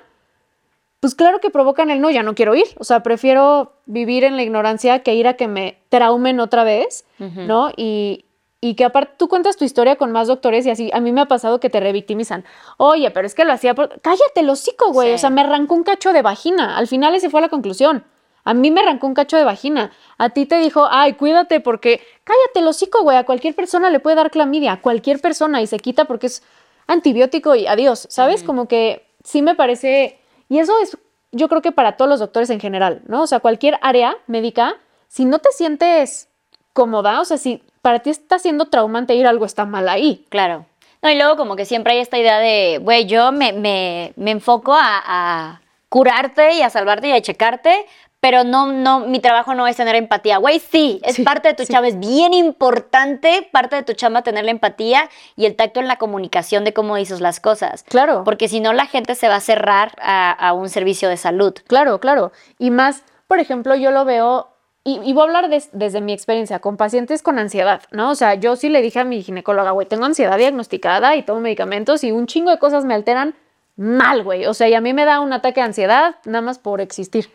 pues 1.00 1.16
claro 1.16 1.40
que 1.40 1.50
provocan 1.50 1.90
el 1.90 2.00
no, 2.00 2.10
ya 2.12 2.24
no 2.24 2.36
quiero 2.36 2.56
ir. 2.56 2.68
O 2.78 2.84
sea, 2.84 3.04
prefiero 3.04 3.74
vivir 3.86 4.24
en 4.24 4.36
la 4.36 4.44
ignorancia 4.44 5.00
que 5.00 5.16
ir 5.16 5.28
a 5.28 5.34
que 5.34 5.48
me 5.48 5.78
traumen 5.90 6.40
otra 6.40 6.64
vez, 6.64 7.06
¿no? 7.20 7.72
Y, 7.76 8.26
y 8.62 8.76
que 8.76 8.86
aparte 8.86 9.16
tú 9.18 9.28
cuentas 9.28 9.58
tu 9.58 9.66
historia 9.66 9.98
con 9.98 10.14
más 10.14 10.30
doctores 10.30 10.66
y 10.66 10.70
así, 10.70 10.90
a 10.94 11.02
mí 11.02 11.12
me 11.12 11.20
ha 11.20 11.26
pasado 11.26 11.60
que 11.60 11.70
te 11.70 11.82
revictimizan. 11.82 12.46
Oye, 12.78 13.12
pero 13.12 13.28
es 13.28 13.36
que 13.36 13.44
lo 13.44 13.52
hacía 13.52 13.76
por... 13.76 14.00
Cállate 14.02 14.40
el 14.40 14.50
hocico, 14.50 14.94
güey. 14.94 15.10
Sí. 15.10 15.16
O 15.16 15.18
sea, 15.18 15.30
me 15.30 15.42
arrancó 15.42 15.76
un 15.76 15.84
cacho 15.84 16.14
de 16.14 16.22
vagina. 16.22 16.78
Al 16.78 16.88
final 16.88 17.14
ese 17.14 17.30
fue 17.30 17.42
la 17.42 17.50
conclusión. 17.50 18.06
A 18.46 18.54
mí 18.54 18.72
me 18.72 18.80
arrancó 18.80 19.08
un 19.08 19.14
cacho 19.14 19.36
de 19.36 19.44
vagina. 19.44 19.92
A 20.18 20.30
ti 20.30 20.46
te 20.46 20.60
dijo, 20.60 20.88
ay, 20.90 21.14
cuídate 21.16 21.60
porque... 21.60 22.00
Cállate 22.24 22.60
el 22.62 22.68
hocico, 22.68 23.04
güey. 23.04 23.18
A 23.18 23.26
cualquier 23.26 23.54
persona 23.54 23.90
le 23.90 24.00
puede 24.00 24.16
dar 24.16 24.32
clamidia. 24.32 24.72
A 24.72 24.82
cualquier 24.82 25.20
persona 25.20 25.62
y 25.62 25.68
se 25.68 25.80
quita 25.80 26.06
porque 26.06 26.28
es 26.28 26.42
antibiótico 26.88 27.56
y 27.56 27.68
adiós. 27.68 28.08
¿Sabes? 28.10 28.44
Como 28.44 28.68
que 28.68 29.06
sí 29.24 29.42
me 29.42 29.56
parece... 29.56 30.20
Y 30.50 30.60
eso 30.60 30.78
es, 30.80 30.98
yo 31.32 31.50
creo 31.50 31.62
que 31.62 31.72
para 31.72 31.98
todos 31.98 32.10
los 32.10 32.20
doctores 32.20 32.50
en 32.50 32.60
general, 32.60 33.02
¿no? 33.08 33.24
O 33.24 33.28
sea, 33.28 33.40
cualquier 33.40 33.80
área 33.82 34.16
médica, 34.28 34.76
si 35.08 35.26
no 35.26 35.40
te 35.40 35.52
sientes 35.52 36.30
cómoda, 36.74 37.22
o 37.22 37.26
sea, 37.26 37.38
si 37.38 37.64
para 37.82 38.00
ti 38.00 38.10
está 38.10 38.40
siendo 38.40 38.66
traumante 38.66 39.16
ir, 39.16 39.28
algo 39.28 39.46
está 39.46 39.66
mal 39.66 39.90
ahí. 39.90 40.26
Claro. 40.30 40.66
No, 41.02 41.10
y 41.10 41.16
luego 41.16 41.36
como 41.36 41.56
que 41.56 41.66
siempre 41.66 41.94
hay 41.94 42.00
esta 42.00 42.18
idea 42.18 42.40
de, 42.40 42.80
güey, 42.82 43.06
yo 43.06 43.32
me, 43.32 43.52
me, 43.52 44.14
me 44.16 44.32
enfoco 44.32 44.74
a, 44.74 45.04
a 45.06 45.62
curarte 45.90 46.54
y 46.54 46.62
a 46.62 46.70
salvarte 46.70 47.10
y 47.10 47.12
a 47.12 47.22
checarte, 47.22 47.86
pero 48.24 48.46
no, 48.46 48.72
no, 48.72 49.02
mi 49.02 49.20
trabajo 49.20 49.54
no 49.54 49.68
es 49.68 49.76
tener 49.76 49.96
empatía. 49.96 50.38
Güey, 50.38 50.60
sí, 50.60 51.02
es 51.04 51.18
Sí, 51.18 51.24
parte 51.24 51.50
de 51.50 51.56
tu 51.56 51.66
sí. 51.66 51.74
chamba, 51.74 51.90
es 51.90 52.00
bien 52.00 52.34
importante, 52.34 53.50
parte 53.52 53.76
de 53.76 53.84
tu 53.84 53.92
chamba 53.92 54.22
tener 54.22 54.46
la 54.46 54.52
empatía 54.52 55.10
y 55.36 55.46
el 55.46 55.58
tacto 55.58 55.82
en 55.82 55.90
la 55.90 55.98
comunicación 55.98 56.64
de 56.64 56.72
cómo 56.72 56.96
dices 56.96 57.20
las 57.20 57.42
cosas. 57.42 57.84
Claro. 57.84 58.24
Porque 58.24 58.48
si 58.48 58.62
no, 58.62 58.72
la 58.72 58.86
gente 58.86 59.16
se 59.16 59.28
va 59.28 59.36
a 59.36 59.40
cerrar 59.42 59.92
a, 60.02 60.32
a 60.32 60.54
un 60.54 60.70
servicio 60.70 61.10
de 61.10 61.18
salud. 61.18 61.54
Claro, 61.68 62.00
claro. 62.00 62.32
Y 62.60 62.72
más, 62.72 63.04
por 63.28 63.40
ejemplo, 63.40 63.76
yo 63.76 63.92
lo 63.92 64.06
veo, 64.06 64.48
y, 64.86 65.02
y 65.04 65.12
voy 65.12 65.24
a 65.24 65.26
hablar 65.26 65.50
des- 65.50 65.70
desde 65.74 66.00
mi 66.00 66.14
experiencia 66.14 66.60
con 66.60 66.78
pacientes 66.78 67.24
con 67.24 67.40
ansiedad, 67.40 67.82
¿no? 67.92 68.10
O 68.12 68.16
sea, 68.16 68.36
yo 68.36 68.56
sí 68.56 68.70
le 68.70 68.82
dije 68.82 69.02
a 69.02 69.04
mi 69.04 69.22
ginecóloga, 69.22 69.72
güey, 69.72 69.86
tengo 69.86 70.06
ansiedad 70.06 70.38
diagnosticada 70.38 71.18
y 71.18 71.24
tomo 71.24 71.42
medicamentos 71.42 72.06
y 72.06 72.14
un 72.14 72.26
chingo 72.28 72.52
de 72.52 72.58
cosas 72.60 72.86
me 72.86 72.94
alteran 72.94 73.36
mal, 73.76 74.24
güey. 74.24 74.46
O 74.46 74.54
sea, 74.54 74.70
y 74.70 74.76
a 74.76 74.82
mí 74.82 74.94
me 74.94 75.04
da 75.04 75.20
un 75.20 75.34
ataque 75.34 75.60
de 75.60 75.66
ansiedad 75.66 76.16
nada 76.24 76.42
más 76.42 76.58
por 76.58 76.80
existir. 76.80 77.30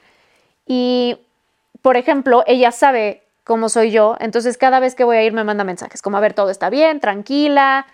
Y, 0.69 1.17
por 1.83 1.97
ejemplo, 1.97 2.45
ella 2.47 2.71
sabe 2.71 3.23
cómo 3.43 3.71
soy 3.71 3.91
yo, 3.91 4.17
entonces 4.21 4.59
cada 4.59 4.79
vez 4.79 4.95
que 4.95 5.05
voy 5.05 5.17
a 5.17 5.25
ir 5.25 5.33
me 5.33 5.43
manda 5.43 5.65
mensajes, 5.65 6.03
como, 6.03 6.19
a 6.19 6.21
ver, 6.21 6.35
todo 6.35 6.51
está 6.51 6.69
bien, 6.69 7.01
tranquila, 7.01 7.87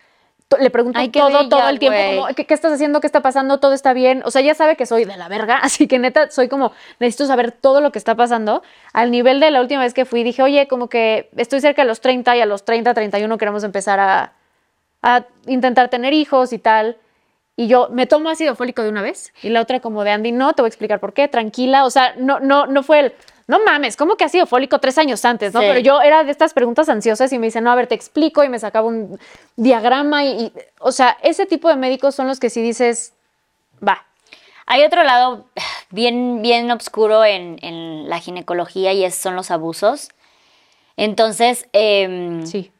le 0.58 0.70
pregunto 0.70 0.98
Ay, 0.98 1.08
todo, 1.08 1.28
bella, 1.28 1.48
todo 1.48 1.68
el 1.68 1.78
tiempo, 1.78 1.98
como, 2.22 2.34
¿qué, 2.34 2.44
qué 2.44 2.54
estás 2.54 2.72
haciendo? 2.72 3.00
¿Qué 3.00 3.06
está 3.06 3.22
pasando? 3.22 3.58
¿Todo 3.58 3.72
está 3.72 3.92
bien? 3.92 4.22
O 4.24 4.32
sea, 4.32 4.42
ya 4.42 4.54
sabe 4.54 4.76
que 4.76 4.84
soy 4.84 5.04
de 5.04 5.16
la 5.16 5.28
verga, 5.28 5.56
así 5.62 5.86
que 5.86 6.00
neta, 6.00 6.30
soy 6.30 6.48
como, 6.48 6.72
necesito 6.98 7.26
saber 7.26 7.52
todo 7.52 7.80
lo 7.80 7.92
que 7.92 7.98
está 7.98 8.16
pasando. 8.16 8.62
Al 8.92 9.12
nivel 9.12 9.38
de 9.38 9.52
la 9.52 9.60
última 9.60 9.82
vez 9.82 9.94
que 9.94 10.04
fui, 10.04 10.24
dije, 10.24 10.42
oye, 10.42 10.66
como 10.66 10.88
que 10.88 11.30
estoy 11.36 11.60
cerca 11.60 11.82
de 11.82 11.88
los 11.88 12.00
30 12.00 12.36
y 12.36 12.40
a 12.40 12.46
los 12.46 12.64
30, 12.64 12.92
31 12.92 13.38
queremos 13.38 13.62
empezar 13.62 14.00
a, 14.00 14.32
a 15.02 15.24
intentar 15.46 15.88
tener 15.88 16.12
hijos 16.12 16.52
y 16.52 16.58
tal. 16.58 16.96
Y 17.56 17.68
yo 17.68 17.88
me 17.90 18.06
tomo 18.06 18.30
ácido 18.30 18.56
fólico 18.56 18.82
de 18.82 18.88
una 18.88 19.00
vez 19.02 19.32
y 19.42 19.48
la 19.48 19.60
otra 19.60 19.78
como 19.80 20.02
de 20.02 20.10
Andy, 20.10 20.32
no, 20.32 20.54
te 20.54 20.62
voy 20.62 20.66
a 20.66 20.70
explicar 20.70 20.98
por 20.98 21.12
qué, 21.12 21.28
tranquila. 21.28 21.84
O 21.84 21.90
sea, 21.90 22.14
no, 22.16 22.40
no, 22.40 22.66
no 22.66 22.82
fue 22.82 22.98
el, 23.00 23.12
no 23.46 23.60
mames, 23.64 23.96
¿cómo 23.96 24.16
que 24.16 24.24
ácido 24.24 24.46
fólico 24.46 24.80
tres 24.80 24.98
años 24.98 25.24
antes? 25.24 25.54
¿no? 25.54 25.60
Sí. 25.60 25.66
Pero 25.68 25.78
yo 25.78 26.02
era 26.02 26.24
de 26.24 26.32
estas 26.32 26.52
preguntas 26.52 26.88
ansiosas 26.88 27.32
y 27.32 27.38
me 27.38 27.46
dice, 27.46 27.60
no, 27.60 27.70
a 27.70 27.76
ver, 27.76 27.86
te 27.86 27.94
explico 27.94 28.42
y 28.42 28.48
me 28.48 28.58
sacaba 28.58 28.88
un 28.88 29.20
diagrama 29.54 30.24
y, 30.24 30.46
y- 30.46 30.52
o 30.80 30.90
sea, 30.90 31.16
ese 31.22 31.46
tipo 31.46 31.68
de 31.68 31.76
médicos 31.76 32.14
son 32.16 32.26
los 32.26 32.40
que 32.40 32.50
si 32.50 32.60
dices, 32.60 33.12
va, 33.86 34.04
Hay 34.66 34.82
otro 34.82 35.04
lado 35.04 35.44
bien, 35.90 36.42
bien 36.42 36.68
oscuro 36.72 37.24
en, 37.24 37.58
en 37.62 38.08
la 38.08 38.18
ginecología 38.18 38.92
y 38.94 39.04
es, 39.04 39.14
son 39.14 39.36
los 39.36 39.52
abusos. 39.52 40.08
Entonces, 40.96 41.68
em, 41.72 42.46
sí. 42.46 42.70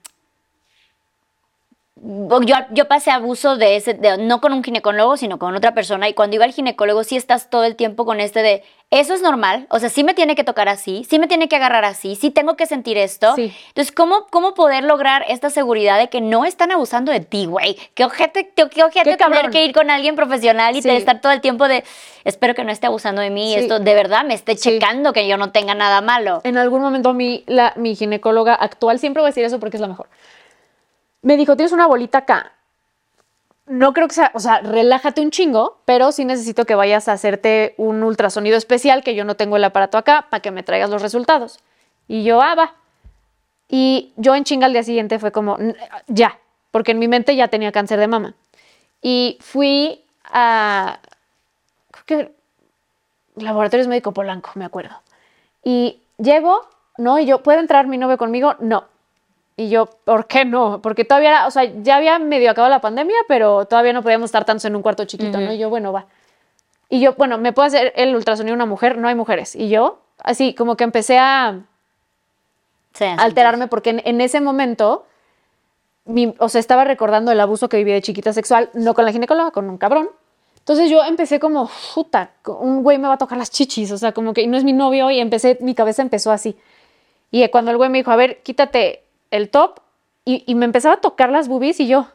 Yo, 2.44 2.54
yo 2.70 2.86
pasé 2.86 3.10
abuso 3.10 3.56
de 3.56 3.76
ese, 3.76 3.94
de- 3.94 4.18
no 4.18 4.40
con 4.40 4.52
un 4.52 4.62
ginecólogo, 4.62 5.16
sino 5.16 5.38
con 5.38 5.54
otra 5.56 5.72
persona. 5.72 6.08
Y 6.08 6.12
cuando 6.14 6.36
iba 6.36 6.44
al 6.44 6.52
ginecólogo, 6.52 7.02
sí 7.02 7.16
estás 7.16 7.48
todo 7.48 7.64
el 7.64 7.76
tiempo 7.76 8.04
con 8.04 8.20
este 8.20 8.42
de, 8.42 8.62
eso 8.90 9.14
es 9.14 9.22
normal, 9.22 9.66
o 9.70 9.78
sea, 9.78 9.88
sí 9.88 10.04
me 10.04 10.12
tiene 10.14 10.36
que 10.36 10.44
tocar 10.44 10.68
así, 10.68 11.04
sí 11.08 11.18
me 11.18 11.26
tiene 11.26 11.48
que 11.48 11.56
agarrar 11.56 11.84
así, 11.84 12.14
sí 12.14 12.30
tengo 12.30 12.56
que 12.56 12.66
sentir 12.66 12.98
esto. 12.98 13.34
Sí. 13.34 13.52
Entonces, 13.68 13.90
¿cómo, 13.92 14.26
¿cómo 14.30 14.52
poder 14.54 14.84
lograr 14.84 15.24
esta 15.28 15.48
seguridad 15.50 15.98
de 15.98 16.08
que 16.10 16.20
no 16.20 16.44
están 16.44 16.70
abusando 16.70 17.10
de 17.10 17.20
ti, 17.20 17.46
güey? 17.46 17.76
¿Qué 17.94 18.04
ojete, 18.04 18.50
qué, 18.54 18.68
qué 18.68 18.84
ojete 18.84 19.16
tener 19.16 19.50
que 19.50 19.64
ir 19.64 19.72
con 19.72 19.90
alguien 19.90 20.14
profesional 20.14 20.76
y 20.76 20.82
Sí. 20.82 20.88
de 20.88 20.96
estar 20.98 21.20
todo 21.22 21.32
el 21.32 21.40
tiempo 21.40 21.66
de, 21.66 21.82
espero 22.24 22.54
que 22.54 22.62
no 22.64 22.70
esté 22.70 22.86
abusando 22.86 23.22
de 23.22 23.30
mí, 23.30 23.54
Sí. 23.54 23.60
esto 23.60 23.78
de 23.80 23.94
verdad 23.94 24.24
me 24.24 24.34
esté 24.34 24.54
checando 24.56 25.12
que 25.14 25.26
yo 25.26 25.38
no 25.38 25.50
tenga 25.50 25.74
nada 25.74 26.00
malo? 26.02 26.42
En 26.44 26.58
algún 26.58 26.82
momento 26.82 27.14
mi, 27.14 27.42
la, 27.46 27.72
mi 27.76 27.96
ginecóloga 27.96 28.54
actual, 28.54 28.98
siempre 28.98 29.22
voy 29.22 29.28
a 29.28 29.30
decir 29.30 29.44
eso 29.44 29.58
porque 29.58 29.78
es 29.78 29.80
la 29.80 29.88
mejor, 29.88 30.06
me 31.24 31.36
dijo, 31.36 31.56
tienes 31.56 31.72
una 31.72 31.86
bolita 31.86 32.18
acá. 32.18 32.52
No 33.66 33.94
creo 33.94 34.06
que 34.08 34.14
sea, 34.14 34.30
o 34.34 34.40
sea, 34.40 34.60
relájate 34.60 35.22
un 35.22 35.30
chingo, 35.30 35.78
pero 35.86 36.12
sí 36.12 36.24
necesito 36.26 36.66
que 36.66 36.74
vayas 36.74 37.08
a 37.08 37.12
hacerte 37.12 37.74
un 37.78 38.02
ultrasonido 38.02 38.58
especial, 38.58 39.02
que 39.02 39.14
yo 39.14 39.24
no 39.24 39.36
tengo 39.36 39.56
el 39.56 39.64
aparato 39.64 39.96
acá, 39.96 40.26
para 40.30 40.42
que 40.42 40.50
me 40.50 40.62
traigas 40.62 40.90
los 40.90 41.00
resultados. 41.00 41.60
Y 42.06 42.24
yo, 42.24 42.42
ah, 42.42 42.54
va. 42.54 42.74
Y 43.68 44.12
yo 44.16 44.34
en 44.34 44.44
chinga 44.44 44.66
al 44.66 44.74
día 44.74 44.82
siguiente 44.82 45.18
fue 45.18 45.32
como, 45.32 45.58
"N- 45.58 45.74
ya, 46.08 46.38
porque 46.70 46.92
en 46.92 46.98
mi 46.98 47.08
mente 47.08 47.34
ya 47.36 47.48
tenía 47.48 47.72
cáncer 47.72 47.98
de 47.98 48.06
mama. 48.08 48.34
Y 49.00 49.38
fui 49.40 50.04
a, 50.24 50.98
creo 51.90 52.04
que 52.06 52.34
Laboratorios 53.36 53.88
Médico 53.88 54.12
Polanco, 54.12 54.50
me 54.56 54.64
acuerdo. 54.66 54.94
Y 55.64 56.02
llego, 56.18 56.68
¿no? 56.98 57.18
Y 57.18 57.24
yo, 57.26 57.42
¿puede 57.42 57.60
entrar 57.60 57.86
mi 57.86 57.96
novio 57.98 58.18
conmigo? 58.18 58.56
No. 58.60 58.84
Y 59.56 59.68
yo, 59.70 59.86
¿por 60.04 60.26
qué 60.26 60.44
no? 60.44 60.80
Porque 60.82 61.04
todavía, 61.04 61.30
era- 61.30 61.46
o 61.46 61.50
sea, 61.50 61.64
ya 61.64 61.96
había 61.96 62.18
medio 62.18 62.50
acabado 62.50 62.70
la 62.74 62.80
pandemia, 62.80 63.16
pero 63.28 63.66
todavía 63.66 63.92
no 63.92 64.02
podíamos 64.02 64.26
estar 64.28 64.44
tantos 64.44 64.64
en 64.64 64.74
un 64.74 64.82
cuarto 64.82 65.04
chiquito, 65.04 65.38
¿no? 65.40 65.52
Y 65.52 65.58
yo, 65.58 65.70
bueno, 65.70 65.92
va. 65.92 66.06
Y 66.88 67.00
yo, 67.00 67.14
bueno, 67.14 67.38
¿me 67.38 67.52
puede 67.52 67.68
hacer 67.68 67.92
el 67.96 68.14
ultrasonido 68.16 68.54
una 68.54 68.66
mujer? 68.66 68.98
No 68.98 69.06
hay 69.08 69.14
mujeres. 69.14 69.54
Y 69.54 69.68
yo, 69.68 70.00
así, 70.18 70.54
como 70.54 70.76
que 70.76 70.84
empecé 70.84 71.18
a 71.18 71.60
Sí, 72.94 73.04
alterarme 73.04 73.66
porque 73.68 73.90
en, 73.90 74.02
en 74.04 74.20
ese 74.20 74.40
momento, 74.40 75.06
mi- 76.04 76.34
o 76.38 76.48
sea, 76.48 76.58
estaba 76.60 76.84
recordando 76.84 77.30
el 77.32 77.40
abuso 77.40 77.68
que 77.68 77.76
viví 77.76 77.92
de 77.92 78.02
chiquita 78.02 78.32
sexual, 78.32 78.70
no 78.74 78.94
con 78.94 79.04
la 79.04 79.12
ginecóloga, 79.12 79.50
con 79.52 79.68
un 79.70 79.78
cabrón. 79.78 80.10
Entonces 80.58 80.90
yo 80.90 81.04
empecé 81.04 81.38
como, 81.40 81.70
puta, 81.94 82.30
un 82.46 82.82
güey 82.82 82.98
me 82.98 83.06
va 83.08 83.14
a 83.14 83.18
tocar 83.18 83.38
las 83.38 83.50
chichis, 83.50 83.90
o 83.92 83.98
sea, 83.98 84.12
como 84.12 84.32
que 84.32 84.46
no 84.46 84.56
es 84.56 84.64
mi 84.64 84.72
novio 84.72 85.10
y 85.10 85.20
empecé, 85.20 85.58
mi 85.60 85.74
cabeza 85.74 86.02
empezó 86.02 86.32
así. 86.32 86.56
Y 87.30 87.46
cuando 87.50 87.70
el 87.70 87.76
güey 87.76 87.90
me 87.90 87.98
dijo, 87.98 88.10
a 88.10 88.16
ver, 88.16 88.42
quítate 88.42 89.03
el 89.34 89.50
top, 89.50 89.80
y, 90.24 90.42
y 90.46 90.54
me 90.54 90.64
empezaba 90.64 90.94
a 90.94 91.00
tocar 91.00 91.30
las 91.30 91.48
boobies 91.48 91.80
y 91.80 91.86
yo, 91.86 92.06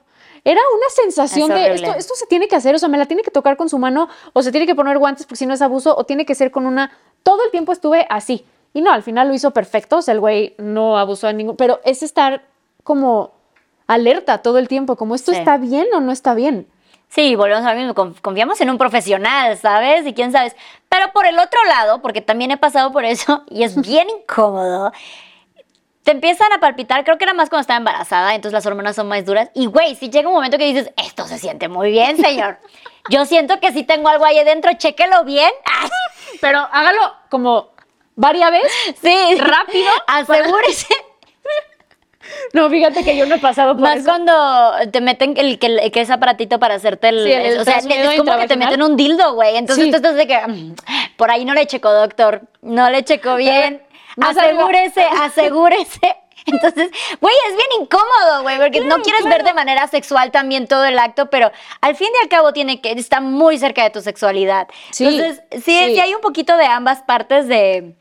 era 0.44 0.62
una 0.76 0.90
sensación 0.90 1.52
Es 1.52 1.58
de, 1.58 1.74
esto, 1.76 1.94
esto 1.98 2.16
se 2.16 2.26
tiene 2.26 2.48
que 2.48 2.56
hacer, 2.56 2.74
o 2.74 2.80
sea, 2.80 2.88
me 2.90 2.98
la 2.98 3.06
tiene 3.06 3.24
que 3.24 3.32
tocar 3.32 3.58
con 3.58 3.70
su 3.70 3.78
mano, 3.78 4.08
o 4.34 4.42
se 4.42 4.52
tiene 4.52 4.66
que 4.66 4.74
poner 4.76 4.98
guantes 4.98 5.26
porque 5.26 5.36
si 5.38 5.46
no 5.46 5.54
es 5.54 5.62
abuso, 5.62 5.96
o 5.98 6.04
tiene 6.06 6.26
que 6.26 6.34
ser 6.36 6.50
con 6.52 6.66
una, 6.66 6.92
todo 7.24 7.44
el 7.46 7.52
tiempo 7.52 7.72
estuve 7.72 8.06
así. 8.10 8.46
Y 8.74 8.82
no, 8.82 8.92
al 8.92 9.04
final 9.04 9.28
lo 9.28 9.34
hizo 9.34 9.52
perfecto, 9.52 9.98
o 9.98 10.02
sea, 10.02 10.14
el 10.14 10.20
güey 10.20 10.56
no 10.58 10.98
abusó 10.98 11.28
de 11.28 11.34
ningún, 11.34 11.56
pero 11.58 11.80
es 11.84 12.04
estar 12.04 12.44
como 12.84 13.32
alerta 13.88 14.40
todo 14.44 14.60
el 14.60 14.68
tiempo, 14.68 14.96
como 14.96 15.16
esto 15.16 15.32
Sí. 15.32 15.38
está 15.40 15.58
bien 15.58 15.88
o 15.94 16.00
no 16.00 16.12
está 16.12 16.34
bien. 16.34 16.68
Sí, 17.10 17.36
volvemos 17.36 17.66
a 17.66 17.74
lo 17.74 17.80
mismo, 17.80 17.96
conf- 17.96 18.22
confiamos 18.22 18.62
en 18.62 18.70
un 18.70 18.78
profesional, 18.78 19.58
¿sabes? 19.58 20.06
Y 20.06 20.14
quién 20.14 20.32
sabes. 20.32 20.56
Pero 20.90 21.12
por 21.12 21.26
el 21.26 21.40
otro 21.40 21.60
lado, 21.66 22.02
porque 22.04 22.22
también 22.22 22.52
he 22.52 22.58
pasado 22.58 22.92
por 22.92 23.04
eso 23.04 23.44
y 23.50 23.64
es 23.64 23.76
bien 23.82 24.08
incómodo, 24.10 24.92
te 26.10 26.14
empiezan 26.14 26.52
a 26.52 26.60
palpitar, 26.60 27.04
creo 27.04 27.20
que 27.20 27.24
era 27.26 27.36
más 27.36 27.50
cuando 27.50 27.62
estaba 27.62 27.78
embarazada, 27.78 28.34
entonces 28.34 28.52
las 28.54 28.66
hormonas 28.66 28.96
son 28.96 29.08
más 29.08 29.24
duras. 29.26 29.52
Y 29.54 29.68
güey, 29.68 29.94
si 29.94 30.10
llega 30.10 30.28
un 30.28 30.34
momento 30.34 30.58
que 30.58 30.66
dices, 30.66 30.90
esto 30.98 31.28
se 31.28 31.38
siente 31.38 31.68
muy 31.68 31.92
bien, 31.92 32.18
señor. 32.18 32.58
Yo 33.12 33.26
siento 33.28 33.60
que 33.60 33.72
si 33.72 33.84
tengo 33.84 34.10
algo 34.10 34.26
ahí 34.26 34.40
adentro, 34.40 34.72
chéquelo 34.76 35.24
bien. 35.24 35.52
Pero 36.42 36.68
hágalo 36.72 37.14
como 37.30 37.70
varias 38.16 38.50
veces. 38.50 38.72
sí, 39.04 39.36
Rápido. 39.38 39.88
Asegúrese. 40.08 40.88
No, 42.54 42.70
fíjate 42.72 43.04
que 43.04 43.16
yo 43.18 43.26
no 43.28 43.36
he 43.36 43.40
pasado 43.40 43.74
por 43.74 43.82
Más 43.82 43.98
eso. 43.98 44.06
cuando 44.06 44.34
te 44.92 45.02
meten 45.02 45.36
el 45.38 45.60
que, 45.60 45.92
que 45.92 46.02
es 46.02 46.10
aparatito 46.10 46.58
para 46.60 46.74
hacerte 46.76 47.10
el. 47.10 47.24
Sí, 47.24 47.32
el 47.32 47.60
o 47.60 47.64
sea, 47.64 47.78
es 47.78 48.18
como 48.18 48.36
que 48.38 48.48
te 48.48 48.56
meten 48.56 48.82
un 48.82 48.96
dildo, 48.98 49.34
güey. 49.34 49.58
Entonces 49.58 49.86
Sí. 49.86 49.92
tú 49.92 49.98
estás 49.98 50.16
de 50.16 50.26
que. 50.28 50.40
"Mm, 50.48 50.76
Por 51.18 51.30
ahí 51.32 51.46
no 51.46 51.54
le 51.54 51.66
checo, 51.68 51.92
doctor. 51.92 52.42
No 52.62 52.90
le 52.90 53.04
checo 53.04 53.36
bien. 53.36 53.84
Asegúrese, 54.22 55.02
asegúrese. 55.22 56.16
Entonces, 56.46 56.90
güey, 57.20 57.36
es 57.50 57.56
bien 57.56 57.82
incómodo, 57.82 58.44
güey, 58.44 58.58
porque 58.58 58.82
no 58.82 59.02
quieres 59.02 59.26
ver 59.26 59.44
de 59.44 59.54
manera 59.54 59.88
sexual 59.88 60.32
también 60.32 60.68
todo 60.68 60.86
el 60.86 60.98
acto, 60.98 61.30
pero 61.30 61.52
al 61.82 61.96
fin 61.96 62.08
y 62.18 62.24
al 62.24 62.30
cabo 62.30 62.54
tiene 62.54 62.80
que 62.82 62.92
está 62.94 63.20
muy 63.20 63.58
cerca 63.60 63.84
de 63.84 63.90
tu 63.90 64.02
sexualidad. 64.02 64.68
Sí, 64.92 65.06
Entonces, 65.06 65.44
sí, 65.52 65.62
sí. 65.62 65.94
sí 65.96 66.00
hay 66.00 66.14
un 66.16 66.22
poquito 66.22 66.56
de 66.56 66.66
ambas 66.66 67.02
partes 67.02 67.48
de 67.48 67.94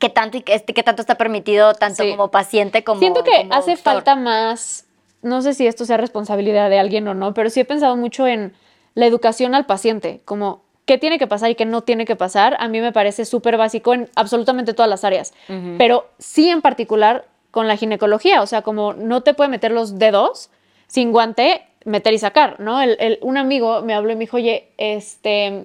qué 0.00 0.08
tanto 0.08 0.38
y 0.38 0.42
qué- 0.42 0.54
este, 0.54 0.72
qué 0.74 0.82
tanto 0.82 1.02
está 1.02 1.16
permitido 1.16 1.74
tanto 1.74 2.02
Sí. 2.02 2.10
como 2.10 2.30
paciente 2.30 2.82
como 2.84 3.00
Siento 3.00 3.22
que 3.22 3.36
como 3.42 3.54
hace 3.54 3.72
doctor. 3.72 3.92
falta 3.94 4.16
más, 4.16 4.86
no 5.22 5.42
sé 5.42 5.52
si 5.54 5.66
esto 5.66 5.84
sea 5.84 5.98
responsabilidad 5.98 6.70
de 6.70 6.78
alguien 6.80 7.06
o 7.06 7.14
no, 7.14 7.32
pero 7.34 7.50
sí 7.50 7.60
he 7.60 7.64
pensado 7.64 7.96
mucho 7.96 8.26
en 8.26 8.56
la 8.94 9.06
educación 9.06 9.54
al 9.54 9.66
paciente, 9.66 10.20
como 10.24 10.63
qué 10.86 10.98
tiene 10.98 11.18
que 11.18 11.26
pasar 11.26 11.50
y 11.50 11.54
qué 11.54 11.64
no 11.64 11.82
tiene 11.82 12.04
que 12.04 12.16
pasar. 12.16 12.56
A 12.60 12.68
mí 12.68 12.80
me 12.80 12.92
parece 12.92 13.24
súper 13.24 13.56
básico 13.56 13.94
en 13.94 14.08
absolutamente 14.16 14.74
todas 14.74 14.88
las 14.90 15.04
áreas, 15.04 15.32
pero 15.78 16.06
sí 16.18 16.48
en 16.50 16.60
particular 16.62 17.26
con 17.50 17.68
la 17.68 17.76
ginecología, 17.76 18.42
o 18.42 18.46
sea, 18.46 18.62
como 18.62 18.92
no 18.94 19.22
te 19.22 19.32
puede 19.34 19.48
meter 19.50 19.70
los 19.70 19.98
dedos 19.98 20.50
sin 20.88 21.12
guante, 21.12 21.62
meter 21.84 22.12
y 22.14 22.18
sacar, 22.18 22.58
¿no? 22.60 22.80
El- 22.82 22.96
el- 23.00 23.18
un 23.22 23.36
amigo 23.38 23.82
me 23.82 23.94
habló 23.94 24.12
y 24.12 24.16
me 24.16 24.20
dijo, 24.20 24.36
oye, 24.38 24.68
este, 24.78 25.64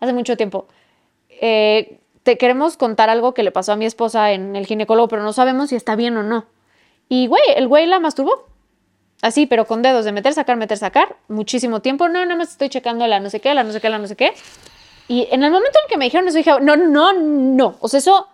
hace 0.00 0.12
mucho 0.12 0.36
tiempo, 0.36 0.66
eh, 1.40 1.98
te 2.22 2.36
queremos 2.36 2.76
contar 2.76 3.08
algo 3.08 3.32
que 3.34 3.42
le 3.42 3.50
pasó 3.50 3.72
a 3.72 3.76
mi 3.76 3.86
esposa 3.86 4.32
en 4.32 4.54
el 4.56 4.66
ginecólogo, 4.66 5.08
pero 5.08 5.22
no 5.22 5.32
sabemos 5.32 5.70
si 5.70 5.76
está 5.76 5.96
bien 5.96 6.16
o 6.16 6.22
no. 6.22 6.44
Y, 7.08 7.26
güey, 7.26 7.42
el 7.56 7.66
güey 7.66 7.86
la 7.86 7.98
masturbó. 7.98 8.46
Así, 9.22 9.46
pero 9.46 9.66
con 9.66 9.82
dedos 9.82 10.04
de 10.04 10.12
meter, 10.12 10.32
sacar, 10.32 10.56
meter, 10.56 10.78
sacar. 10.78 11.16
Muchísimo 11.28 11.80
tiempo. 11.80 12.08
No, 12.08 12.24
nada 12.24 12.36
más 12.36 12.52
estoy 12.52 12.68
checando 12.70 13.06
la 13.06 13.20
no 13.20 13.28
sé 13.28 13.40
qué, 13.40 13.54
la 13.54 13.64
no 13.64 13.72
sé 13.72 13.80
qué, 13.80 13.90
la 13.90 13.98
no 13.98 14.06
sé 14.06 14.16
qué. 14.16 14.32
Y 15.08 15.28
en 15.30 15.42
el 15.42 15.50
momento 15.50 15.78
en 15.82 15.90
que 15.90 15.98
me 15.98 16.06
dijeron 16.06 16.28
eso, 16.28 16.38
dije, 16.38 16.52
no, 16.62 16.76
no, 16.76 17.12
no. 17.12 17.76
O 17.80 17.88
sea, 17.88 17.98
eso, 17.98 18.28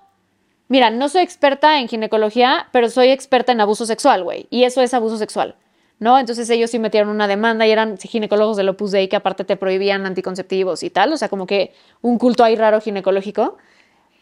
mira, 0.68 0.90
no 0.90 1.08
soy 1.08 1.22
experta 1.22 1.80
en 1.80 1.88
ginecología, 1.88 2.68
pero 2.70 2.88
soy 2.88 3.08
experta 3.08 3.52
en 3.52 3.60
abuso 3.60 3.86
sexual, 3.86 4.22
güey. 4.22 4.46
Y 4.50 4.64
eso 4.64 4.80
es 4.82 4.94
abuso 4.94 5.16
sexual. 5.16 5.56
¿No? 5.98 6.18
Entonces 6.18 6.50
ellos 6.50 6.70
sí 6.70 6.78
metieron 6.78 7.08
una 7.08 7.26
demanda 7.26 7.66
y 7.66 7.70
eran 7.70 7.96
ginecólogos 7.96 8.58
del 8.58 8.68
Opus 8.68 8.90
Dei 8.90 9.08
que 9.08 9.16
aparte 9.16 9.44
te 9.44 9.56
prohibían 9.56 10.04
anticonceptivos 10.04 10.82
y 10.82 10.90
tal. 10.90 11.10
O 11.14 11.16
sea, 11.16 11.30
como 11.30 11.46
que 11.46 11.72
un 12.02 12.18
culto 12.18 12.44
ahí 12.44 12.54
raro 12.54 12.82
ginecológico 12.82 13.56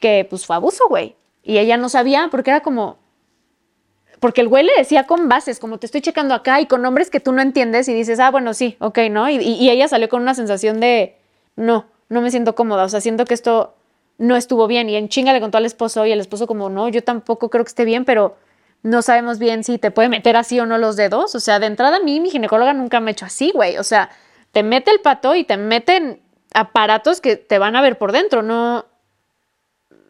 que 0.01 0.25
pues 0.31 0.47
fue 0.47 0.55
abuso, 0.55 0.85
güey. 0.89 1.17
Y 1.43 1.59
ella 1.59 1.77
no 1.77 1.89
sabía 1.89 2.29
porque 2.31 2.51
era 2.51 2.61
como, 2.61 2.99
porque 4.25 4.41
el 4.41 4.49
güey 4.49 4.65
le 4.65 4.73
decía 4.79 5.07
con 5.07 5.29
bases, 5.29 5.59
como 5.59 5.77
te 5.77 5.85
estoy 5.85 6.01
checando 6.01 6.33
acá 6.33 6.59
y 6.59 6.65
con 6.65 6.81
nombres 6.81 7.11
que 7.11 7.21
tú 7.21 7.31
no 7.33 7.43
entiendes 7.43 7.89
y 7.91 7.93
dices, 7.93 8.19
ah, 8.21 8.31
bueno, 8.31 8.55
sí, 8.55 8.75
ok, 8.81 9.01
¿no? 9.11 9.29
Y, 9.29 9.35
y- 9.37 9.69
ella 9.69 9.87
salió 9.87 10.09
con 10.09 10.23
una 10.23 10.33
sensación 10.35 10.81
de, 10.81 11.19
no, 11.57 11.85
no 12.09 12.23
me 12.23 12.31
siento 12.31 12.55
cómoda, 12.55 12.85
o 12.85 12.89
sea, 12.89 13.03
siento 13.03 13.27
que 13.27 13.35
esto 13.35 13.75
no 14.17 14.35
estuvo 14.35 14.67
bien. 14.67 14.89
Y 14.89 14.97
en 14.97 15.11
chinga 15.11 15.35
le 15.35 15.43
contó 15.43 15.59
al 15.59 15.67
esposo 15.67 16.07
y 16.07 16.13
el 16.13 16.21
esposo 16.21 16.47
como, 16.47 16.71
no, 16.71 16.89
yo 16.89 17.05
tampoco 17.05 17.51
creo 17.51 17.65
que 17.65 17.69
esté 17.69 17.85
bien, 17.85 18.07
pero 18.07 18.39
no 18.83 19.03
sabemos 19.03 19.39
bien 19.39 19.63
si 19.63 19.77
te 19.77 19.91
puede 19.91 20.09
meter 20.09 20.39
así 20.39 20.59
o 20.59 20.65
no 20.65 20.79
los 20.79 20.97
dedos. 20.97 21.35
O 21.35 21.41
sea, 21.41 21.59
de 21.59 21.67
entrada 21.67 21.99
a 21.99 22.01
mí 22.01 22.19
mi 22.19 22.31
ginecóloga 22.31 22.73
nunca 22.73 23.01
me 23.01 23.11
ha 23.11 23.13
hecho 23.13 23.27
así, 23.27 23.51
güey. 23.53 23.77
O 23.77 23.85
sea, 23.85 24.09
te 24.53 24.63
mete 24.63 24.91
el 24.91 25.01
pato 25.01 25.35
y 25.35 25.45
te 25.45 25.59
meten 25.59 26.23
aparatos 26.55 27.21
que 27.21 27.37
te 27.37 27.59
van 27.59 27.77
a 27.77 27.83
ver 27.83 27.99
por 27.99 28.11
dentro, 28.13 28.41
no... 28.43 28.87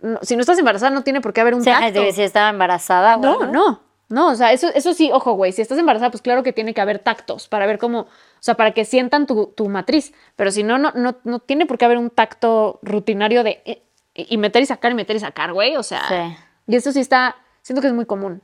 no- 0.03 0.21
si 0.23 0.37
no 0.37 0.43
estás 0.43 0.59
embarazada 0.61 0.91
no 0.95 1.03
tiene 1.03 1.21
por 1.21 1.33
qué 1.33 1.41
haber 1.41 1.55
un 1.55 1.63
O 1.63 1.65
sea, 1.65 1.81
tacto. 1.81 2.01
si 2.13 2.23
estaba 2.23 2.51
embarazada, 2.51 3.17
No, 3.17 3.39
güey. 3.39 3.51
no. 3.51 3.81
No, 4.09 4.29
o 4.31 4.35
sea, 4.35 4.53
eso, 4.53 4.69
eso 4.75 4.93
sí, 4.95 5.11
ojo, 5.13 5.33
güey, 5.33 5.53
si 5.53 5.63
estás 5.63 5.79
embarazada, 5.79 6.11
pues 6.11 6.23
claro 6.23 6.43
que 6.43 6.53
tiene 6.53 6.75
que 6.75 6.81
haber 6.81 6.99
tactos 6.99 7.49
para 7.49 7.67
ver 7.67 7.79
cómo, 7.79 8.01
o 8.01 8.09
sea, 8.41 8.55
para 8.55 8.73
que 8.73 8.85
sientan 8.85 9.27
tu, 9.27 9.47
tu 9.57 9.69
matriz, 9.69 10.13
pero 10.37 10.51
si 10.51 10.63
no, 10.63 10.77
no, 10.79 10.93
no, 10.95 11.17
no 11.25 11.39
tiene 11.39 11.65
por 11.67 11.79
qué 11.79 11.87
haber 11.87 11.99
un 11.99 12.11
tacto 12.11 12.79
rutinario 12.83 13.43
de 13.43 13.63
eh, 13.65 13.83
y 14.15 14.37
meter 14.37 14.63
y 14.63 14.67
sacar 14.67 14.93
y 14.93 14.95
meter 14.95 15.17
y 15.17 15.21
sacar, 15.21 15.53
güey, 15.53 15.77
o 15.77 15.83
sea, 15.83 16.03
Sí. 16.09 16.37
y 16.69 16.77
eso 16.77 16.93
sí 16.93 17.01
está, 17.01 17.37
siento 17.63 17.81
que 17.81 17.89
es 17.89 17.95
muy 17.95 18.05
común. 18.07 18.43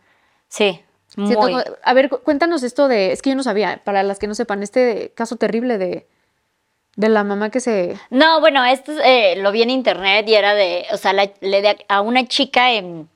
Sí, 0.48 0.80
muy. 1.16 1.54
a 1.82 1.94
ver, 1.94 2.08
cu- 2.08 2.20
cuéntanos 2.20 2.62
esto 2.62 2.88
de, 2.88 3.12
es 3.12 3.20
que 3.22 3.30
yo 3.30 3.36
no 3.36 3.42
sabía, 3.42 3.80
para 3.84 4.02
las 4.02 4.18
que 4.18 4.26
no 4.26 4.34
sepan, 4.34 4.62
este 4.62 5.12
caso 5.14 5.36
terrible 5.36 5.76
de, 5.78 6.06
de 6.96 7.08
la 7.08 7.22
mamá 7.22 7.50
que 7.50 7.60
se... 7.60 7.96
No, 8.10 8.40
bueno, 8.40 8.64
esto 8.64 8.92
eh, 9.04 9.36
lo 9.36 9.52
vi 9.52 9.62
en 9.62 9.70
internet 9.70 10.26
y 10.28 10.34
era 10.34 10.54
de, 10.54 10.86
o 10.92 10.96
sea, 10.96 11.12
la- 11.12 11.30
le 11.40 11.60
dia- 11.62 11.76
a 11.88 12.00
una 12.00 12.26
chica 12.26 12.72
en 12.72 13.08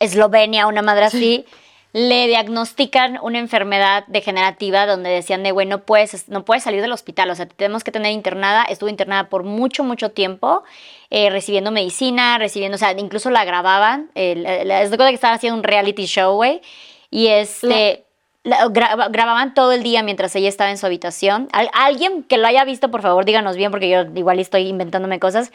Eslovenia, 0.00 0.66
una 0.66 0.82
madre 0.82 1.04
así, 1.04 1.46
le 1.94 2.26
diagnostican 2.26 3.18
una 3.22 3.38
enfermedad 3.38 4.04
degenerativa 4.06 4.86
donde 4.86 5.10
decían 5.10 5.42
de, 5.42 5.50
güey, 5.52 5.66
no 5.66 5.82
puedes, 5.82 6.28
no 6.28 6.44
puedes 6.44 6.62
salir 6.62 6.80
del 6.80 6.92
hospital, 6.92 7.28
o 7.30 7.34
sea, 7.34 7.46
te 7.46 7.54
tenemos 7.54 7.84
que 7.84 7.92
tener 7.92 8.12
internada. 8.12 8.64
Estuvo 8.64 8.88
internada 8.88 9.28
por 9.28 9.42
mucho, 9.44 9.84
mucho 9.84 10.10
tiempo, 10.10 10.62
eh, 11.10 11.28
recibiendo 11.28 11.70
medicina, 11.70 12.38
recibiendo, 12.38 12.76
o 12.76 12.78
sea, 12.78 12.92
incluso 12.92 13.28
la 13.30 13.44
grababan. 13.44 14.10
Eh, 14.14 14.34
la- 14.36 14.64
la- 14.64 14.82
es 14.82 14.90
de 14.90 14.96
cuenta 14.96 15.10
que 15.10 15.16
estaba 15.16 15.34
haciendo 15.34 15.58
un 15.58 15.64
reality 15.64 16.06
show, 16.06 16.34
güey. 16.34 16.62
Y 17.10 17.26
este... 17.26 18.04
la- 18.44 18.64
gra- 18.68 19.08
grababan 19.10 19.52
todo 19.54 19.70
el 19.72 19.82
día 19.82 20.02
mientras 20.02 20.34
ella 20.34 20.48
estaba 20.48 20.70
en 20.70 20.78
su 20.78 20.86
habitación. 20.86 21.48
Al- 21.52 21.70
alguien 21.74 22.22
que 22.22 22.38
lo 22.38 22.46
haya 22.46 22.64
visto, 22.64 22.90
por 22.90 23.02
favor, 23.02 23.24
díganos 23.26 23.54
bien, 23.56 23.70
porque 23.70 23.90
yo 23.90 24.00
igual 24.16 24.38
estoy 24.40 24.66
inventándome 24.66 25.20
cosas. 25.20 25.52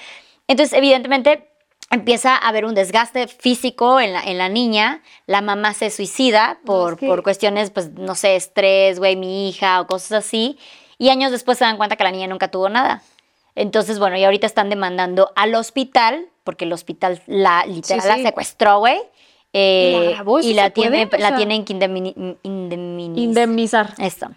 Entonces, 0.48 0.78
evidentemente, 0.78 1.47
empieza 1.92 2.36
a 2.36 2.48
haber 2.50 2.66
un 2.66 2.76
desgaste 2.76 3.28
físico 3.28 4.00
en 4.00 4.14
la, 4.14 4.22
en 4.24 4.38
la 4.38 4.50
niña. 4.50 5.02
La 5.26 5.42
mamá 5.42 5.74
se 5.74 5.90
suicida 5.90 6.60
por, 6.66 6.94
es 6.94 7.00
que- 7.00 7.08
por 7.08 7.24
cuestiones, 7.24 7.70
pues, 7.72 7.92
no 7.94 8.16
sé, 8.16 8.36
estrés, 8.36 9.00
güey, 9.00 9.16
mi 9.16 9.50
hija 9.50 9.80
o 9.82 9.88
cosas 9.88 10.26
así. 10.26 10.58
Y 10.98 11.10
años 11.10 11.32
después 11.32 11.58
se 11.58 11.64
dan 11.66 11.78
cuenta 11.78 11.96
que 11.96 12.04
la 12.04 12.12
niña 12.12 12.28
nunca 12.28 12.50
tuvo 12.50 12.70
nada. 12.70 13.02
Entonces, 13.56 13.98
bueno, 14.00 14.18
y 14.18 14.24
ahorita 14.24 14.46
están 14.46 14.70
demandando 14.70 15.32
al 15.36 15.56
hospital, 15.56 16.26
porque 16.44 16.66
el 16.66 16.74
hospital 16.74 17.22
la 17.26 17.66
literal 17.66 18.02
Sí, 18.02 18.08
la 18.08 18.18
secuestró, 18.30 18.80
güey. 18.80 19.00
eh, 19.54 20.16
¿Y 20.44 20.54
la 20.54 20.70
tiene, 20.72 21.06
O 21.12 21.18
la 21.18 21.30
sea- 21.30 21.38
tienen 21.38 21.66
que 21.66 21.74
indemni- 21.74 22.38
indemnizar. 22.44 23.18
Indemnizar. 23.24 23.94
Esto. 23.98 24.28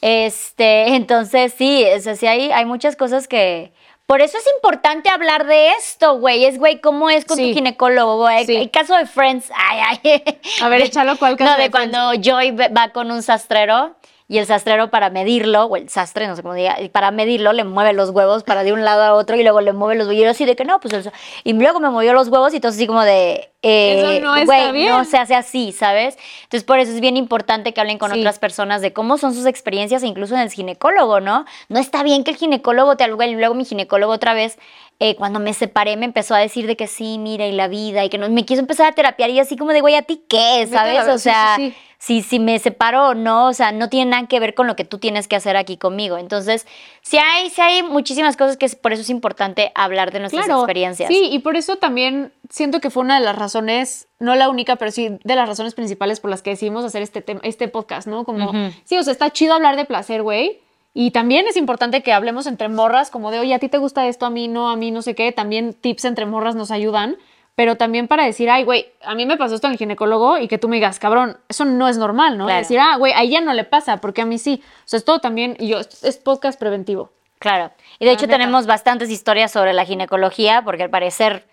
Este, 0.00 0.88
entonces 0.94 1.54
sí, 1.56 1.84
o 1.96 2.00
sea, 2.00 2.14
sí 2.16 2.26
hay, 2.26 2.50
hay 2.52 2.64
muchas 2.64 2.96
cosas 2.96 3.26
que. 3.28 3.72
Por 4.06 4.22
eso 4.22 4.38
es 4.38 4.44
importante 4.54 5.10
hablar 5.10 5.46
de 5.46 5.70
esto, 5.72 6.18
güey. 6.18 6.44
Es, 6.44 6.58
güey, 6.58 6.80
¿cómo 6.80 7.10
es 7.10 7.24
con 7.24 7.36
Sí. 7.36 7.48
tu 7.48 7.54
ginecólogo, 7.54 8.18
güey? 8.18 8.46
Sí. 8.46 8.54
El 8.56 8.70
caso 8.70 8.94
de 8.96 9.06
Friends. 9.06 9.50
Ay, 9.56 9.98
ay. 10.04 10.22
A 10.62 10.68
ver, 10.68 10.80
échalo, 10.82 11.16
¿cuál 11.18 11.36
caso 11.36 11.50
No, 11.50 11.56
de, 11.56 11.64
de 11.64 11.70
cuando 11.72 12.12
Joy 12.14 12.52
va 12.52 12.90
con 12.92 13.10
un 13.10 13.22
sastrero 13.22 13.96
y 14.28 14.38
el 14.38 14.46
sastrero 14.46 14.90
para 14.90 15.08
medirlo, 15.10 15.66
o 15.66 15.76
el 15.76 15.88
sastre, 15.88 16.26
no 16.26 16.34
sé 16.34 16.42
cómo 16.42 16.54
diga, 16.54 16.76
para 16.90 17.12
medirlo 17.12 17.52
le 17.52 17.62
mueve 17.62 17.92
los 17.92 18.10
huevos 18.10 18.42
para 18.42 18.64
de 18.64 18.72
un 18.72 18.84
lado 18.84 19.02
a 19.02 19.14
otro 19.14 19.36
y 19.36 19.42
luego 19.42 19.60
le 19.60 19.72
mueve 19.72 19.94
los 19.94 20.08
huevos. 20.08 20.40
Y 20.40 20.44
de 20.44 20.56
que 20.56 20.64
no, 20.64 20.80
pues 20.80 20.92
el 20.94 21.12
Y 21.44 21.52
luego 21.52 21.78
me 21.78 21.90
movió 21.90 22.12
los 22.12 22.28
huevos 22.28 22.52
y 22.52 22.56
entonces 22.56 22.78
así 22.80 22.86
como 22.88 23.02
de. 23.02 23.50
eh, 23.62 23.98
Eso 23.98 24.20
no 24.24 24.34
está 24.34 24.44
güey, 24.44 24.72
bien. 24.72 24.88
No 24.90 25.04
se 25.04 25.16
hace 25.18 25.34
así, 25.36 25.70
¿sabes? 25.70 26.18
Entonces 26.44 26.64
por 26.64 26.78
eso 26.80 26.90
es 26.92 27.00
bien 27.00 27.16
importante 27.16 27.72
que 27.72 27.80
hablen 27.80 27.98
con 27.98 28.10
Sí. 28.12 28.18
otras 28.18 28.38
personas 28.40 28.80
de 28.82 28.92
cómo 28.92 29.16
son 29.16 29.32
sus 29.32 29.46
experiencias, 29.46 30.02
e 30.02 30.06
incluso 30.08 30.34
en 30.34 30.40
el 30.40 30.50
ginecólogo, 30.50 31.20
¿no? 31.20 31.44
No 31.68 31.78
está 31.78 32.02
bien 32.02 32.24
que 32.24 32.32
el 32.32 32.36
ginecólogo 32.36 32.96
te 32.96 33.04
algo 33.04 33.22
y 33.22 33.34
luego 33.36 33.54
mi 33.54 33.64
ginecólogo 33.64 34.12
otra 34.12 34.34
vez, 34.34 34.58
eh, 34.98 35.14
cuando 35.14 35.38
me 35.40 35.52
separé, 35.54 35.96
me 35.96 36.06
empezó 36.06 36.34
a 36.34 36.38
decir 36.38 36.66
de 36.66 36.74
que 36.76 36.86
sí, 36.86 37.18
mira, 37.18 37.46
y 37.46 37.52
la 37.52 37.68
vida, 37.68 38.04
y 38.04 38.08
que 38.08 38.18
no, 38.18 38.28
me 38.30 38.44
quiso 38.44 38.60
empezar 38.60 38.86
a 38.86 38.92
terapiar 38.92 39.30
y 39.30 39.38
así 39.38 39.56
como 39.56 39.72
de, 39.72 39.80
güey, 39.82 39.94
¿a 39.94 40.02
ti 40.02 40.22
qué? 40.28 40.66
¿Sabes? 40.70 41.06
O 41.06 41.18
sí, 41.18 41.24
sea, 41.24 41.54
sí, 41.56 41.70
sí. 41.70 41.76
Si, 42.06 42.22
si 42.22 42.38
me 42.38 42.56
separo 42.60 43.08
o 43.08 43.14
no, 43.14 43.48
o 43.48 43.52
sea, 43.52 43.72
no 43.72 43.88
tiene 43.88 44.12
nada 44.12 44.28
que 44.28 44.38
ver 44.38 44.54
con 44.54 44.68
lo 44.68 44.76
que 44.76 44.84
tú 44.84 44.98
tienes 44.98 45.26
que 45.26 45.34
hacer 45.34 45.56
aquí 45.56 45.76
conmigo. 45.76 46.18
Entonces, 46.18 46.64
sí 47.02 47.18
hay, 47.18 47.50
sí 47.50 47.60
hay 47.60 47.82
muchísimas 47.82 48.36
cosas 48.36 48.56
que 48.56 48.64
es, 48.64 48.76
por 48.76 48.92
eso 48.92 49.02
es 49.02 49.10
importante 49.10 49.72
hablar 49.74 50.12
de 50.12 50.20
nuestras 50.20 50.48
experiencias. 50.48 51.08
Sí, 51.08 51.30
y 51.32 51.40
por 51.40 51.56
eso 51.56 51.78
también 51.78 52.32
siento 52.48 52.78
que 52.80 52.90
fue 52.90 53.02
una 53.02 53.18
de 53.18 53.24
las 53.24 53.34
razones, 53.34 54.06
no 54.20 54.36
la 54.36 54.48
única, 54.48 54.76
pero 54.76 54.92
sí 54.92 55.18
de 55.24 55.34
las 55.34 55.48
razones 55.48 55.74
principales 55.74 56.20
por 56.20 56.30
las 56.30 56.42
que 56.42 56.50
decidimos 56.50 56.84
hacer 56.84 57.02
este, 57.02 57.24
este 57.42 57.66
podcast, 57.66 58.06
¿no? 58.06 58.22
Como, 58.22 58.50
Ujú. 58.50 58.72
sí, 58.84 58.96
o 58.96 59.02
sea, 59.02 59.12
está 59.12 59.30
chido 59.30 59.54
hablar 59.54 59.74
de 59.74 59.84
placer, 59.84 60.22
güey. 60.22 60.60
Y 60.94 61.10
también 61.10 61.48
es 61.48 61.56
importante 61.56 62.04
que 62.04 62.12
hablemos 62.12 62.46
entre 62.46 62.68
morras, 62.68 63.10
como 63.10 63.32
de, 63.32 63.40
oye, 63.40 63.52
a 63.52 63.58
ti 63.58 63.68
te 63.68 63.78
gusta 63.78 64.06
esto, 64.06 64.26
a 64.26 64.30
mí 64.30 64.46
no, 64.46 64.70
a 64.70 64.76
mí 64.76 64.92
no 64.92 65.02
sé 65.02 65.16
qué. 65.16 65.32
También 65.32 65.74
tips 65.74 66.04
entre 66.04 66.24
morras 66.24 66.54
nos 66.54 66.70
ayudan. 66.70 67.16
Pero 67.56 67.76
también 67.76 68.06
para 68.06 68.24
decir, 68.24 68.50
ay, 68.50 68.64
güey, 68.64 68.86
a 69.02 69.14
mí 69.14 69.24
me 69.26 69.38
pasó 69.38 69.54
esto 69.54 69.66
en 69.66 69.72
el 69.72 69.78
ginecólogo 69.78 70.38
y 70.38 70.46
que 70.46 70.58
tú 70.58 70.68
me 70.68 70.76
digas, 70.76 70.98
cabrón, 70.98 71.38
eso 71.48 71.64
no 71.64 71.88
es 71.88 71.96
normal, 71.96 72.36
¿no? 72.36 72.44
Claro. 72.44 72.60
Decir, 72.60 72.78
ah, 72.78 72.96
güey, 72.98 73.14
a 73.14 73.22
ella 73.22 73.40
no 73.40 73.54
le 73.54 73.64
pasa, 73.64 73.96
porque 73.96 74.20
a 74.20 74.26
mí 74.26 74.38
sí. 74.38 74.62
O 74.62 74.88
sea, 74.88 74.98
es 74.98 75.04
todo 75.04 75.20
también, 75.20 75.56
y 75.58 75.68
yo, 75.68 75.80
es 75.80 76.18
podcast 76.18 76.60
preventivo. 76.60 77.10
Claro. 77.38 77.72
Y 77.98 78.04
de 78.04 78.10
La 78.10 78.12
hecho 78.12 78.26
neta. 78.26 78.38
tenemos 78.38 78.66
bastantes 78.66 79.10
historias 79.10 79.50
sobre 79.52 79.72
la 79.72 79.84
ginecología, 79.86 80.62
porque 80.62 80.82
al 80.82 80.90
parecer 80.90 81.48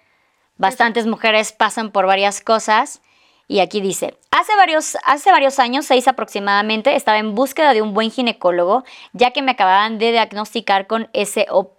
bastantes 0.58 1.08
mujeres 1.08 1.54
pasan 1.54 1.92
por 1.92 2.06
varias 2.06 2.42
cosas. 2.42 3.02
Y 3.48 3.60
aquí 3.60 3.80
dice, 3.80 4.18
hace 4.32 4.56
varios, 4.58 4.98
hace 5.06 5.32
varios 5.32 5.60
años, 5.60 5.86
seis 5.86 6.08
aproximadamente, 6.08 6.96
estaba 6.96 7.18
en 7.18 7.34
búsqueda 7.34 7.74
de 7.74 7.82
un 7.82 7.94
buen 7.94 8.12
ginecólogo, 8.12 8.84
ya 9.14 9.32
que 9.32 9.42
me 9.42 9.52
acababan 9.52 10.00
de 10.00 10.12
diagnosticar 10.12 10.88
con 10.88 11.10
SOP, 11.14 11.78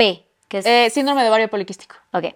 que 0.49 0.59
es... 0.59 0.67
Eh, 0.67 0.91
síndrome 0.91 1.23
de 1.23 1.29
ovario 1.29 1.49
poliquístico. 1.49 1.97
Ok. 2.13 2.35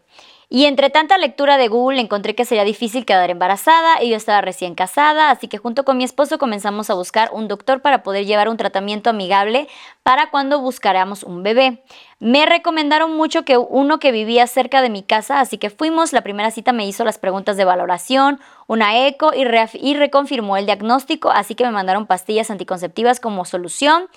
Y 0.51 0.65
entre 0.65 0.89
tanta 0.89 1.19
lectura 1.19 1.59
de 1.59 1.69
Google 1.69 2.01
encontré 2.01 2.35
que 2.35 2.47
sería 2.47 2.65
difícil 2.65 3.05
quedar 3.05 3.29
embarazada 3.29 4.03
y 4.03 4.09
yo 4.09 4.17
estaba 4.17 4.41
recién 4.41 4.75
casada, 4.75 5.31
así 5.31 5.47
que 5.47 5.59
junto 5.59 5.85
con 5.85 5.99
mi 5.99 6.05
esposo 6.05 6.39
comenzamos 6.39 6.89
a 6.89 6.95
buscar 6.95 7.29
un 7.35 7.49
doctor 7.49 7.83
para 7.83 8.03
poder 8.03 8.25
llevar 8.25 8.49
un 8.49 8.57
tratamiento 8.57 9.11
amigable 9.11 9.69
para 10.03 10.31
cuando 10.31 10.59
buscáramos 10.59 11.23
un 11.23 11.43
bebé. 11.43 11.85
Me 12.19 12.47
recomendaron 12.47 13.15
mucho 13.15 13.45
que 13.45 13.59
uno 13.59 13.99
que 13.99 14.11
vivía 14.11 14.47
cerca 14.47 14.81
de 14.81 14.89
mi 14.89 15.03
casa, 15.03 15.41
así 15.41 15.59
que 15.59 15.69
fuimos, 15.69 16.15
la 16.15 16.23
primera 16.23 16.51
cita 16.51 16.73
me 16.73 16.87
hizo 16.87 17.05
las 17.05 17.19
preguntas 17.19 17.59
de 17.59 17.67
valoración, 17.67 18.41
una 18.67 19.07
eco 19.07 19.33
y, 19.35 19.45
reconfirmó 19.95 20.57
el 20.57 20.65
diagnóstico, 20.65 21.31
así 21.31 21.57
que 21.57 21.65
me 21.65 21.73
mandaron 21.73 22.07
pastillas 22.07 22.51
anticonceptivas 22.51 23.21
como 23.21 23.45
solución. 23.45 24.09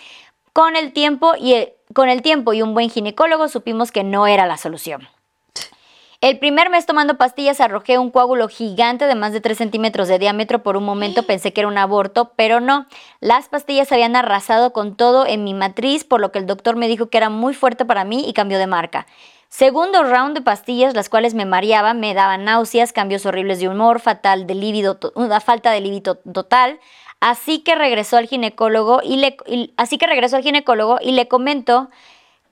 Con 0.53 0.77
el 0.77 0.93
tiempo 0.93 1.33
y 1.37 1.67
con 1.93 2.07
el 2.07 2.21
tiempo 2.21 2.53
y 2.53 2.61
un 2.61 2.73
buen 2.73 2.89
ginecólogo 2.89 3.49
supimos 3.49 3.91
que 3.91 4.05
no 4.05 4.27
era 4.27 4.45
la 4.45 4.55
solución. 4.55 5.09
El 6.21 6.37
primer 6.37 6.69
mes 6.69 6.85
tomando 6.85 7.17
pastillas 7.17 7.59
arrojé 7.61 7.97
un 7.97 8.11
coágulo 8.11 8.47
gigante 8.47 9.07
de 9.07 9.15
más 9.15 9.33
de 9.33 9.41
3 9.41 9.57
centímetros 9.57 10.07
de 10.07 10.19
diámetro. 10.19 10.61
Por 10.61 10.77
un 10.77 10.83
momento 10.83 11.23
pensé 11.27 11.51
que 11.51 11.61
era 11.61 11.67
un 11.67 11.79
aborto, 11.79 12.33
pero 12.35 12.59
no. 12.59 12.85
Las 13.21 13.49
pastillas 13.49 13.91
habían 13.91 14.15
arrasado 14.15 14.71
con 14.71 14.95
todo 14.95 15.25
en 15.25 15.43
mi 15.43 15.55
matriz, 15.55 16.03
por 16.03 16.21
lo 16.21 16.31
que 16.31 16.37
el 16.37 16.45
doctor 16.45 16.75
me 16.75 16.87
dijo 16.87 17.09
que 17.09 17.17
era 17.17 17.29
muy 17.29 17.55
fuerte 17.55 17.85
para 17.85 18.03
mí 18.03 18.23
y 18.29 18.33
cambió 18.33 18.59
de 18.59 18.67
marca. 18.67 19.07
Segundo 19.49 20.03
round 20.03 20.35
de 20.35 20.41
pastillas, 20.41 20.93
las 20.93 21.09
cuales 21.09 21.33
me 21.33 21.45
mareaban, 21.45 21.99
me 21.99 22.13
daban 22.13 22.45
náuseas, 22.45 22.93
cambios 22.93 23.25
horribles 23.25 23.59
de 23.59 23.67
humor, 23.67 23.99
fatal 23.99 24.45
de 24.45 24.53
líbido, 24.55 24.97
to- 24.97 25.11
una 25.15 25.39
falta 25.41 25.71
de 25.71 25.81
líbido 25.81 26.15
total. 26.15 26.79
Así 27.19 27.59
que 27.59 27.73
regresó 27.75 28.17
al 28.17 28.27
ginecólogo 28.27 29.01
y 29.03 29.17
le, 29.17 29.37
y- 29.47 29.73
así 29.75 29.97
que 29.97 30.05
regresó 30.07 30.35
al 30.37 30.43
ginecólogo 30.43 30.99
y 31.01 31.11
le 31.13 31.27
comento 31.27 31.89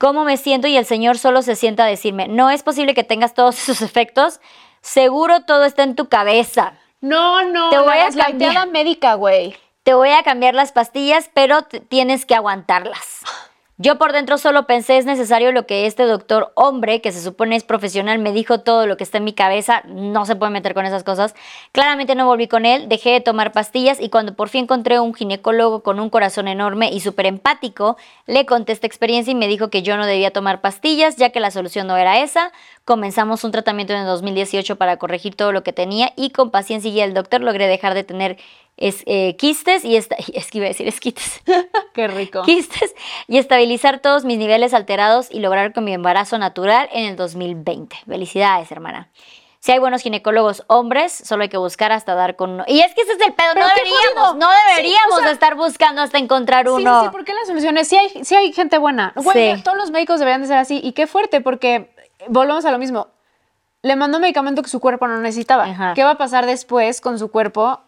cómo 0.00 0.24
me 0.24 0.38
siento 0.38 0.66
y 0.66 0.76
el 0.78 0.86
señor 0.86 1.18
solo 1.18 1.42
se 1.42 1.54
sienta 1.54 1.84
a 1.84 1.86
decirme, 1.86 2.26
no 2.26 2.48
es 2.50 2.62
posible 2.62 2.94
que 2.94 3.04
tengas 3.04 3.34
todos 3.34 3.58
esos 3.62 3.82
efectos, 3.82 4.40
seguro 4.80 5.42
todo 5.44 5.64
está 5.64 5.82
en 5.82 5.94
tu 5.94 6.08
cabeza. 6.08 6.72
No, 7.02 7.42
no, 7.44 7.68
Te 7.70 7.78
voy 7.78 7.96
la 7.98 8.06
a 8.06 8.10
cambiar. 8.10 8.68
médica, 8.68 9.14
güey. 9.14 9.56
Te 9.82 9.94
voy 9.94 10.10
a 10.10 10.22
cambiar 10.22 10.54
las 10.54 10.72
pastillas, 10.72 11.30
pero 11.32 11.62
tienes 11.62 12.26
que 12.26 12.34
aguantarlas. 12.34 13.20
Yo 13.82 13.96
por 13.96 14.12
dentro 14.12 14.36
solo 14.36 14.66
pensé, 14.66 14.98
es 14.98 15.06
necesario 15.06 15.52
lo 15.52 15.64
que 15.64 15.86
este 15.86 16.02
doctor 16.02 16.52
hombre, 16.54 17.00
que 17.00 17.12
se 17.12 17.22
supone 17.22 17.56
es 17.56 17.64
profesional, 17.64 18.18
me 18.18 18.30
dijo 18.30 18.60
todo 18.60 18.86
lo 18.86 18.98
que 18.98 19.04
está 19.04 19.16
en 19.16 19.24
mi 19.24 19.32
cabeza, 19.32 19.82
no 19.86 20.26
se 20.26 20.36
puede 20.36 20.52
meter 20.52 20.74
con 20.74 20.84
esas 20.84 21.02
cosas. 21.02 21.34
Claramente 21.72 22.14
no 22.14 22.26
volví 22.26 22.46
con 22.46 22.66
él, 22.66 22.90
dejé 22.90 23.12
de 23.12 23.20
tomar 23.22 23.52
pastillas 23.52 23.98
y 23.98 24.10
cuando 24.10 24.34
por 24.34 24.50
fin 24.50 24.64
encontré 24.64 25.00
un 25.00 25.14
ginecólogo 25.14 25.82
con 25.82 25.98
un 25.98 26.10
corazón 26.10 26.46
enorme 26.46 26.92
y 26.92 27.00
súper 27.00 27.24
empático, 27.24 27.96
le 28.26 28.44
conté 28.44 28.72
esta 28.72 28.86
experiencia 28.86 29.30
y 29.30 29.34
me 29.34 29.48
dijo 29.48 29.70
que 29.70 29.80
yo 29.80 29.96
no 29.96 30.04
debía 30.04 30.30
tomar 30.30 30.60
pastillas, 30.60 31.16
ya 31.16 31.30
que 31.30 31.40
la 31.40 31.50
solución 31.50 31.86
no 31.86 31.96
era 31.96 32.20
esa. 32.20 32.52
Comenzamos 32.94 33.44
un 33.44 33.52
tratamiento 33.52 33.92
en 33.92 34.00
el 34.00 34.06
2018 34.06 34.74
para 34.74 34.96
corregir 34.96 35.36
todo 35.36 35.52
lo 35.52 35.62
que 35.62 35.72
tenía 35.72 36.12
y 36.16 36.30
con 36.30 36.50
paciencia 36.50 36.90
y 36.90 36.96
del 37.00 37.14
doctor 37.14 37.40
logré 37.40 37.68
dejar 37.68 37.94
de 37.94 38.02
tener 38.02 38.36
es- 38.76 39.04
eh, 39.06 39.36
quistes 39.36 39.84
y 39.84 39.94
esta, 39.94 40.16
es 40.34 40.50
que 40.50 40.58
iba 40.58 40.64
a 40.64 40.70
decir 40.70 40.88
esquites. 40.88 41.40
Qué 41.94 42.08
rico. 42.08 42.42
quistes 42.42 42.92
y 43.28 43.38
estabilizar 43.38 44.00
todos 44.00 44.24
mis 44.24 44.38
niveles 44.38 44.74
alterados 44.74 45.28
y 45.30 45.38
lograr 45.38 45.72
con 45.72 45.84
mi 45.84 45.92
embarazo 45.94 46.36
natural 46.38 46.88
en 46.92 47.04
el 47.04 47.14
2020. 47.14 47.94
Felicidades, 48.08 48.72
hermana. 48.72 49.08
Si 49.60 49.70
hay 49.70 49.78
buenos 49.78 50.02
ginecólogos 50.02 50.64
hombres, 50.66 51.12
solo 51.12 51.44
hay 51.44 51.48
que 51.48 51.58
buscar 51.58 51.92
hasta 51.92 52.16
dar 52.16 52.34
con 52.34 52.50
uno. 52.50 52.64
Y 52.66 52.80
es 52.80 52.92
que 52.92 53.02
ese 53.02 53.12
es 53.12 53.20
el 53.20 53.34
pedo, 53.34 53.54
no 53.54 53.68
deberíamos, 53.68 54.34
no 54.36 54.48
Sí, 54.50 54.56
deberíamos 54.74 55.18
o 55.18 55.22
sea- 55.22 55.30
estar 55.30 55.54
buscando 55.54 56.02
hasta 56.02 56.18
encontrar 56.18 56.68
uno. 56.68 57.02
sí, 57.02 57.06
sí, 57.06 57.12
porque 57.12 57.34
la 57.34 57.44
solución 57.46 57.78
es, 57.78 57.86
sí 57.86 57.96
hay, 57.96 58.24
sí 58.24 58.34
hay 58.34 58.52
gente 58.52 58.78
buena. 58.78 59.14
Sí. 59.32 59.62
todos 59.62 59.76
los 59.78 59.92
médicos 59.92 60.18
deberían 60.18 60.40
de 60.40 60.48
ser 60.48 60.56
así. 60.56 60.80
Y 60.82 60.90
qué 60.90 61.06
fuerte, 61.06 61.40
porque 61.40 61.88
volvemos 62.28 62.64
a 62.64 62.70
lo 62.70 62.78
mismo. 62.78 63.08
Le 63.82 63.96
mandó 63.96 64.20
medicamento 64.20 64.62
que 64.62 64.68
su 64.68 64.80
cuerpo 64.80 65.08
no 65.08 65.18
necesitaba. 65.20 65.64
Ajá. 65.64 65.94
¿Qué 65.94 66.04
va 66.04 66.10
a 66.12 66.18
pasar 66.18 66.46
después 66.46 67.00
con 67.00 67.18
su 67.18 67.30
cuerpo 67.30 67.80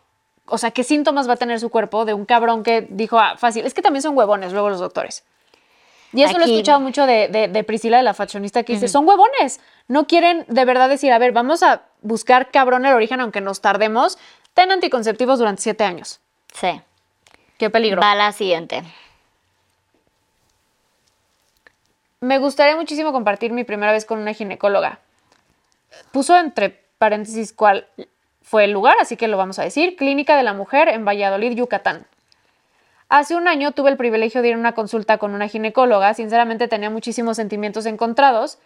o 0.46 0.58
sea, 0.58 0.72
qué 0.72 0.82
síntomas 0.82 1.28
va 1.28 1.34
a 1.34 1.36
tener 1.36 1.60
su 1.60 1.70
cuerpo 1.70 2.04
de 2.04 2.14
un 2.14 2.26
cabrón 2.26 2.64
que 2.64 2.86
dijo, 2.90 3.18
ah, 3.18 3.36
fácil. 3.38 3.64
Es 3.64 3.74
que 3.74 3.80
también 3.80 4.02
son 4.02 4.18
huevones 4.18 4.52
luego 4.52 4.68
los 4.70 4.80
doctores. 4.80 5.24
Y 6.12 6.24
eso 6.24 6.34
lo 6.34 6.40
he 6.40 6.42
Aquí- 6.42 6.54
escuchado 6.54 6.80
mucho 6.80 7.06
de, 7.06 7.28
de- 7.28 7.46
de 7.48 7.64
Priscila, 7.64 7.96
de 7.98 8.02
la 8.02 8.12
fashionista, 8.12 8.64
que 8.64 8.72
dice, 8.74 8.88
son 8.88 9.06
huevones. 9.08 9.60
No 9.86 10.06
quieren 10.08 10.44
de 10.48 10.64
verdad 10.64 10.88
decir, 10.88 11.12
a 11.12 11.18
ver, 11.18 11.30
vamos 11.32 11.62
a 11.62 11.82
buscar 12.02 12.50
cabrón 12.50 12.84
el 12.84 12.92
origen, 12.92 13.20
aunque 13.20 13.40
nos 13.40 13.60
tardemos. 13.60 14.18
Ten 14.52 14.72
anticonceptivos 14.72 15.38
durante 15.38 15.62
siete 15.62 15.84
años. 15.84 16.20
Sí. 16.52 16.80
Qué 17.56 17.70
peligro. 17.70 18.02
Va 18.02 18.14
la 18.16 18.32
siguiente. 18.32 18.82
Me 22.22 22.38
gustaría 22.38 22.76
muchísimo 22.76 23.10
compartir 23.10 23.52
mi 23.52 23.64
primera 23.64 23.90
vez 23.90 24.04
con 24.04 24.20
una 24.20 24.32
ginecóloga. 24.32 25.00
Puso 26.12 26.38
entre 26.38 26.70
paréntesis 26.96 27.52
cuál 27.52 27.88
fue 28.42 28.62
el 28.62 28.70
lugar, 28.70 28.94
así 29.00 29.16
que 29.16 29.26
lo 29.26 29.36
vamos 29.36 29.58
a 29.58 29.64
decir. 29.64 29.96
Clínica 29.96 30.36
de 30.36 30.44
la 30.44 30.52
Mujer 30.52 30.86
en 30.86 31.04
Valladolid, 31.04 31.56
Yucatán. 31.56 32.06
Hace 33.08 33.34
un 33.34 33.48
año 33.48 33.72
tuve 33.72 33.90
el 33.90 33.96
privilegio 33.96 34.40
de 34.40 34.50
ir 34.50 34.54
a 34.54 34.58
una 34.58 34.70
consulta 34.70 35.18
con 35.18 35.34
una 35.34 35.48
ginecóloga. 35.48 36.14
Sinceramente 36.14 36.68
tenía 36.68 36.90
muchísimos 36.90 37.38
sentimientos 37.38 37.86
encontrados. 37.86 38.58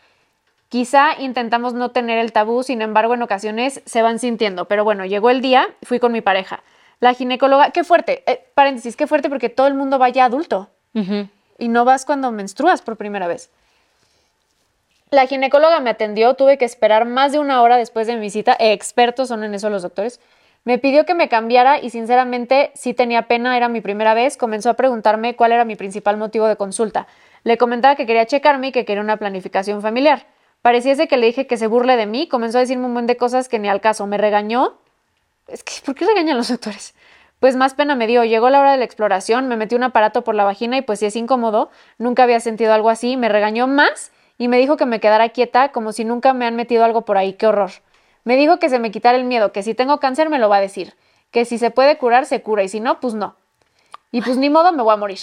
Quizá 0.69 1.19
intentamos 1.19 1.73
no 1.73 1.93
tener 1.93 2.19
el 2.19 2.33
tabú, 2.33 2.63
sin 2.63 2.83
embargo 2.83 3.15
en 3.15 3.23
ocasiones 3.23 3.81
se 3.87 4.03
van 4.03 4.19
sintiendo. 4.19 4.67
Pero 4.67 4.85
bueno, 4.85 5.07
llegó 5.07 5.31
el 5.31 5.41
día, 5.41 5.67
fui 5.83 5.99
con 5.99 6.13
mi 6.13 6.21
pareja. 6.21 6.63
La 7.01 7.15
ginecóloga, 7.15 7.71
qué 7.71 7.85
fuerte, 7.85 8.23
eh, 8.31 8.51
paréntesis, 8.53 8.97
qué 8.97 9.07
fuerte 9.07 9.31
porque 9.31 9.49
todo 9.49 9.67
el 9.67 9.75
mundo 9.75 9.99
vaya 9.99 10.27
adulto. 10.27 10.69
Y 11.59 11.69
no 11.69 11.85
vas 11.85 12.05
cuando 12.05 12.33
menstruas 12.33 12.83
por 12.83 12.97
primera 12.97 13.27
vez. 13.27 13.51
La 15.11 15.27
ginecóloga 15.27 15.81
me 15.81 15.91
atendió, 15.91 16.35
tuve 16.35 16.59
que 16.59 16.65
esperar 16.65 17.05
más 17.05 17.33
de 17.33 17.39
una 17.39 17.63
hora 17.63 17.77
después 17.77 18.07
de 18.07 18.15
mi 18.15 18.21
visita, 18.21 18.57
expertos 18.59 19.29
son 19.29 19.45
en 19.45 19.55
eso 19.55 19.71
los 19.71 19.83
doctores. 19.83 20.21
Me 20.65 20.79
pidió 20.79 21.07
que 21.07 21.15
me 21.15 21.29
cambiara 21.29 21.79
y 21.79 21.91
sinceramente 21.91 22.73
sí 22.75 22.93
tenía 22.93 23.29
pena, 23.29 23.57
era 23.57 23.69
mi 23.69 23.81
primera 23.81 24.15
vez, 24.15 24.37
comenzó 24.37 24.69
a 24.69 24.75
preguntarme 24.75 25.37
cuál 25.37 25.53
era 25.53 25.65
mi 25.65 25.77
principal 25.77 26.17
motivo 26.17 26.49
de 26.49 26.57
consulta. 26.57 27.07
Le 27.45 27.57
comentaba 27.57 27.95
que 27.95 28.05
quería 28.05 28.27
checarme 28.27 28.69
y 28.69 28.73
que 28.73 28.85
quería 28.85 29.01
una 29.01 29.17
planificación 29.17 29.81
familiar. 29.81 30.27
Pareciese 30.63 31.07
que 31.07 31.17
le 31.17 31.27
dije 31.27 31.47
que 31.47 31.57
se 31.57 31.69
burle 31.69 31.97
de 31.97 32.07
mí, 32.07 32.27
comenzó 32.27 32.59
a 32.59 32.63
decirme 32.63 32.87
un 32.87 32.95
montón 32.95 33.07
de 33.07 33.17
cosas 33.17 33.49
que 33.49 33.61
ni 33.61 33.69
al 33.69 33.81
caso, 33.81 34.09
me 34.09 34.19
regañó. 34.19 34.75
Es 35.47 35.63
que, 35.63 35.75
¿por 35.85 35.95
qué 35.95 36.05
regañan 36.05 36.37
los 36.37 36.49
doctores? 36.49 36.93
Pues 37.41 37.57
más 37.57 37.75
pena 37.75 37.95
me 37.95 38.07
dio. 38.07 38.25
Llegó 38.25 38.51
la 38.51 38.61
hora 38.61 38.73
de 38.73 38.79
la 38.79 38.85
exploración, 38.85 39.49
me 39.49 39.57
metí 39.57 39.75
un 39.75 39.83
aparato 39.83 40.25
por 40.25 40.35
la 40.35 40.45
vagina 40.45 40.79
y 40.79 40.83
pues 40.83 41.01
sí 41.01 41.07
es 41.07 41.17
incómodo. 41.17 41.71
Nunca 41.99 42.23
había 42.23 42.41
sentido 42.41 42.73
algo 42.73 42.91
así. 42.91 43.17
Me 43.17 43.29
regañó 43.29 43.67
más 43.67 44.13
y 44.39 44.49
me 44.49 44.59
dijo 44.59 44.77
que 44.77 44.87
me 44.87 45.01
quedara 45.01 45.29
quieta 45.29 45.73
como 45.73 45.93
si 45.93 46.05
nunca 46.05 46.33
me 46.33 46.47
han 46.47 46.57
metido 46.57 46.85
algo 46.85 47.05
por 47.05 47.19
ahí. 47.19 47.35
¡Qué 47.35 47.47
horror! 47.47 47.71
Me 48.25 48.37
dijo 48.37 48.59
que 48.59 48.69
se 48.69 48.81
me 48.81 48.91
quitara 48.91 49.17
el 49.17 49.25
miedo, 49.25 49.53
que 49.53 49.63
si 49.63 49.75
tengo 49.75 50.01
cáncer 50.01 50.29
me 50.29 50.41
lo 50.41 50.49
va 50.49 50.57
a 50.57 50.61
decir. 50.61 50.95
Que 51.31 51.45
si 51.45 51.59
se 51.59 51.71
puede 51.71 51.97
curar, 51.97 52.27
se 52.27 52.43
cura 52.43 52.65
y 52.65 52.69
si 52.69 52.81
no, 52.81 52.99
pues 52.99 53.15
no. 53.15 53.37
Y 54.11 54.21
pues 54.21 54.37
ni 54.37 54.51
modo, 54.51 54.73
me 54.73 54.83
voy 54.83 54.95
a 54.95 54.97
morir. 54.97 55.21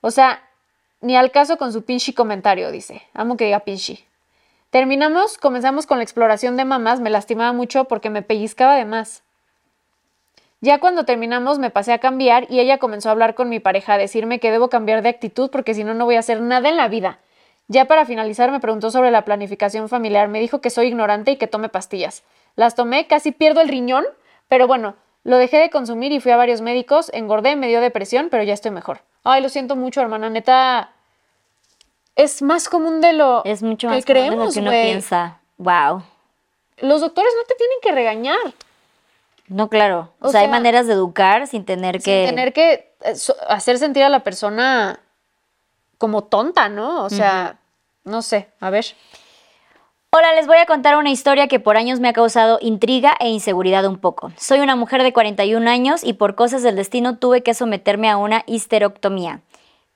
O 0.00 0.12
sea, 0.12 0.40
ni 1.00 1.16
al 1.16 1.32
caso 1.32 1.56
con 1.56 1.72
su 1.72 1.84
pinche 1.84 2.14
comentario, 2.14 2.70
dice. 2.70 3.02
Amo 3.12 3.36
que 3.36 3.46
diga 3.46 3.60
pinche. 3.60 4.06
Terminamos, 4.70 5.36
comenzamos 5.38 5.86
con 5.86 5.98
la 5.98 6.04
exploración 6.04 6.56
de 6.56 6.64
mamás. 6.64 7.00
Me 7.00 7.10
lastimaba 7.10 7.52
mucho 7.52 7.86
porque 7.86 8.08
me 8.08 8.22
pellizcaba 8.22 8.76
de 8.76 8.84
más. 8.84 9.23
Ya 10.64 10.78
cuando 10.78 11.04
terminamos 11.04 11.58
me 11.58 11.68
pasé 11.68 11.92
a 11.92 11.98
cambiar 11.98 12.46
y 12.50 12.58
ella 12.58 12.78
comenzó 12.78 13.10
a 13.10 13.12
hablar 13.12 13.34
con 13.34 13.50
mi 13.50 13.60
pareja, 13.60 13.92
a 13.92 13.98
decirme 13.98 14.40
que 14.40 14.50
debo 14.50 14.70
cambiar 14.70 15.02
de 15.02 15.10
actitud 15.10 15.50
porque 15.50 15.74
si 15.74 15.84
no, 15.84 15.92
no 15.92 16.06
voy 16.06 16.16
a 16.16 16.20
hacer 16.20 16.40
nada 16.40 16.70
en 16.70 16.78
la 16.78 16.88
vida. 16.88 17.18
Ya 17.68 17.84
para 17.84 18.06
finalizar 18.06 18.50
me 18.50 18.60
preguntó 18.60 18.90
sobre 18.90 19.10
la 19.10 19.26
planificación 19.26 19.90
familiar, 19.90 20.28
me 20.28 20.40
dijo 20.40 20.62
que 20.62 20.70
soy 20.70 20.86
ignorante 20.86 21.32
y 21.32 21.36
que 21.36 21.48
tome 21.48 21.68
pastillas. 21.68 22.22
Las 22.56 22.76
tomé, 22.76 23.06
casi 23.06 23.30
pierdo 23.30 23.60
el 23.60 23.68
riñón, 23.68 24.06
pero 24.48 24.66
bueno, 24.66 24.94
lo 25.22 25.36
dejé 25.36 25.58
de 25.58 25.68
consumir 25.68 26.12
y 26.12 26.20
fui 26.20 26.32
a 26.32 26.38
varios 26.38 26.62
médicos, 26.62 27.10
engordé, 27.12 27.56
me 27.56 27.68
dio 27.68 27.82
depresión, 27.82 28.28
pero 28.30 28.42
ya 28.42 28.54
estoy 28.54 28.70
mejor. 28.70 29.00
Ay, 29.22 29.42
lo 29.42 29.50
siento 29.50 29.76
mucho, 29.76 30.00
hermana, 30.00 30.30
neta. 30.30 30.92
Es 32.16 32.40
más 32.40 32.70
común 32.70 33.02
de 33.02 33.12
lo 33.12 33.44
Es 33.44 33.62
mucho 33.62 33.88
que 33.88 33.96
más 33.96 34.06
común 34.06 34.14
de 34.16 34.28
creemos, 34.28 34.46
lo 34.46 34.52
que 34.54 34.60
uno 34.60 34.70
güey. 34.70 34.84
piensa. 34.86 35.40
Wow. 35.58 36.02
Los 36.78 37.02
doctores 37.02 37.34
no 37.36 37.44
te 37.46 37.54
tienen 37.54 37.76
que 37.82 37.92
regañar. 37.92 38.54
No, 39.54 39.68
claro. 39.68 40.12
O, 40.18 40.28
O 40.28 40.30
sea, 40.32 40.40
hay 40.40 40.48
maneras 40.48 40.88
de 40.88 40.94
educar 40.94 41.46
sin 41.46 41.64
tener 41.64 42.02
que. 42.02 42.26
sin 42.26 42.34
tener 42.34 42.52
que 42.52 42.96
eh, 43.04 43.14
hacer 43.48 43.78
sentir 43.78 44.02
a 44.02 44.08
la 44.08 44.24
persona 44.24 44.98
como 45.96 46.24
tonta, 46.24 46.68
¿no? 46.68 47.04
O 47.04 47.08
sea, 47.08 47.60
no 48.02 48.20
sé, 48.22 48.48
a 48.58 48.70
ver. 48.70 48.84
Hola, 50.10 50.34
les 50.34 50.48
voy 50.48 50.56
a 50.56 50.66
contar 50.66 50.96
una 50.96 51.10
historia 51.10 51.46
que 51.46 51.60
por 51.60 51.76
años 51.76 52.00
me 52.00 52.08
ha 52.08 52.12
causado 52.12 52.58
intriga 52.60 53.14
e 53.20 53.28
inseguridad 53.28 53.84
un 53.86 53.98
poco. 53.98 54.32
Soy 54.36 54.58
una 54.58 54.74
mujer 54.74 55.04
de 55.04 55.12
41 55.12 55.70
años 55.70 56.02
y 56.02 56.14
por 56.14 56.34
cosas 56.34 56.64
del 56.64 56.74
destino 56.74 57.18
tuve 57.18 57.44
que 57.44 57.54
someterme 57.54 58.10
a 58.10 58.16
una 58.16 58.42
histerectomía. 58.46 59.42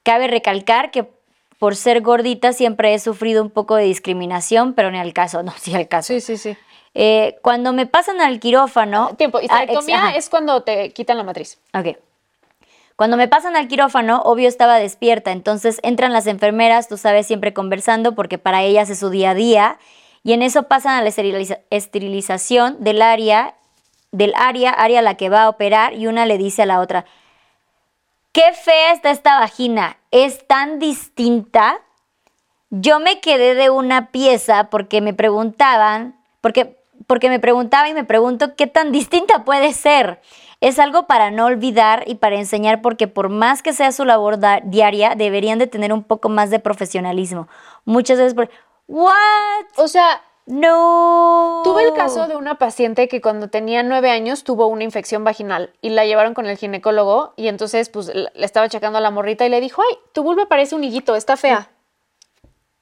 Cabe 0.04 0.28
recalcar 0.28 0.92
que 0.92 1.10
por 1.58 1.74
ser 1.74 2.00
gordita 2.00 2.52
siempre 2.52 2.94
he 2.94 2.98
sufrido 3.00 3.42
un 3.42 3.50
poco 3.50 3.74
de 3.74 3.84
discriminación, 3.84 4.74
pero 4.74 4.92
ni 4.92 5.00
al 5.00 5.12
caso, 5.12 5.42
no, 5.44 5.52
sí 5.58 5.74
al 5.74 5.88
caso. 5.88 6.12
Sí, 6.12 6.20
sí, 6.20 6.36
sí. 6.36 6.56
Eh, 6.94 7.38
cuando 7.42 7.72
me 7.72 7.86
pasan 7.86 8.20
al 8.20 8.40
quirófano... 8.40 9.14
Tiempo, 9.16 9.38
Ah, 9.38 9.42
ex- 9.42 9.52
histerectomía 9.52 9.98
ajá. 10.08 10.16
es 10.16 10.28
cuando 10.30 10.62
te 10.62 10.90
quitan 10.92 11.16
la 11.16 11.22
matriz. 11.24 11.58
Ok. 11.74 11.96
Cuando 12.96 13.16
me 13.16 13.28
pasan 13.28 13.54
al 13.56 13.68
quirófano, 13.68 14.22
obvio 14.24 14.48
estaba 14.48 14.76
despierta, 14.78 15.30
entonces 15.30 15.78
entran 15.84 16.12
las 16.12 16.26
enfermeras, 16.26 16.88
tú 16.88 16.96
sabes, 16.96 17.26
siempre 17.28 17.52
conversando, 17.54 18.16
porque 18.16 18.38
para 18.38 18.62
ellas 18.62 18.90
es 18.90 18.98
su 18.98 19.10
día 19.10 19.30
a 19.30 19.34
día, 19.34 19.78
y 20.24 20.32
en 20.32 20.42
eso 20.42 20.64
pasan 20.64 20.94
a 20.98 21.02
la 21.02 21.08
esteriliza- 21.08 21.60
esterilización 21.70 22.82
del 22.82 23.00
área, 23.02 23.54
del 24.10 24.32
área, 24.36 24.70
área 24.70 24.98
a 24.98 25.02
la 25.02 25.14
que 25.16 25.28
va 25.28 25.44
a 25.44 25.48
operar, 25.48 25.94
y 25.94 26.08
una 26.08 26.26
le 26.26 26.38
dice 26.38 26.62
a 26.62 26.66
la 26.66 26.80
otra, 26.80 27.04
qué 28.32 28.52
fea 28.52 28.92
está 28.92 29.10
esta 29.10 29.38
vagina, 29.38 29.96
es 30.10 30.44
tan 30.48 30.80
distinta. 30.80 31.78
Yo 32.70 32.98
me 33.00 33.20
quedé 33.20 33.54
de 33.54 33.70
una 33.70 34.10
pieza 34.10 34.70
porque 34.70 35.00
me 35.00 35.14
preguntaban, 35.14 36.16
porque, 36.40 36.77
porque 37.06 37.28
me 37.28 37.38
preguntaba 37.40 37.88
y 37.88 37.94
me 37.94 38.04
pregunto 38.04 38.54
qué 38.56 38.66
tan 38.66 38.92
distinta 38.92 39.44
puede 39.44 39.72
ser. 39.72 40.20
Es 40.60 40.78
algo 40.78 41.06
para 41.06 41.30
no 41.30 41.46
olvidar 41.46 42.02
y 42.06 42.16
para 42.16 42.36
enseñar 42.36 42.82
porque 42.82 43.06
por 43.06 43.28
más 43.28 43.62
que 43.62 43.72
sea 43.72 43.92
su 43.92 44.04
labor 44.04 44.38
diaria, 44.64 45.14
deberían 45.14 45.58
de 45.58 45.68
tener 45.68 45.92
un 45.92 46.02
poco 46.02 46.28
más 46.28 46.50
de 46.50 46.58
profesionalismo. 46.58 47.46
Muchas 47.84 48.18
veces 48.18 48.34
por, 48.34 48.50
¿what? 48.88 49.12
O 49.76 49.86
sea, 49.86 50.22
No. 50.46 51.60
tuve 51.62 51.84
el 51.84 51.92
caso 51.94 52.26
de 52.26 52.34
una 52.34 52.56
paciente 52.56 53.06
que 53.06 53.20
cuando 53.20 53.48
tenía 53.48 53.82
nueve 53.82 54.10
años 54.10 54.44
tuvo 54.44 54.66
una 54.66 54.82
infección 54.82 55.22
vaginal 55.22 55.74
y 55.82 55.90
la 55.90 56.06
llevaron 56.06 56.32
con 56.34 56.46
el 56.46 56.56
ginecólogo 56.56 57.34
y 57.36 57.48
entonces 57.48 57.88
pues 57.90 58.08
le 58.08 58.30
le 58.34 58.44
estaba 58.46 58.68
checando 58.68 58.98
a 58.98 59.02
la 59.02 59.10
morrita 59.10 59.44
y 59.46 59.50
le 59.50 59.60
dijo, 59.60 59.82
ay, 59.82 59.98
tu 60.12 60.22
vulva 60.22 60.46
parece 60.46 60.74
un 60.74 60.84
higuito, 60.84 61.14
está 61.16 61.36
fea. 61.36 61.68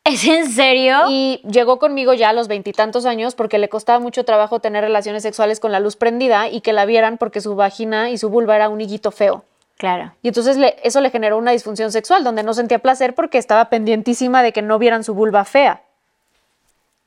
¿Es 0.07 0.25
en 0.25 0.51
serio? 0.51 1.05
Y 1.11 1.41
llegó 1.51 1.79
conmigo 1.79 2.15
ya 2.15 2.29
a 2.31 2.33
los 2.33 2.49
veintitantos 2.49 3.07
años 3.07 3.35
porque 3.35 3.59
le 3.59 3.69
costaba 3.69 3.99
mucho 3.99 4.25
trabajo 4.25 4.61
tener 4.61 4.83
relaciones 4.85 5.23
sexuales 5.23 5.59
con 5.61 5.73
la 5.73 5.81
luz 5.81 5.97
prendida 5.97 6.49
y 6.49 6.61
que 6.61 6.73
la 6.73 6.85
vieran 6.87 7.19
porque 7.19 7.41
su 7.41 7.57
vagina 7.57 8.11
y 8.11 8.19
su 8.19 8.29
vulva 8.31 8.57
era 8.57 8.69
un 8.69 8.81
higuito 8.81 9.11
feo. 9.11 9.45
Claro. 9.77 10.13
Y 10.23 10.29
entonces 10.29 10.57
le- 10.57 10.77
eso 10.85 11.01
le 11.01 11.11
generó 11.11 11.37
una 11.37 11.51
disfunción 11.51 11.93
sexual 11.93 12.25
donde 12.25 12.43
no 12.43 12.55
sentía 12.55 12.79
placer 12.79 13.15
porque 13.15 13.37
estaba 13.39 13.69
pendientísima 13.69 14.43
de 14.43 14.53
que 14.53 14.63
no 14.63 14.79
vieran 14.79 15.05
su 15.05 15.13
vulva 15.15 15.45
fea. 15.45 15.83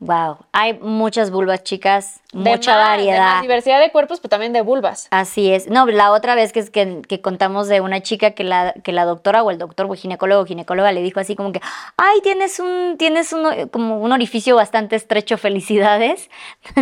Wow. 0.02 0.38
Hay 0.54 0.76
muchas 0.80 1.30
vulvas, 1.30 1.64
chicas. 1.64 2.22
De 2.32 2.40
mucha 2.52 2.76
más, 2.76 2.84
de 2.84 2.90
variedad. 3.06 3.34
más 3.34 3.42
diversidad 3.42 3.80
de 3.82 3.92
cuerpos, 3.92 4.20
pero 4.22 4.30
también 4.30 4.54
de 4.54 4.62
vulvas. 4.62 5.08
Así 5.12 5.52
es. 5.52 5.68
No, 5.70 5.86
la 5.88 6.12
otra 6.12 6.36
vez 6.36 6.54
que, 6.54 6.62
es 6.62 6.70
que, 6.70 7.02
que 7.06 7.20
contamos 7.20 7.68
de 7.68 7.82
una 7.82 8.02
chica 8.02 8.32
que 8.32 8.46
la, 8.46 8.74
que 8.84 8.94
la 8.94 9.04
doctora 9.04 9.44
o 9.44 9.52
el 9.52 9.58
doctor 9.58 9.88
o 9.90 9.94
ginecólogo 9.96 10.44
o 10.44 10.46
ginecóloga 10.46 10.94
le 10.94 11.02
dijo 11.02 11.20
así 11.20 11.36
como 11.36 11.52
que, 11.52 11.60
ay, 11.98 12.22
tienes 12.22 12.60
un, 12.62 12.96
tienes 12.98 13.34
un, 13.34 13.68
como 13.70 13.98
un 14.00 14.12
orificio 14.14 14.56
bastante 14.56 14.96
estrecho, 14.96 15.38
felicidades. 15.38 16.30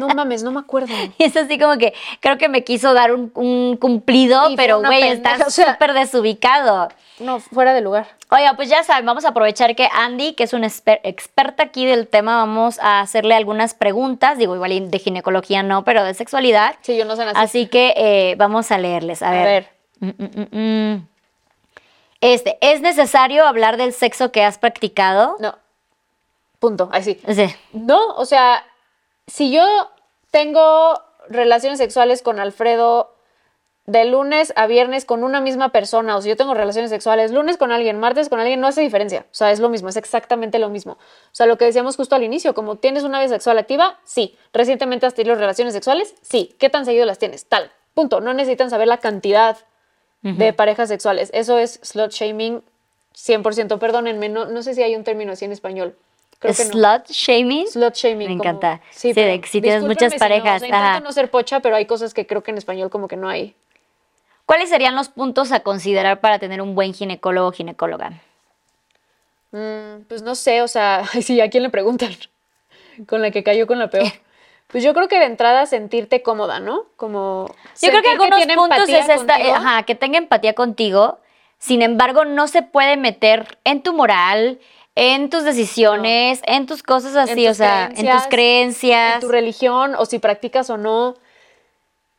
No 0.00 0.08
mames, 0.08 0.42
no 0.42 0.50
me 0.52 0.60
acuerdo. 0.60 0.92
Y 1.18 1.24
es 1.24 1.36
así 1.36 1.58
como 1.58 1.78
que 1.78 1.94
creo 2.20 2.36
que 2.38 2.48
me 2.48 2.64
quiso 2.64 2.92
dar 2.92 3.12
un, 3.12 3.30
un 3.34 3.76
cumplido, 3.78 4.50
Y 4.50 4.56
pero 4.56 4.80
güey, 4.80 5.04
está 5.04 5.36
o 5.46 5.50
sea- 5.50 5.72
súper 5.72 5.92
desubicado. 5.94 6.88
No, 7.18 7.40
fuera 7.40 7.72
de 7.72 7.80
lugar. 7.82 8.08
Oiga, 8.34 8.54
pues 8.54 8.68
ya 8.70 8.82
saben, 8.82 9.04
vamos 9.04 9.24
a 9.26 9.28
aprovechar 9.28 9.76
que 9.76 9.88
Andy, 9.92 10.32
que 10.32 10.44
es 10.44 10.52
una 10.54 10.66
exper- 10.66 11.00
experta 11.02 11.64
aquí 11.64 11.84
del 11.84 12.08
tema, 12.08 12.36
vamos 12.36 12.78
a 12.78 13.00
hacerle 13.00 13.34
algunas 13.34 13.74
preguntas. 13.74 14.38
Digo, 14.38 14.54
igual 14.54 14.90
de 14.90 14.98
ginecología 14.98 15.62
no, 15.62 15.84
pero 15.84 16.02
de 16.02 16.14
sexualidad. 16.14 16.74
Sí, 16.80 16.96
yo 16.96 17.04
no 17.04 17.14
sé 17.16 17.26
nada. 17.26 17.38
Así 17.38 17.66
que 17.66 17.92
eh, 17.96 18.34
vamos 18.38 18.70
a 18.72 18.78
leerles. 18.78 19.22
A 19.22 19.28
A 19.28 19.32
ver. 19.32 19.44
ver. 19.44 19.68
Mm, 20.00 20.24
mm, 20.24 20.46
mm, 20.50 20.92
mm. 20.94 21.08
Este, 22.22 22.56
¿es 22.60 22.80
necesario 22.80 23.44
hablar 23.46 23.76
del 23.76 23.92
sexo 23.92 24.32
que 24.32 24.42
has 24.44 24.56
practicado? 24.56 25.36
No. 25.40 25.56
Punto. 26.58 26.88
Así. 26.92 27.20
Sí. 27.28 27.54
No, 27.72 28.14
o 28.14 28.24
sea, 28.24 28.64
si 29.26 29.50
yo 29.52 29.64
tengo 30.30 30.98
relaciones 31.28 31.78
sexuales 31.78 32.22
con 32.22 32.40
Alfredo 32.40 33.14
de 33.86 34.04
lunes 34.04 34.52
a 34.54 34.68
viernes 34.68 35.04
con 35.04 35.24
una 35.24 35.40
misma 35.40 35.70
persona, 35.70 36.16
o 36.16 36.22
si 36.22 36.28
yo 36.28 36.36
tengo 36.36 36.54
relaciones 36.54 36.90
sexuales 36.90 37.32
lunes 37.32 37.56
con 37.56 37.72
alguien, 37.72 37.98
martes 37.98 38.28
con 38.28 38.38
alguien, 38.38 38.60
no 38.60 38.68
hace 38.68 38.80
diferencia. 38.80 39.26
O 39.32 39.34
sea, 39.34 39.50
es 39.50 39.58
lo 39.58 39.68
mismo, 39.68 39.88
es 39.88 39.96
exactamente 39.96 40.60
lo 40.60 40.68
mismo. 40.68 40.92
O 40.92 40.98
sea, 41.34 41.46
lo 41.46 41.58
que 41.58 41.64
decíamos 41.64 41.96
justo 41.96 42.14
al 42.14 42.22
inicio, 42.22 42.54
como 42.54 42.76
tienes 42.76 43.02
una 43.02 43.18
vida 43.18 43.28
sexual 43.30 43.58
activa, 43.58 43.98
sí. 44.04 44.36
Recientemente 44.52 45.06
has 45.06 45.14
tenido 45.14 45.34
relaciones 45.34 45.74
sexuales, 45.74 46.14
sí. 46.22 46.54
¿Qué 46.58 46.70
tan 46.70 46.84
seguido 46.84 47.06
las 47.06 47.18
tienes? 47.18 47.46
Tal. 47.46 47.72
Punto. 47.94 48.20
No 48.20 48.32
necesitan 48.34 48.70
saber 48.70 48.86
la 48.88 48.98
cantidad 48.98 49.56
de 50.22 50.52
parejas 50.52 50.88
sexuales. 50.88 51.30
Eso 51.34 51.58
es 51.58 51.80
slut 51.82 52.12
shaming 52.12 52.62
100%. 53.16 53.78
Perdónenme, 53.80 54.28
no, 54.28 54.46
no 54.46 54.62
sé 54.62 54.74
si 54.74 54.82
hay 54.84 54.94
un 54.94 55.02
término 55.02 55.32
así 55.32 55.44
en 55.44 55.50
español. 55.52 55.96
Creo 56.38 56.54
que 56.54 56.64
no. 56.66 56.70
Slut 56.70 57.08
shaming. 57.08 57.66
Slut 57.66 57.94
shaming. 57.94 58.28
Me 58.28 58.38
como- 58.38 58.44
encanta. 58.50 58.80
Sí, 58.92 59.08
Sí, 59.08 59.14
pero 59.14 59.32
de 59.32 59.40
que 59.40 59.48
si 59.48 59.60
tienes 59.60 59.82
muchas 59.82 60.12
discúlpenme 60.12 60.34
si 60.36 60.38
no, 60.38 60.44
parejas, 60.44 60.56
o 60.56 60.58
sea, 60.60 60.68
intento 60.68 60.86
ajá. 60.86 61.00
no 61.00 61.12
ser 61.12 61.30
pocha, 61.30 61.58
pero 61.60 61.74
hay 61.74 61.86
cosas 61.86 62.14
que 62.14 62.26
creo 62.28 62.42
que 62.44 62.52
en 62.52 62.58
español 62.58 62.88
como 62.90 63.08
que 63.08 63.16
no 63.16 63.28
hay. 63.28 63.56
¿Cuáles 64.52 64.68
serían 64.68 64.94
los 64.94 65.08
puntos 65.08 65.50
a 65.50 65.60
considerar 65.60 66.20
para 66.20 66.38
tener 66.38 66.60
un 66.60 66.74
buen 66.74 66.92
ginecólogo 66.92 67.48
o 67.48 67.52
ginecóloga? 67.52 68.20
Mm, 69.50 70.02
pues 70.06 70.20
no 70.20 70.34
sé, 70.34 70.60
o 70.60 70.68
sea, 70.68 71.06
sí, 71.22 71.40
¿a 71.40 71.48
quién 71.48 71.62
le 71.62 71.70
preguntan? 71.70 72.10
Con 73.08 73.22
la 73.22 73.30
que 73.30 73.42
cayó 73.42 73.66
con 73.66 73.78
la 73.78 73.88
peor. 73.88 74.04
Pues 74.66 74.84
yo 74.84 74.92
creo 74.92 75.08
que 75.08 75.18
de 75.18 75.24
entrada 75.24 75.64
sentirte 75.64 76.22
cómoda, 76.22 76.60
¿no? 76.60 76.84
Como 76.96 77.46
Yo 77.80 77.90
creo 77.90 78.02
que 78.02 78.08
algunos 78.10 78.46
puntos 78.54 78.88
es 78.88 79.08
esta, 79.08 79.34
contigo. 79.34 79.54
ajá, 79.54 79.82
que 79.84 79.94
tenga 79.94 80.18
empatía 80.18 80.54
contigo. 80.54 81.18
Sin 81.58 81.80
embargo, 81.80 82.26
no 82.26 82.46
se 82.46 82.62
puede 82.62 82.98
meter 82.98 83.58
en 83.64 83.82
tu 83.82 83.92
moral, 83.94 84.60
en 84.94 85.30
tus 85.30 85.44
decisiones, 85.44 86.40
en 86.44 86.66
tus 86.66 86.82
cosas 86.82 87.16
así, 87.16 87.46
tus 87.46 87.52
o 87.52 87.54
sea, 87.54 87.90
en 87.94 88.10
tus 88.10 88.26
creencias. 88.28 89.14
en 89.14 89.20
tu 89.20 89.28
religión 89.28 89.94
o 89.94 90.04
si 90.06 90.18
practicas 90.18 90.68
o 90.68 90.76
no. 90.76 91.16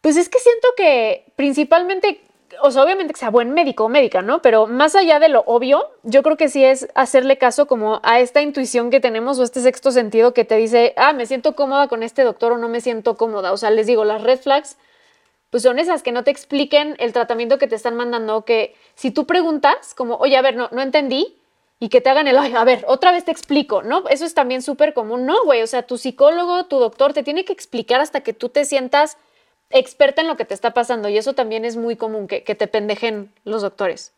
Pues 0.04 0.18
es 0.18 0.28
que 0.28 0.38
siento 0.40 0.68
que 0.76 1.24
principalmente, 1.38 2.20
o 2.62 2.72
sea, 2.72 2.84
obviamente 2.84 3.14
que 3.14 3.20
sea 3.22 3.30
buen 3.30 3.52
médico 3.52 3.86
o 3.86 3.90
médica, 3.90 4.22
¿no? 4.22 4.42
Pero 4.42 4.68
más 4.68 4.96
allá 4.96 5.18
de 5.18 5.30
lo 5.30 5.44
obvio, 5.46 5.92
yo 6.04 6.24
creo 6.24 6.36
que 6.36 6.50
sí 6.50 6.62
es 6.62 6.90
hacerle 6.94 7.38
caso 7.38 7.68
como 7.68 8.02
a 8.04 8.20
esta 8.20 8.42
intuición 8.42 8.90
que 8.90 9.00
tenemos 9.00 9.40
o 9.40 9.44
este 9.44 9.62
sexto 9.62 9.92
sentido 9.92 10.34
que 10.34 10.44
te 10.44 10.58
dice, 10.58 10.94
ah, 10.98 11.14
me 11.14 11.26
siento 11.26 11.56
cómoda 11.56 11.88
con 11.88 12.04
este 12.04 12.24
doctor 12.24 12.52
o 12.52 12.58
no 12.58 12.68
me 12.68 12.82
siento 12.82 13.16
cómoda. 13.16 13.54
O 13.54 13.58
sea, 13.58 13.70
les 13.70 13.88
digo, 13.88 14.04
las 14.04 14.22
red 14.22 14.40
flags, 14.42 14.76
pues 15.50 15.64
son 15.64 15.80
esas 15.80 16.04
que 16.04 16.12
no 16.12 16.26
te 16.26 16.32
expliquen 16.32 16.98
el 17.00 17.14
tratamiento 17.14 17.58
que 17.58 17.68
te 17.68 17.76
están 17.76 17.96
mandando, 17.96 18.44
que 18.44 18.76
si 18.96 19.10
tú 19.10 19.26
preguntas 19.26 19.94
como, 19.96 20.18
oye, 20.18 20.36
a 20.36 20.42
ver, 20.42 20.58
no, 20.58 20.68
no 20.74 20.82
entendí, 20.82 21.38
y 21.80 21.88
que 21.88 22.02
te 22.02 22.10
hagan 22.10 22.28
el, 22.28 22.38
"Ay, 22.38 22.54
a 22.58 22.66
ver, 22.66 22.84
otra 22.90 23.14
vez 23.14 23.24
te 23.24 23.32
explico, 23.32 23.84
¿no? 23.84 24.04
Eso 24.10 24.26
es 24.26 24.34
también 24.34 24.62
súper 24.62 24.94
común, 24.94 25.26
¿no, 25.26 25.46
güey? 25.46 25.62
O 25.62 25.68
sea, 25.68 25.84
tu 25.84 25.98
psicólogo, 25.98 26.66
tu 26.66 26.80
doctor 26.80 27.14
te 27.14 27.24
tiene 27.24 27.46
que 27.46 27.54
explicar 27.54 28.02
hasta 28.02 28.20
que 28.22 28.34
tú 28.34 28.50
te 28.50 28.66
sientas 28.66 29.18
experta 29.74 30.22
en 30.22 30.28
lo 30.28 30.38
que 30.38 30.46
te 30.46 30.54
está 30.54 30.72
pasando 30.72 31.10
y 31.10 31.18
eso 31.18 31.34
también 31.34 31.66
es 31.66 31.76
muy 31.76 31.96
común, 31.96 32.28
que, 32.28 32.44
que 32.44 32.56
te 32.56 32.68
pendejen 32.68 33.32
los 33.44 33.62
doctores. 33.62 34.14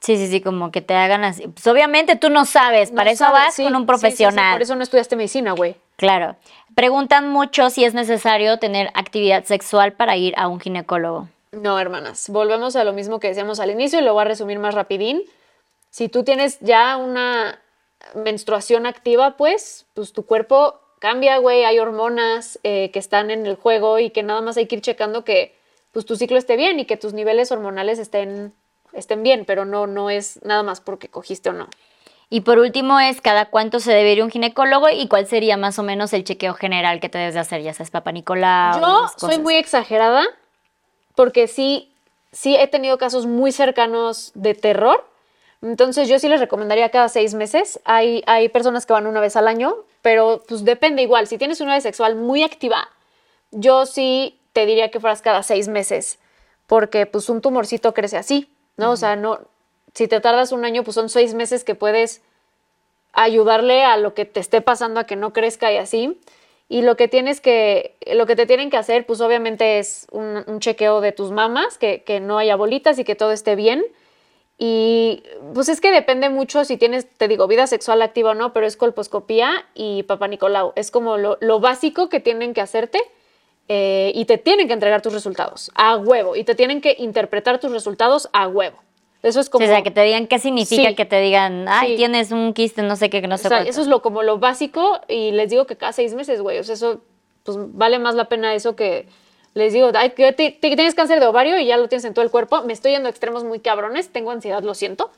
Sí, 0.00 0.16
sí, 0.16 0.28
sí, 0.28 0.40
como 0.40 0.70
que 0.70 0.80
te 0.80 0.94
hagan 0.94 1.24
así. 1.24 1.46
Pues 1.46 1.66
obviamente 1.66 2.16
tú 2.16 2.30
no 2.30 2.46
sabes, 2.46 2.90
para 2.90 3.10
eso 3.10 3.24
sabes, 3.24 3.40
vas 3.40 3.54
sí, 3.54 3.64
con 3.64 3.74
un 3.74 3.82
sí, 3.82 3.82
sí, 3.82 3.82
sí, 3.82 3.86
profesional. 3.86 4.54
por 4.54 4.62
eso 4.62 4.74
no 4.74 4.82
estudiaste 4.82 5.14
medicina, 5.16 5.52
güey. 5.52 5.76
Claro. 5.96 6.36
Preguntan 6.74 7.28
mucho 7.28 7.68
si 7.68 7.84
es 7.84 7.92
necesario 7.92 8.58
tener 8.58 8.90
actividad 8.94 9.44
sexual 9.44 9.92
para 9.92 10.16
ir 10.16 10.32
a 10.38 10.48
un 10.48 10.58
ginecólogo. 10.58 11.28
No, 11.52 11.78
hermanas, 11.78 12.30
volvemos 12.30 12.76
a 12.76 12.84
lo 12.84 12.92
mismo 12.92 13.20
que 13.20 13.28
decíamos 13.28 13.60
al 13.60 13.70
inicio 13.70 13.98
y 13.98 14.02
lo 14.02 14.14
voy 14.14 14.22
a 14.22 14.26
resumir 14.26 14.58
más 14.58 14.74
rapidín. 14.74 15.22
Si 15.90 16.08
tú 16.08 16.22
tienes 16.22 16.58
ya 16.60 16.96
una 16.96 17.60
menstruación 18.14 18.86
activa, 18.86 19.36
pues, 19.36 19.86
pues 19.94 20.12
tu 20.12 20.24
cuerpo 20.24 20.80
cambia, 21.00 21.38
güey, 21.38 21.64
hay 21.64 21.80
hormonas 21.80 22.60
eh, 22.62 22.92
que 22.92 23.00
están 23.00 23.32
en 23.32 23.46
el 23.46 23.56
juego 23.56 23.98
y 23.98 24.10
que 24.10 24.22
nada 24.22 24.40
más 24.42 24.56
hay 24.56 24.66
que 24.66 24.76
ir 24.76 24.82
checando 24.82 25.24
que 25.24 25.58
pues 25.90 26.06
tu 26.06 26.14
ciclo 26.14 26.38
esté 26.38 26.56
bien 26.56 26.78
y 26.78 26.84
que 26.84 26.96
tus 26.96 27.14
niveles 27.14 27.50
hormonales 27.50 27.98
estén, 27.98 28.54
estén 28.92 29.24
bien, 29.24 29.44
pero 29.44 29.64
no, 29.64 29.88
no 29.88 30.08
es 30.10 30.40
nada 30.44 30.62
más 30.62 30.80
porque 30.80 31.08
cogiste 31.08 31.50
o 31.50 31.52
no. 31.52 31.66
Y 32.32 32.42
por 32.42 32.60
último 32.60 33.00
es 33.00 33.20
cada 33.20 33.46
cuánto 33.46 33.80
se 33.80 33.92
debe 33.92 34.12
ir 34.12 34.22
un 34.22 34.30
ginecólogo 34.30 34.88
y 34.88 35.08
cuál 35.08 35.26
sería 35.26 35.56
más 35.56 35.80
o 35.80 35.82
menos 35.82 36.12
el 36.12 36.22
chequeo 36.22 36.54
general 36.54 37.00
que 37.00 37.08
te 37.08 37.18
debes 37.18 37.34
de 37.34 37.40
hacer, 37.40 37.60
ya 37.60 37.74
sabes, 37.74 37.90
Papa 37.90 38.12
Nicolau. 38.12 38.80
Yo 38.80 39.08
soy 39.16 39.38
muy 39.40 39.56
exagerada 39.56 40.24
porque 41.16 41.48
sí, 41.48 41.92
sí 42.30 42.54
he 42.54 42.68
tenido 42.68 42.98
casos 42.98 43.26
muy 43.26 43.50
cercanos 43.50 44.30
de 44.34 44.54
terror. 44.54 45.04
Entonces 45.60 46.08
yo 46.08 46.20
sí 46.20 46.28
les 46.28 46.38
recomendaría 46.38 46.90
cada 46.90 47.08
seis 47.08 47.34
meses. 47.34 47.80
Hay, 47.84 48.22
hay 48.26 48.48
personas 48.48 48.86
que 48.86 48.92
van 48.92 49.08
una 49.08 49.20
vez 49.20 49.34
al 49.34 49.48
año, 49.48 49.74
pero 50.02 50.42
pues 50.48 50.64
depende 50.64 51.02
igual. 51.02 51.26
Si 51.26 51.38
tienes 51.38 51.60
una 51.60 51.72
vida 51.72 51.80
sexual 51.80 52.16
muy 52.16 52.42
activa, 52.42 52.88
yo 53.50 53.86
sí 53.86 54.38
te 54.52 54.66
diría 54.66 54.90
que 54.90 55.00
fueras 55.00 55.22
cada 55.22 55.42
seis 55.42 55.68
meses, 55.68 56.18
porque 56.66 57.06
pues 57.06 57.28
un 57.28 57.40
tumorcito 57.40 57.94
crece 57.94 58.16
así, 58.16 58.48
¿no? 58.76 58.92
O 58.92 58.96
sea, 58.96 59.16
no, 59.16 59.40
si 59.94 60.08
te 60.08 60.20
tardas 60.20 60.52
un 60.52 60.64
año, 60.64 60.84
pues 60.84 60.94
son 60.94 61.08
seis 61.08 61.34
meses 61.34 61.64
que 61.64 61.74
puedes 61.74 62.22
ayudarle 63.12 63.84
a 63.84 63.96
lo 63.96 64.14
que 64.14 64.24
te 64.24 64.40
esté 64.40 64.60
pasando 64.60 65.00
a 65.00 65.04
que 65.04 65.16
no 65.16 65.32
crezca 65.32 65.72
y 65.72 65.76
así. 65.76 66.20
Y 66.68 66.82
lo 66.82 66.96
que 66.96 67.08
tienes 67.08 67.40
que, 67.40 67.96
lo 68.12 68.26
que 68.26 68.36
te 68.36 68.46
tienen 68.46 68.70
que 68.70 68.76
hacer, 68.76 69.04
pues 69.04 69.20
obviamente 69.20 69.80
es 69.80 70.06
un, 70.12 70.44
un 70.46 70.60
chequeo 70.60 71.00
de 71.00 71.10
tus 71.10 71.32
mamas, 71.32 71.78
que, 71.78 72.04
que 72.04 72.20
no 72.20 72.38
haya 72.38 72.54
bolitas 72.54 72.98
y 72.98 73.04
que 73.04 73.16
todo 73.16 73.32
esté 73.32 73.56
bien. 73.56 73.84
Y 74.62 75.22
pues 75.54 75.70
es 75.70 75.80
que 75.80 75.90
depende 75.90 76.28
mucho 76.28 76.66
si 76.66 76.76
tienes, 76.76 77.08
te 77.16 77.28
digo, 77.28 77.46
vida 77.48 77.66
sexual 77.66 78.02
activa 78.02 78.32
o 78.32 78.34
no, 78.34 78.52
pero 78.52 78.66
es 78.66 78.76
colposcopía 78.76 79.64
y 79.74 80.02
papá 80.02 80.28
Nicolau. 80.28 80.74
Es 80.76 80.90
como 80.90 81.16
lo, 81.16 81.38
lo 81.40 81.60
básico 81.60 82.10
que 82.10 82.20
tienen 82.20 82.52
que 82.52 82.60
hacerte 82.60 83.00
eh, 83.68 84.12
y 84.14 84.26
te 84.26 84.36
tienen 84.36 84.66
que 84.66 84.74
entregar 84.74 85.00
tus 85.00 85.14
resultados 85.14 85.70
a 85.76 85.96
huevo 85.96 86.36
y 86.36 86.44
te 86.44 86.54
tienen 86.54 86.82
que 86.82 86.94
interpretar 86.98 87.58
tus 87.58 87.72
resultados 87.72 88.28
a 88.34 88.48
huevo. 88.48 88.76
Eso 89.22 89.40
es 89.40 89.48
como... 89.48 89.64
O 89.64 89.68
sea, 89.68 89.82
que 89.82 89.90
te 89.90 90.02
digan 90.02 90.26
qué 90.26 90.38
significa 90.38 90.90
Sí. 90.90 90.94
que 90.94 91.06
te 91.06 91.20
digan, 91.22 91.64
ay, 91.66 91.92
Sí. 91.92 91.96
tienes 91.96 92.30
un 92.30 92.52
quiste, 92.52 92.82
no 92.82 92.96
sé 92.96 93.08
qué, 93.08 93.22
que 93.22 93.28
no 93.28 93.38
sé 93.38 93.46
O 93.46 93.48
sea, 93.48 93.58
cuánto". 93.60 93.70
eso 93.70 93.80
es 93.80 93.86
lo, 93.86 94.02
como 94.02 94.22
lo 94.22 94.38
básico 94.38 95.00
y 95.08 95.30
les 95.30 95.48
digo 95.48 95.66
que 95.66 95.76
cada 95.76 95.92
seis 95.94 96.12
meses, 96.14 96.42
güey. 96.42 96.58
O 96.58 96.64
sea, 96.64 96.74
eso, 96.74 97.00
pues 97.44 97.56
vale 97.72 97.98
más 97.98 98.14
la 98.14 98.26
pena 98.26 98.54
eso 98.54 98.76
que 98.76 99.06
les 99.54 99.72
digo, 99.72 99.90
ay, 99.94 100.10
que 100.10 100.32
te- 100.32 100.50
te- 100.50 100.76
tienes 100.76 100.94
cáncer 100.94 101.20
de 101.20 101.26
ovario 101.26 101.58
y 101.58 101.66
ya 101.66 101.76
lo 101.76 101.88
tienes 101.88 102.04
en 102.04 102.14
todo 102.14 102.24
el 102.24 102.30
cuerpo. 102.30 102.62
Me 102.62 102.72
estoy 102.72 102.92
yendo 102.92 103.08
a 103.08 103.10
extremos 103.10 103.44
muy 103.44 103.60
cabrones, 103.60 104.10
tengo 104.10 104.30
ansiedad, 104.30 104.62
lo 104.62 104.74
siento, 104.74 105.10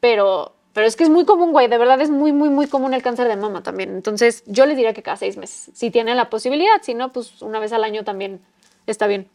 pero, 0.00 0.52
pero 0.72 0.86
es 0.86 0.96
que 0.96 1.04
es 1.04 1.10
muy 1.10 1.24
común, 1.24 1.52
güey. 1.52 1.68
De 1.68 1.78
verdad 1.78 2.00
es 2.00 2.10
muy, 2.10 2.32
muy, 2.32 2.48
muy 2.50 2.66
común 2.66 2.94
el 2.94 3.02
cáncer 3.02 3.28
de 3.28 3.36
mama 3.36 3.62
también. 3.62 3.90
Entonces, 3.90 4.42
yo 4.46 4.66
les 4.66 4.76
diría 4.76 4.92
que 4.92 5.02
cada 5.02 5.16
seis 5.16 5.36
meses, 5.36 5.70
si 5.74 5.90
tienen 5.90 6.16
la 6.16 6.28
posibilidad, 6.30 6.82
si 6.82 6.94
no, 6.94 7.12
pues 7.12 7.40
una 7.42 7.58
vez 7.60 7.72
al 7.72 7.84
año 7.84 8.04
también 8.04 8.40
está 8.86 9.06
bien. 9.06 9.28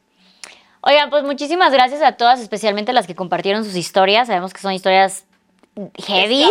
Oigan, 0.82 1.10
pues 1.12 1.24
muchísimas 1.24 1.72
gracias 1.72 2.02
a 2.02 2.14
todas, 2.14 2.40
especialmente 2.42 2.92
las 2.92 3.06
que 3.08 3.16
compartieron 3.16 3.64
sus 3.64 3.76
historias. 3.76 4.28
Sabemos 4.28 4.54
que 4.54 4.62
son 4.62 4.74
historias 4.74 5.26
heavy. 6.06 6.44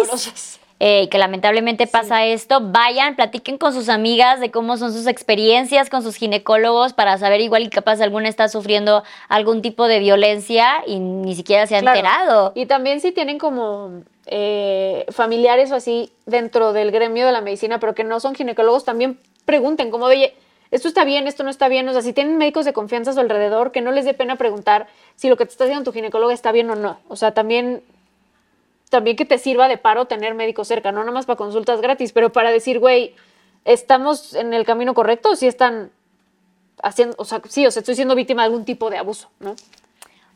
Eh, 0.83 1.11
que 1.11 1.19
lamentablemente 1.19 1.87
pasa 1.87 2.25
esto, 2.25 2.61
vayan, 2.63 3.15
platiquen 3.15 3.59
con 3.59 3.75
sus 3.75 3.91
amigas 3.91 4.41
de 4.41 4.51
cómo 4.51 4.79
son 4.79 4.95
sus 4.95 5.07
experiencias 5.07 5.91
con 5.91 6.03
sus 6.03 6.17
ginecólogos 6.17 6.95
para 6.95 7.19
saber 7.19 7.43
igual 7.43 7.65
y 7.65 7.69
capaz 7.69 8.01
alguna 8.01 8.31
está 8.31 8.49
sufriendo 8.49 9.03
algún 9.29 9.61
tipo 9.61 9.87
de 9.89 9.99
violencia 9.99 10.83
y 10.87 10.99
ni 10.99 11.35
siquiera 11.35 11.67
se 11.67 11.77
ha 11.77 11.81
Claro. 11.81 11.99
enterado. 11.99 12.53
Y 12.55 12.65
también 12.65 13.01
si 13.03 13.13
tienen 13.13 13.39
como 13.39 14.01
eh, 14.25 15.05
familiares 15.11 15.71
o 15.71 15.75
así 15.75 16.13
dentro 16.25 16.73
del 16.73 16.93
gremio 16.93 17.27
de 17.27 17.33
la 17.33 17.43
medicina, 17.43 17.79
pero 17.79 17.95
que 17.95 18.03
no 18.05 18.19
son 18.19 18.35
ginecólogos, 18.35 18.87
también 18.87 19.19
pregunten 19.45 19.91
como, 19.91 20.07
oye, 20.07 20.35
esto 20.71 20.89
está 20.89 21.05
bien, 21.05 21.27
esto 21.27 21.43
no 21.43 21.51
está 21.51 21.69
bien. 21.69 21.87
O 21.91 21.93
sea, 21.93 22.01
si 22.01 22.15
tienen 22.15 22.39
médicos 22.39 22.65
de 22.65 22.73
confianza 22.73 23.11
a 23.11 23.15
su 23.15 23.21
alrededor, 23.21 23.71
que 23.73 23.83
no 23.83 23.91
les 23.93 24.07
dé 24.07 24.15
pena 24.15 24.37
preguntar 24.37 24.87
si 25.17 25.29
lo 25.29 25.37
que 25.37 25.45
te 25.45 25.51
está 25.51 25.65
haciendo 25.65 25.85
tu 25.85 25.93
ginecólogo 25.93 26.31
está 26.31 26.53
bien 26.53 26.71
o 26.71 26.75
no. 26.77 27.01
O 27.09 27.17
sea, 27.17 27.33
también, 27.35 27.83
también 28.91 29.17
que 29.17 29.25
te 29.25 29.39
sirva 29.39 29.69
de 29.69 29.79
paro 29.79 30.05
tener 30.05 30.35
médicos 30.35 30.69
cerca, 30.69 30.93
no 30.93 31.01
nada 31.01 31.13
más 31.13 31.25
para 31.25 31.37
consultas 31.37 31.81
gratis, 31.81 32.13
pero 32.13 32.31
para 32.31 32.51
decir, 32.51 32.79
güey, 32.79 33.15
¿estamos 33.65 34.35
en 34.35 34.53
el 34.53 34.65
camino 34.65 34.93
correcto 34.93 35.37
si 35.37 35.47
están 35.47 35.91
haciendo, 36.83 37.15
o 37.19 37.25
sea, 37.25 37.41
sí, 37.49 37.67
o 37.67 37.71
sea, 37.71 37.81
estoy 37.81 37.95
siendo 37.95 38.15
víctima 38.15 38.43
de 38.43 38.47
algún 38.47 38.65
tipo 38.65 38.91
de 38.91 38.99
abuso, 38.99 39.31
¿no? 39.39 39.55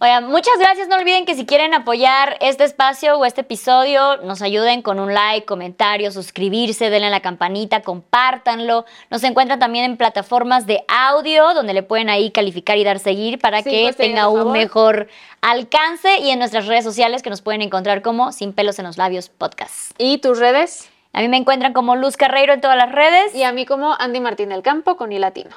Oigan, 0.05 0.27
muchas 0.27 0.59
gracias. 0.59 0.87
No 0.89 0.97
olviden 0.97 1.25
que 1.25 1.35
si 1.35 1.47
quieren 1.47 1.73
apoyar 1.73 2.37
este 2.43 2.65
espacio 2.65 3.17
o 3.17 3.25
este 3.25 3.41
episodio, 3.41 4.19
nos 4.19 4.43
ayuden 4.43 4.83
con 4.83 5.01
un 5.01 5.15
like, 5.15 5.47
comentario, 5.47 6.11
suscribirse, 6.11 6.91
denle 6.91 7.07
a 7.07 7.11
la 7.11 7.21
campanita, 7.21 7.81
compártanlo. 7.81 8.85
Nos 9.09 9.25
encuentran 9.25 9.59
también 9.59 9.87
en 9.87 9.97
plataformas 9.97 10.67
de 10.67 10.85
audio 10.89 11.55
donde 11.55 11.73
le 11.73 11.83
pueden 11.83 12.11
ahí 12.11 12.31
calificar 12.33 12.77
y 12.77 12.85
dar 12.85 12.99
seguir 12.99 13.39
para 13.39 13.63
que 13.63 13.89
estrellas, 13.89 13.97
tenga 13.97 14.29
un 14.29 14.53
mejor 14.53 15.09
alcance 15.41 16.19
y 16.19 16.29
en 16.29 16.39
nuestras 16.39 16.67
redes 16.67 16.85
sociales 16.85 17.23
que 17.23 17.31
nos 17.31 17.41
pueden 17.41 17.63
encontrar 17.63 18.03
como 18.03 18.31
Sin 18.33 18.53
pelos 18.53 18.79
en 18.79 18.85
los 18.85 18.99
labios 18.99 19.31
podcast. 19.31 19.93
¿Y 19.97 20.19
tus 20.19 20.39
redes? 20.39 20.91
A 21.15 21.23
mí 21.23 21.29
me 21.29 21.39
encuentran 21.39 21.73
como 21.73 21.97
Luz 21.97 22.19
Carreiro 22.19 22.53
en 22.53 22.61
todas 22.61 22.77
las 22.77 22.93
redes. 22.93 23.35
Y 23.35 23.45
a 23.45 23.53
mí 23.53 23.65
como 23.65 23.97
Andy 23.99 24.21
Martín 24.21 24.51
del 24.51 24.61
Campo 24.61 24.99
con 24.99 25.13
I 25.13 25.19
latino. 25.19 25.57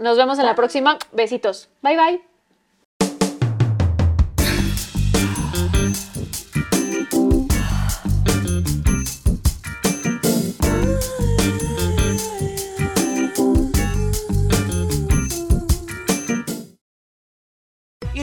Nos 0.00 0.16
vemos 0.16 0.40
en 0.40 0.46
la 0.46 0.56
próxima. 0.56 0.98
Besitos. 1.12 1.68
Bye 1.80 1.96
bye. 1.96 2.31